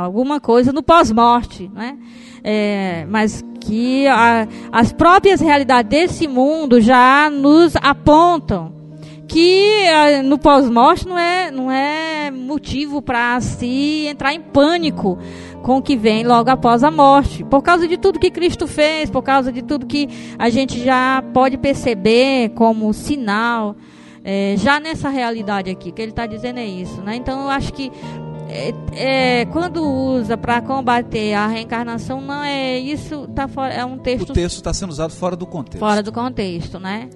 [0.01, 1.97] alguma coisa no pós-morte, não é?
[2.43, 8.73] É, mas que a- as próprias realidades desse mundo já nos apontam
[9.27, 15.19] que ah, no pós-morte não é, não é motivo para se entrar em pânico
[15.61, 17.43] com o que vem logo após a morte.
[17.43, 21.23] Por causa de tudo que Cristo fez, por causa de tudo que a gente já
[21.31, 23.75] pode perceber como sinal,
[24.23, 26.99] é, já nessa realidade aqui, que ele está dizendo é isso.
[27.01, 27.15] Né?
[27.15, 27.91] Então eu acho que
[28.49, 28.73] é,
[29.41, 33.99] é, quando usa para combater a reencarnação, não é isso, tá fora, é um O
[33.99, 35.79] texto texto está sendo usado fora do contexto.
[35.79, 37.09] fora do contexto, né?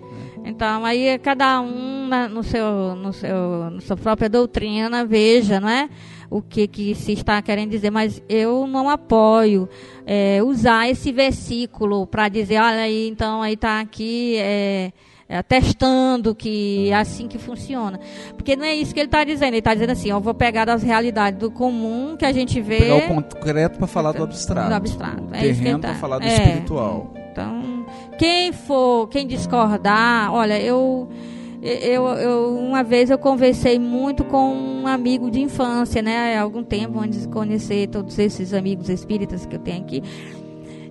[0.45, 5.60] Então aí é cada um na- no seu, no seu, na sua própria doutrina veja,
[5.60, 5.89] não é?
[6.30, 9.69] O que que se está querendo dizer, mas eu não apoio
[10.05, 14.91] é, usar esse versículo para dizer, olha aí, então aí está aqui é,
[15.34, 17.99] é, atestando que é assim que funciona,
[18.35, 19.47] porque não é isso que ele está dizendo.
[19.49, 22.77] Ele está dizendo assim, eu vou pegar das realidades do comum que a gente vê
[22.77, 24.69] Pegar o concreto para falar do abstrato.
[24.69, 25.23] do abstrato.
[25.23, 26.27] O É terreno tá- para falar do é.
[26.35, 27.11] espiritual.
[27.31, 27.85] Então,
[28.19, 31.10] quem for, quem discordar, olha, eu,
[31.64, 36.38] eu, eu uma vez eu conversei muito com um amigo de infância, né?
[36.38, 40.03] Há algum tempo antes de conhecer todos esses amigos espíritas que eu tenho aqui,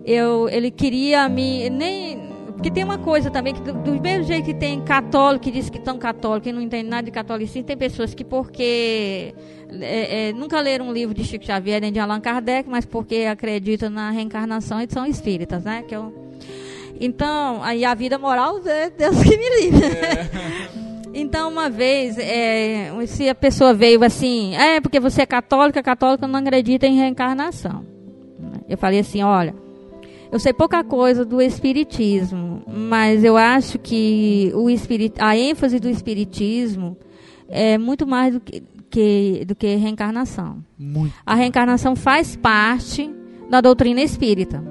[0.04, 2.31] eu, ele queria me nem
[2.62, 5.68] porque tem uma coisa também que do, do mesmo jeito que tem católico que diz
[5.68, 9.34] que estão católicos e não entende nada de catolicismo, tem pessoas que porque
[9.80, 13.26] é, é, nunca leram um livro de Chico Xavier nem de Allan Kardec, mas porque
[13.28, 15.82] acreditam na reencarnação e são espíritas, né?
[15.82, 16.14] Que eu,
[17.00, 19.86] Então, aí a vida moral, é Deus que me livre.
[21.14, 26.26] Então, uma vez, é, se a pessoa veio assim, é porque você é católica, católica
[26.26, 27.84] não acredita em reencarnação.
[28.66, 29.54] Eu falei assim, olha,
[30.32, 35.90] eu sei pouca coisa do espiritismo, mas eu acho que o espirit, a ênfase do
[35.90, 36.96] espiritismo
[37.50, 40.64] é muito mais do que, que, do que reencarnação.
[40.78, 41.14] Muito.
[41.26, 43.10] A reencarnação faz parte
[43.50, 44.64] da doutrina espírita.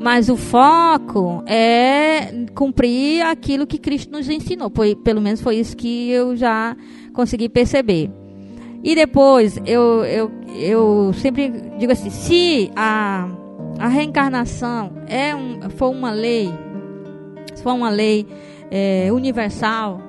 [0.00, 4.72] Mas o foco é cumprir aquilo que Cristo nos ensinou.
[4.74, 6.74] Foi, pelo menos foi isso que eu já
[7.12, 8.10] consegui perceber.
[8.82, 13.28] E depois, eu, eu, eu sempre digo assim: se a,
[13.78, 16.52] a reencarnação é um, for uma lei,
[17.62, 18.26] for uma lei
[18.70, 20.00] é, universal,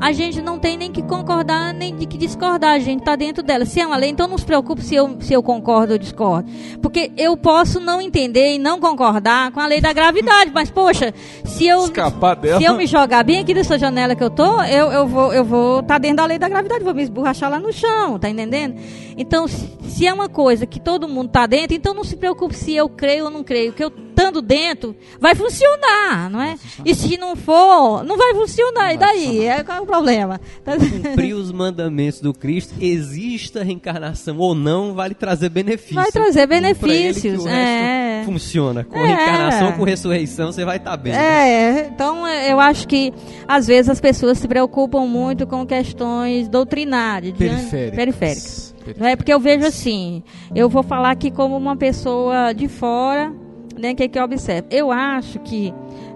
[0.00, 3.42] a gente não tem nem que concordar nem de que discordar, a gente está dentro
[3.42, 3.64] dela.
[3.64, 6.50] Se é uma lei, então não se preocupe se eu, se eu concordo ou discordo.
[6.80, 11.12] Porque eu posso não entender e não concordar com a lei da gravidade, mas poxa,
[11.44, 12.60] se eu, Escapar dela.
[12.60, 15.44] se eu me jogar bem aqui dessa janela que eu tô, eu, eu vou eu
[15.44, 18.76] vou estar dentro da lei da gravidade, vou me esborrachar lá no chão, tá entendendo?
[19.16, 22.54] Então, se, se é uma coisa que todo mundo tá dentro, então não se preocupe
[22.54, 26.56] se eu creio ou não creio, que eu estando dentro vai funcionar, não é?
[26.84, 28.94] E se não for, não vai funcionar.
[28.94, 29.44] E daí?
[29.46, 30.40] É, qual é o problema?
[30.64, 35.94] Tá- Cumprir os mandamentos do Cristo, exista reencarnação ou não, vai lhe trazer benefícios.
[35.94, 38.22] Vai trazer Pra ele que benefícios, é.
[38.24, 38.84] funciona.
[38.84, 39.06] Com É.
[39.06, 41.12] reencarnação, com ressurreição, você vai estar bem.
[41.12, 43.12] É, então é, eu acho que
[43.46, 47.96] às vezes as pessoas se preocupam muito com questões doutrinárias, diante- Periféricas.
[47.96, 48.74] periféricas.
[48.98, 50.22] Não é porque eu vejo assim,
[50.54, 53.32] eu vou falar aqui como uma pessoa de fora,
[53.78, 54.66] né, que que eu observo.
[54.70, 55.72] Eu acho que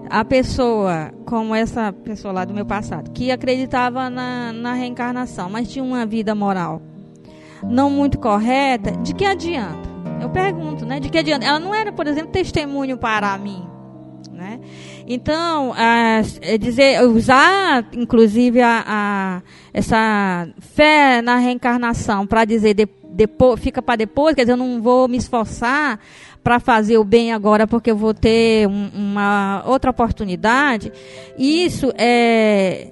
[0.09, 5.71] a pessoa, como essa pessoa lá do meu passado, que acreditava na, na reencarnação, mas
[5.71, 6.81] tinha uma vida moral
[7.63, 9.89] não muito correta, de que adianta?
[10.19, 10.99] Eu pergunto, né?
[10.99, 11.45] De que adianta?
[11.45, 13.63] Ela não era, por exemplo, testemunho para mim,
[14.31, 14.59] né?
[15.07, 19.41] Então, é dizer, usar, inclusive, a, a-
[19.73, 24.81] essa fé na reencarnação para dizer de, depois, fica para depois, quer dizer, eu não
[24.81, 25.99] vou me esforçar
[26.43, 30.91] para fazer o bem agora porque eu vou ter um- uma outra oportunidade.
[31.37, 32.87] Isso é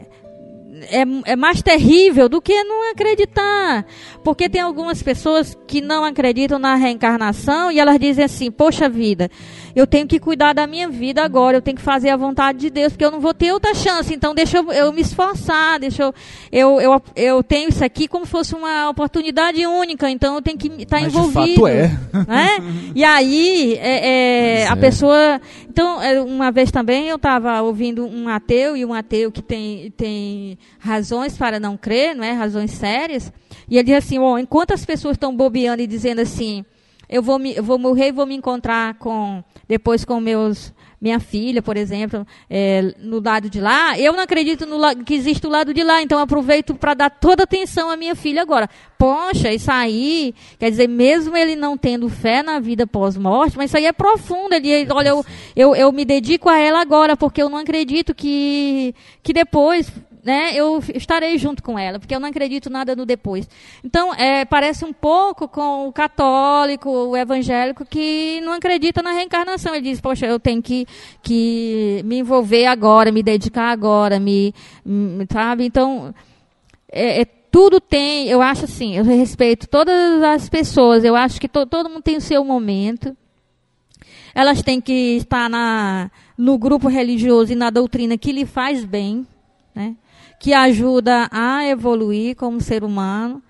[0.90, 3.86] é, é mais terrível do que não acreditar.
[4.24, 9.30] Porque tem algumas pessoas que não acreditam na reencarnação e elas dizem assim: Poxa vida,
[9.76, 12.70] eu tenho que cuidar da minha vida agora, eu tenho que fazer a vontade de
[12.70, 14.14] Deus, porque eu não vou ter outra chance.
[14.14, 16.14] Então, deixa eu, eu me esforçar, deixa eu,
[16.52, 17.02] eu, eu.
[17.16, 21.02] Eu tenho isso aqui como se fosse uma oportunidade única, então eu tenho que estar
[21.02, 21.62] Mas de envolvido.
[21.62, 21.92] fato é.
[22.28, 22.50] né?
[22.96, 24.76] E aí, é, é, a é.
[24.76, 25.42] pessoa.
[25.70, 29.92] Então, é, uma vez também eu estava ouvindo um ateu, e um ateu que tem,
[29.96, 32.32] tem razões para não crer, não é?
[32.32, 33.32] Razões sérias.
[33.70, 36.64] E ele diz assim: ó, enquanto as pessoas estão bobeando e dizendo assim,
[37.10, 41.20] eu vou, me, eu vou morrer e vou me encontrar com depois com meus minha
[41.20, 45.50] filha, por exemplo, é, no lado de lá, eu não acredito no que existe o
[45.50, 48.70] lado de lá, então aproveito para dar toda atenção à minha filha agora.
[48.98, 53.78] Poxa, isso aí, quer dizer, mesmo ele não tendo fé na vida pós-morte, mas isso
[53.78, 54.54] aí é profundo.
[54.54, 55.26] Ele, olha, eu,
[55.56, 58.94] eu, eu me dedico a ela agora, porque eu não acredito que,
[59.24, 59.90] que depois
[60.30, 63.50] né, eu estarei junto com ela, porque eu não acredito nada no depois.
[63.84, 69.74] Então, é, parece um pouco com o católico, o evangélico, que não acredita na reencarnação.
[69.74, 70.86] Ele diz, poxa, eu tenho que,
[71.24, 74.54] que me envolver agora, me dedicar agora, me,
[74.86, 75.66] me- sabe?
[75.66, 76.14] Então,
[76.92, 81.48] é, é, tudo tem, eu acho assim, eu respeito todas as pessoas, eu acho que
[81.50, 83.18] to- todo mundo tem o seu momento.
[84.36, 89.26] Elas têm que estar na, no grupo religioso e na doutrina que lhe faz bem,
[89.74, 89.96] né?
[90.40, 93.42] Que ajuda a evoluir como ser humano,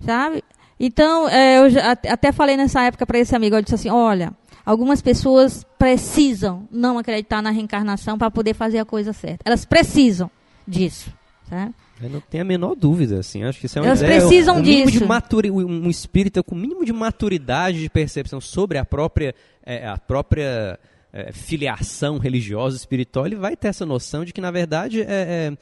[0.00, 0.42] sabe?
[0.78, 3.90] Então, é, eu já- at- até falei nessa época para esse amigo, eu disse assim,
[3.90, 4.32] olha,
[4.64, 9.42] algumas pessoas precisam não acreditar na reencarnação para poder fazer a coisa certa.
[9.44, 10.30] Elas precisam
[10.68, 11.10] disso,
[11.48, 11.72] sabe?
[12.02, 13.42] Eu não tenho a menor dúvida, assim.
[13.42, 14.90] Acho que isso é uma Elas ideia, precisam um disso.
[14.90, 19.86] De maturi, um espírita com o mínimo de maturidade de percepção sobre a própria, eh,
[19.88, 20.78] a própria
[21.10, 25.52] eh, filiação religiosa, espiritual, ele vai ter essa noção de que, na verdade, é, é,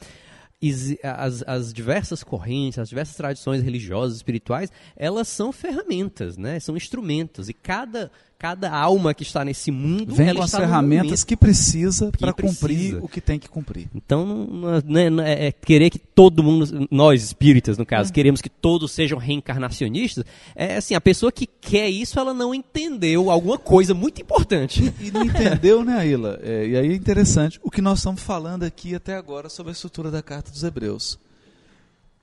[1.03, 6.59] as, as diversas correntes, as diversas tradições religiosas, espirituais, elas são ferramentas, né?
[6.59, 7.49] São instrumentos.
[7.49, 12.33] E cada, cada alma que está nesse mundo, Vem com as ferramentas que precisa para
[12.33, 13.87] cumprir o que tem que cumprir.
[13.95, 18.11] Então, não- não- né, não é, é querer que todo mundo, nós espíritas, no caso,
[18.13, 20.23] queremos que todos sejam reencarnacionistas,
[20.55, 24.93] é assim, a pessoa que quer isso, ela não entendeu alguma coisa muito importante.
[25.01, 26.39] E não entendeu, né, Aila?
[26.43, 29.73] É, e aí é interessante o que nós estamos falando aqui até agora sobre a
[29.73, 31.17] estrutura da Carta dos Hebreus.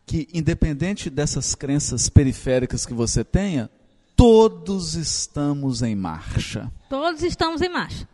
[0.04, 3.70] Que, independente dessas crenças periféricas que você tenha,
[4.26, 6.70] todos estamos em marcha.
[6.88, 8.06] Todos estamos em marcha.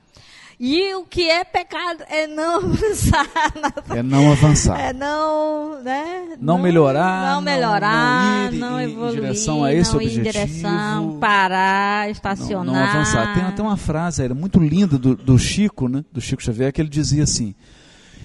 [0.58, 3.26] E o que é pecado é não avançar.
[3.60, 4.80] na- É não avançar.
[4.80, 6.36] É não, né?
[6.40, 10.04] Não melhorar, Não não- melhorar, não não, ir em evoluir, direção a esse não ir
[10.04, 10.32] em objetivo.
[10.46, 12.64] direção, parar, Não, estacionar.
[12.64, 13.34] não avançar.
[13.34, 16.02] Tem até uma frase era muito linda do, do Chico, né?
[16.10, 17.54] Do Chico Xavier, que ele dizia assim: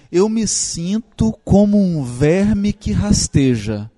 [0.09, 3.91] Eu me sinto como um verme que rasteja,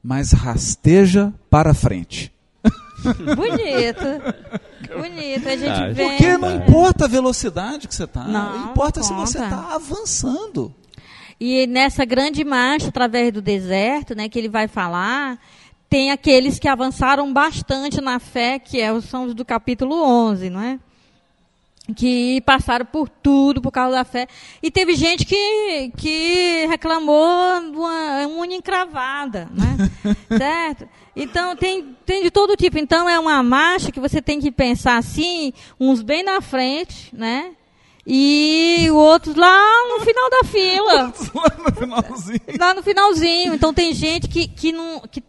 [0.00, 2.32] mas rasteja para frente.
[3.36, 4.04] Bonito.
[4.96, 5.48] Bonito.
[5.48, 6.08] A gente Ah, vê.
[6.08, 6.54] Porque não É.
[6.54, 10.74] importa a velocidade que você está, Não, importa não se você está avançando.
[11.40, 15.38] E nessa grande marcha através do deserto, né, que ele vai falar,
[15.90, 20.60] tem aqueles que avançaram bastante na fé, que é, são os do capítulo 11, não
[20.60, 20.78] é?
[21.94, 24.26] Que passaram por tudo por causa da fé.
[24.62, 29.76] E teve gente que, que reclamou de uma unha encravada, né?
[30.38, 30.88] certo?
[31.16, 32.78] Então, tem, tem de todo tipo.
[32.78, 37.52] Então, é uma marcha que você tem que pensar assim, uns bem na frente, né?
[38.06, 42.40] E outros lá no final da fila Lá no finalzinho.
[42.60, 43.54] lá no finalzinho.
[43.54, 45.00] Então tem gente que, que não.
[45.10, 45.22] Que,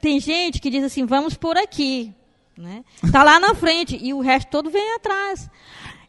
[0.00, 2.12] tem gente que diz assim, vamos por aqui.
[2.56, 2.84] Né?
[3.12, 5.50] Tá lá na frente e o resto todo vem atrás.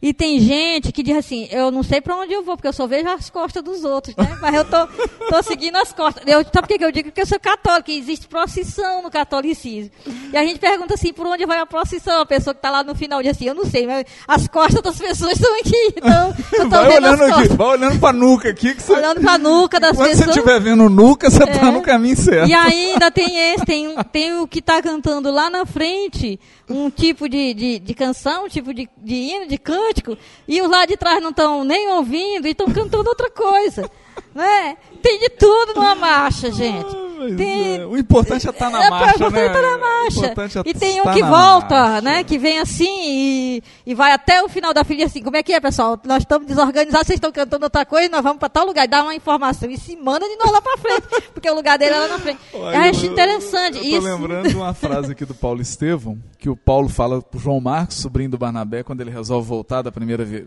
[0.00, 2.72] E tem gente que diz assim, eu não sei para onde eu vou, porque eu
[2.72, 4.38] só vejo as costas dos outros, né?
[4.40, 4.86] Mas eu tô,
[5.28, 6.22] tô seguindo as costas.
[6.26, 7.08] Eu, sabe por que eu digo?
[7.08, 9.90] Porque eu sou católica, e existe procissão no catolicismo.
[10.32, 12.20] E a gente pergunta assim, por onde vai a procissão?
[12.20, 14.80] A pessoa que está lá no final diz assim, eu não sei, mas as costas
[14.82, 15.94] das pessoas estão aqui.
[15.96, 18.92] Então, eu tô Vai olhando aqui, vai olhando pra nuca aqui que você.
[18.92, 20.36] Olhando pra nuca das Quando você pessoas.
[20.36, 21.70] estiver vendo nuca, você tá É.
[21.72, 22.48] no caminho certo.
[22.48, 26.38] E ainda tem esse, tem, tem o que está cantando lá na frente,
[26.68, 29.58] um tipo de, de, de canção, um tipo de, de hino, de
[29.88, 33.90] cântico, e os lá de trás não estão nem ouvindo e estão cantando outra coisa.
[34.38, 34.76] Né?
[35.02, 36.86] Tem de tudo numa marcha, gente.
[37.18, 39.46] Mas, Tem- é, o importante é estar na É, marcha, pra- pra né?
[39.48, 40.26] estar na O marcha.
[40.26, 42.00] é E tem um estar que na volta, marcha.
[42.02, 42.22] né?
[42.22, 45.42] Que vem assim e, e vai até o final da fila e assim, como é
[45.42, 46.00] que é, pessoal?
[46.04, 49.16] Nós estamos desorganizados, vocês estão cantando outra coisa, nós vamos para tal lugar, dá uma
[49.16, 51.02] informação e se manda de nós lá para frente,
[51.34, 52.38] porque o lugar dele é lá na frente.
[52.54, 53.76] Olha, eu acho eu- interessante.
[53.78, 54.00] Eu tô isso.
[54.16, 57.96] lembrando de uma frase aqui do Paulo Estevão, que o Paulo fala pro João Marcos,
[57.96, 60.46] sobrinho do Barnabé, quando ele resolve voltar da primeira, vi-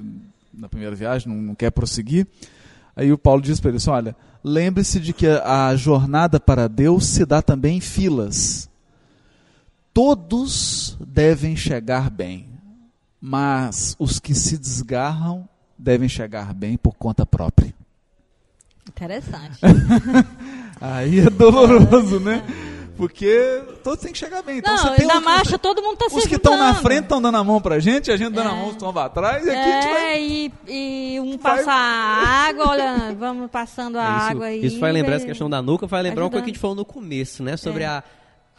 [0.53, 2.25] da primeira viagem, não, não quer prosseguir.
[2.95, 6.67] Aí o Paulo diz para ele assim: olha, lembre-se de que a, a jornada para
[6.67, 8.69] Deus se dá também em filas.
[9.93, 12.47] Todos devem chegar bem,
[13.19, 15.47] mas os que se desgarram
[15.77, 17.73] devem chegar bem por conta própria.
[18.87, 19.59] Interessante.
[20.79, 22.43] Aí é doloroso, né?
[22.97, 24.57] Porque todos têm que chegar bem.
[24.59, 26.73] Então Não, você tem na os- marcha todo mundo está se Os que estão na
[26.75, 29.45] frente estão dando a mão pra gente, a gente dando a mão estão pra trás,
[29.45, 30.03] e aqui a gente vai.
[30.05, 34.45] É, e, e um vai- passa a água, olha, vamos passando a É, isso, água
[34.45, 34.65] aí.
[34.65, 36.31] isso vai lembrar essa questão da nuca, vai lembrar ajudando.
[36.31, 37.57] pouco que a gente falou no começo, né?
[37.57, 37.87] Sobre É.
[37.87, 38.03] a,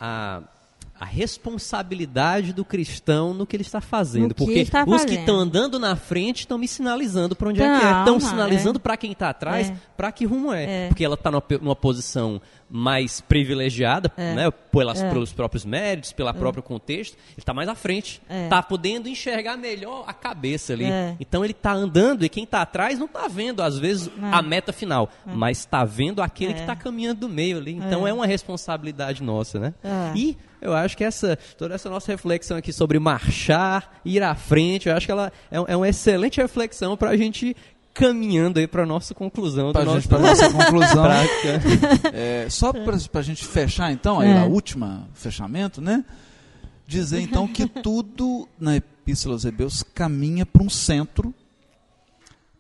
[0.01, 0.41] a,
[0.99, 4.29] a responsabilidade do cristão no que ele está fazendo.
[4.29, 5.19] No que porque está os que fazendo.
[5.21, 7.91] estão andando na frente estão me sinalizando para onde é que é.
[7.99, 8.81] Estão não, sinalizando é.
[8.81, 9.75] para quem está atrás É.
[9.97, 10.85] para que rumo é.
[10.85, 10.89] É.
[10.89, 12.41] Porque ela está numa, numa posição
[12.75, 14.35] mais privilegiada, É.
[14.35, 14.51] né?
[14.51, 15.11] Pelas, É.
[15.11, 17.13] Pelos próprios méritos, pelo próprio contexto.
[17.15, 18.23] Ele está mais à frente.
[18.29, 18.45] É.
[18.45, 20.87] Está podendo enxergar melhor a cabeça ali.
[20.87, 21.15] É.
[21.21, 24.11] Então ele está andando e quem está atrás não está vendo, às vezes, É.
[24.33, 26.55] a meta final, mas está vendo aquele É.
[26.55, 27.73] que está caminhando do meio ali.
[27.75, 28.11] Então É.
[28.11, 29.75] é, uma responsabilidade nossa, né?
[29.85, 30.17] É.
[30.17, 34.89] E eu acho que essa toda essa nossa reflexão aqui sobre marchar, ir à frente,
[34.89, 37.55] eu acho que ela é, é uma excelente reflexão para a gente
[37.95, 41.03] caminhando aí para nossa conclusão gente, nosso pra nossa conclusão.
[41.05, 41.61] prática.
[42.13, 44.39] É, só pra, pra gente fechar então, aí, É.
[44.39, 46.05] a última fechamento, né?
[46.87, 51.35] Dizer então que tudo na Epístola aos Hebreus caminha para um centro,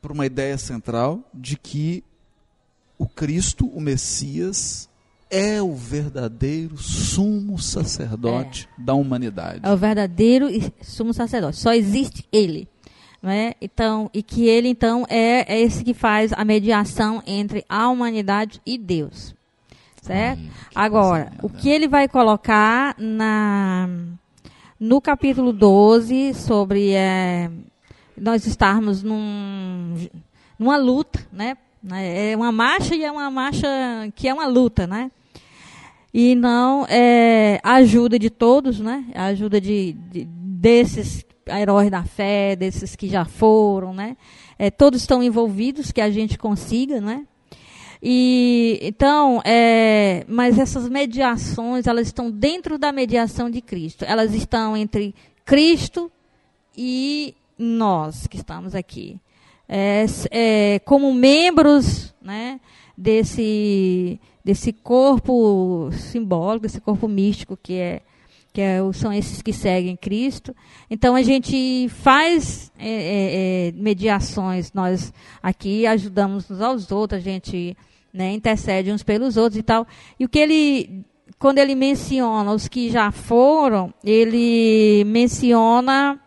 [0.00, 2.02] para uma ideia central de que
[2.98, 4.88] o Cristo, o Messias,
[5.30, 9.60] é o verdadeiro sumo sacerdote da humanidade.
[9.62, 11.56] É o verdadeiro e sumo sacerdote.
[11.58, 12.68] Só existe ele.
[13.22, 13.54] Né?
[13.60, 18.60] Então, e que ele, então, é, é esse que faz a mediação entre a humanidade
[18.66, 19.32] e Deus.
[20.00, 20.40] Certo?
[20.40, 23.88] Hum, Agora, coisa o que ele vai colocar na,
[24.80, 27.48] no capítulo 12 sobre é,
[28.16, 29.94] nós estarmos num,
[30.58, 31.56] numa luta, né?
[31.94, 33.68] É uma marcha e é uma marcha
[34.16, 35.10] que é uma luta, né?
[36.12, 39.04] E não é, a ajuda de todos, né?
[39.14, 44.16] A ajuda de, de- desses heróis da fé, desses que já foram, né?
[44.58, 47.26] É, todos estão envolvidos, que a gente consiga, né?
[48.02, 54.04] E então, é, mas essas mediações, elas estão dentro da mediação de Cristo.
[54.04, 55.14] Elas estão entre
[55.44, 56.10] Cristo
[56.76, 59.20] e nós que estamos aqui.
[59.68, 62.60] É, é, como membros né,
[62.98, 68.02] desse, desse corpo simbólico, desse corpo místico que é,
[68.52, 70.54] que é são esses que seguem Cristo.
[70.90, 75.12] Então a gente faz é, é, é, mediações, nós
[75.42, 77.76] aqui ajudamos uns aos outros, a gente
[78.12, 79.86] né, intercede uns pelos outros e tal.
[80.20, 81.04] E o que ele,
[81.38, 86.20] quando ele menciona os que já foram, ele menciona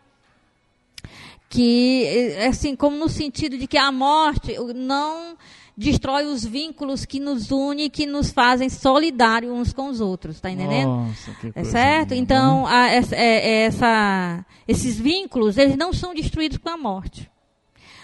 [1.47, 5.37] que, é, assim, como no sentido de que a morte não
[5.77, 10.49] destrói os vínculos que nos unem, que nos fazem solidários uns com os outros, tá
[10.49, 10.87] entendendo?
[10.89, 12.09] Nossa, que É coisa certo?
[12.11, 12.15] linda.
[12.15, 17.29] Então, a- essa, é- é essa- esses vínculos, eles não são destruídos com a morte.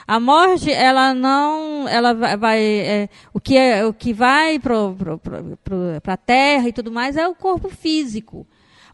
[0.07, 6.13] A morte, ela não, ela vai, vai, é, o que é, o que vai para
[6.13, 8.45] a terra e tudo mais é o corpo físico.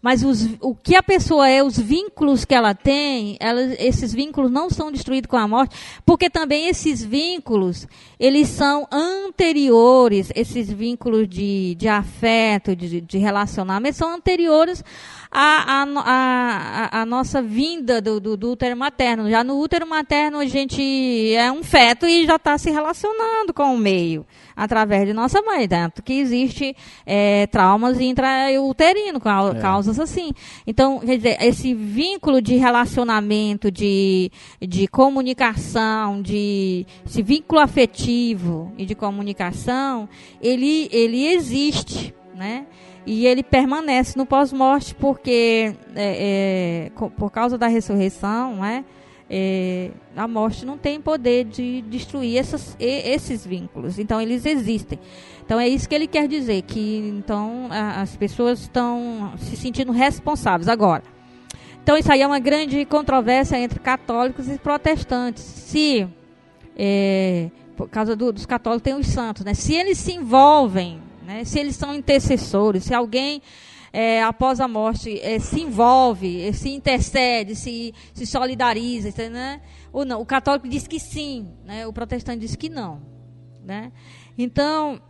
[0.02, 4.52] Mas os, o que a pessoa é, os vínculos que ela tem, ela, esses vínculos
[4.52, 5.76] não são destruídos com a morte,
[6.06, 7.88] porque também esses vínculos,
[8.20, 14.84] eles são anteriores, esses vínculos de, de afeto, de, de relacionamento, são anteriores
[15.32, 19.30] à, à, à- à nossa vinda do, do, do útero materno.
[19.30, 23.74] Já no útero materno, a gente é um feto e já está se relacionando com
[23.74, 24.26] o meio,
[24.58, 25.68] através de nossa mãe.
[25.68, 26.76] Tanto que existe
[27.06, 30.32] é, traumas intrauterino, cau- causas assim.
[30.66, 38.86] Então, quer dizer, esse vínculo de relacionamento, de, de comunicação, de esse vínculo afetivo e
[38.86, 40.10] de comunicação,
[40.42, 42.66] ele, ele existe, né?
[43.06, 48.84] E ele permanece no pós-morte porque, é, é, por causa da ressurreição, né?
[49.30, 54.00] É, a morte não tem poder de destruir essas, esses vínculos.
[54.00, 54.98] Então, eles existem.
[55.46, 59.92] Então, é isso que ele quer dizer, que então a- as pessoas estão se sentindo
[59.92, 60.68] responsáveis.
[60.70, 61.04] Agora,
[61.82, 65.44] então isso aí é uma grande controvérsia entre católicos e protestantes.
[65.44, 66.06] Se,
[66.78, 69.54] é, por causa do- dos católicos, tem os santos, né?
[69.54, 71.44] Se eles se envolvem, né?
[71.46, 73.42] se eles são intercessores, se alguém
[74.00, 79.60] é, após a morte é, se envolve, é, se intercede, se, se solidariza, entendeu, né?
[79.92, 80.22] ou não.
[80.22, 81.88] O católico diz que sim, né?
[81.88, 83.02] o protestante diz que não.
[83.66, 83.92] Né?
[84.38, 85.02] Então,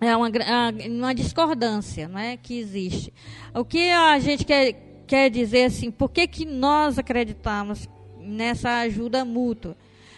[0.00, 3.12] é uma, gra- ah, uma discordância né, que existe.
[3.54, 7.86] O que a gente quer, quer dizer assim, por que, que nós acreditamos
[8.18, 9.76] nessa ajuda mútua?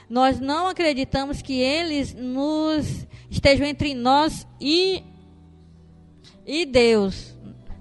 [0.09, 5.03] Nós não acreditamos que eles nos estejam entre nós e,
[6.47, 7.34] e Deus.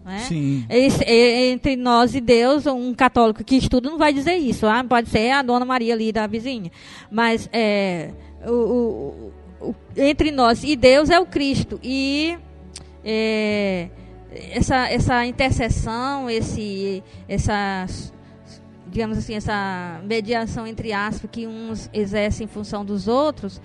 [0.04, 0.20] Né?
[0.70, 4.66] Esse- entre nós e Deus, um católico que estuda não vai dizer isso.
[4.68, 6.72] Ah, pode ser a dona Maria ali da vizinha.
[7.10, 8.12] Mas é,
[8.46, 9.32] o-
[9.62, 11.80] o- o- entre nós e Deus é o Cristo.
[11.82, 12.38] E
[13.04, 13.88] é,
[14.52, 17.86] essa, essa intercessão, esse, essa,
[18.88, 23.62] digamos assim, essa mediação entre aspas que uns exercem em função dos outros,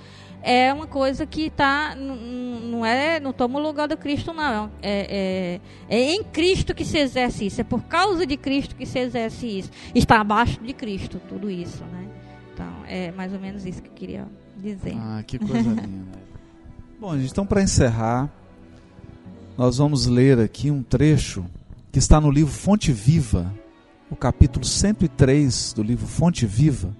[0.48, 4.70] é uma coisa que tá não é não toma o lugar do Cristo não.
[4.80, 5.60] É,
[5.90, 7.60] é, é em Cristo que se exerce isso.
[7.60, 9.70] É por causa de Cristo que se exerce isso.
[9.94, 12.08] Está abaixo de Cristo tudo isso né?
[12.54, 14.26] Então é mais ou menos isso que eu queria
[14.56, 14.96] dizer.
[14.96, 16.18] Ah, que coisa linda.
[16.98, 18.32] Bom, gente, então para encerrar,
[19.56, 21.44] nós vamos ler aqui um trecho
[21.92, 23.54] que está no livro Fonte Viva,
[24.10, 26.96] o capítulo 103 do livro Fonte Viva,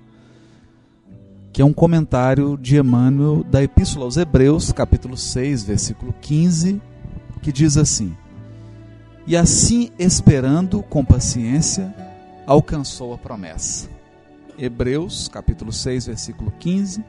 [1.59, 6.81] que é um comentário de Emmanuel da Epístola aos Hebreus, capítulo 6, versículo 15,
[7.43, 8.17] que diz assim:
[9.27, 11.93] E assim, esperando com paciência,
[12.47, 13.89] alcançou a promessa.
[14.57, 17.05] Hebreus, capítulo 6, versículo 15,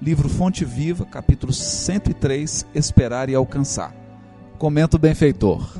[0.00, 3.94] livro Fonte Viva, capítulo 103, Esperar e Alcançar.
[4.56, 5.76] Comenta o benfeitor.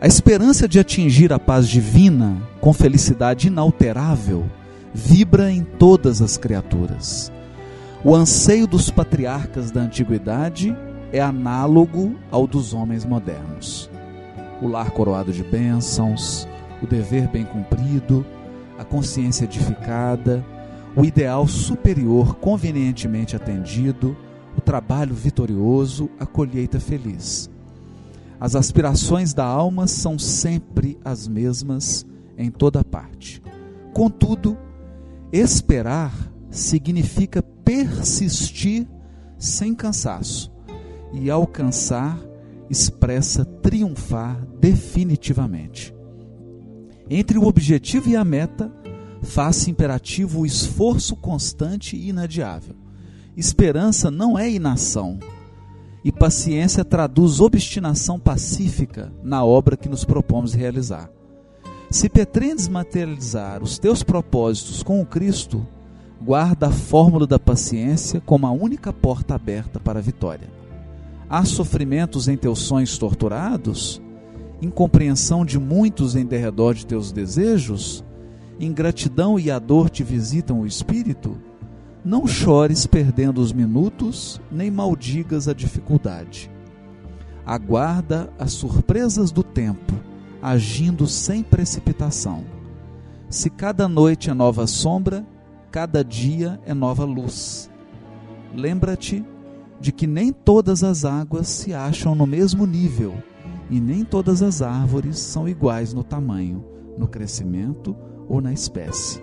[0.00, 4.48] A esperança de atingir a paz divina com felicidade inalterável
[4.92, 7.32] vibra em todas as criaturas.
[8.04, 10.76] O anseio dos patriarcas da antiguidade
[11.12, 13.90] é análogo ao dos homens modernos.
[14.62, 16.46] O lar coroado de bênçãos,
[16.82, 18.24] o dever bem cumprido,
[18.78, 20.44] a consciência edificada,
[20.96, 24.16] o ideal superior convenientemente atendido,
[24.56, 27.50] o trabalho vitorioso, a colheita feliz.
[28.40, 32.06] As aspirações da alma são sempre as mesmas
[32.38, 33.42] em toda parte.
[33.92, 34.56] Contudo,
[35.32, 36.12] esperar
[36.50, 38.86] significa persistir
[39.38, 40.52] sem cansaço,
[41.12, 42.18] e alcançar
[42.68, 45.94] expressa triunfar definitivamente.
[47.08, 48.72] Entre o objetivo e a meta,
[49.22, 52.76] faz-se imperativo o esforço constante e inadiável.
[53.36, 55.18] Esperança não é inação,
[56.04, 61.10] e paciência traduz obstinação pacífica na obra que nos propomos realizar.
[61.90, 65.66] Se pretendes materializar os teus propósitos com o Cristo,
[66.22, 70.48] guarda a fórmula da paciência como a única porta aberta para a vitória.
[71.28, 74.00] Há sofrimentos em teus sonhos torturados?
[74.62, 78.04] Incompreensão de muitos em derredor de teus desejos?
[78.60, 81.36] Ingratidão e a dor te visitam o espírito?
[82.04, 86.48] Não chores perdendo os minutos, nem maldigas a dificuldade.
[87.44, 89.92] Aguarda as surpresas do tempo,
[90.42, 92.44] agindo sem precipitação.
[93.28, 95.24] Se cada noite é nova sombra,
[95.70, 97.70] cada dia é nova luz.
[98.54, 99.24] Lembra-te
[99.80, 103.14] de que nem todas as águas se acham no mesmo nível
[103.70, 106.64] e nem todas as árvores são iguais no tamanho,
[106.98, 107.96] no crescimento
[108.28, 109.22] ou na espécie.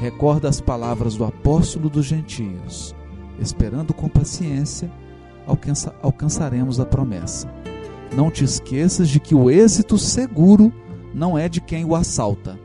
[0.00, 2.94] Recorda as palavras do apóstolo dos gentios.
[3.38, 4.90] Esperando com paciência,
[5.46, 7.48] alcança, alcançaremos a promessa.
[8.14, 10.72] Não te esqueças de que o êxito seguro
[11.14, 12.58] não é de quem o assalta,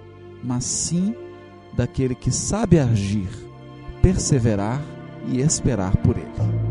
[0.43, 1.15] mas sim
[1.73, 3.30] daquele que sabe agir,
[4.01, 4.81] perseverar
[5.27, 6.70] e esperar por ele.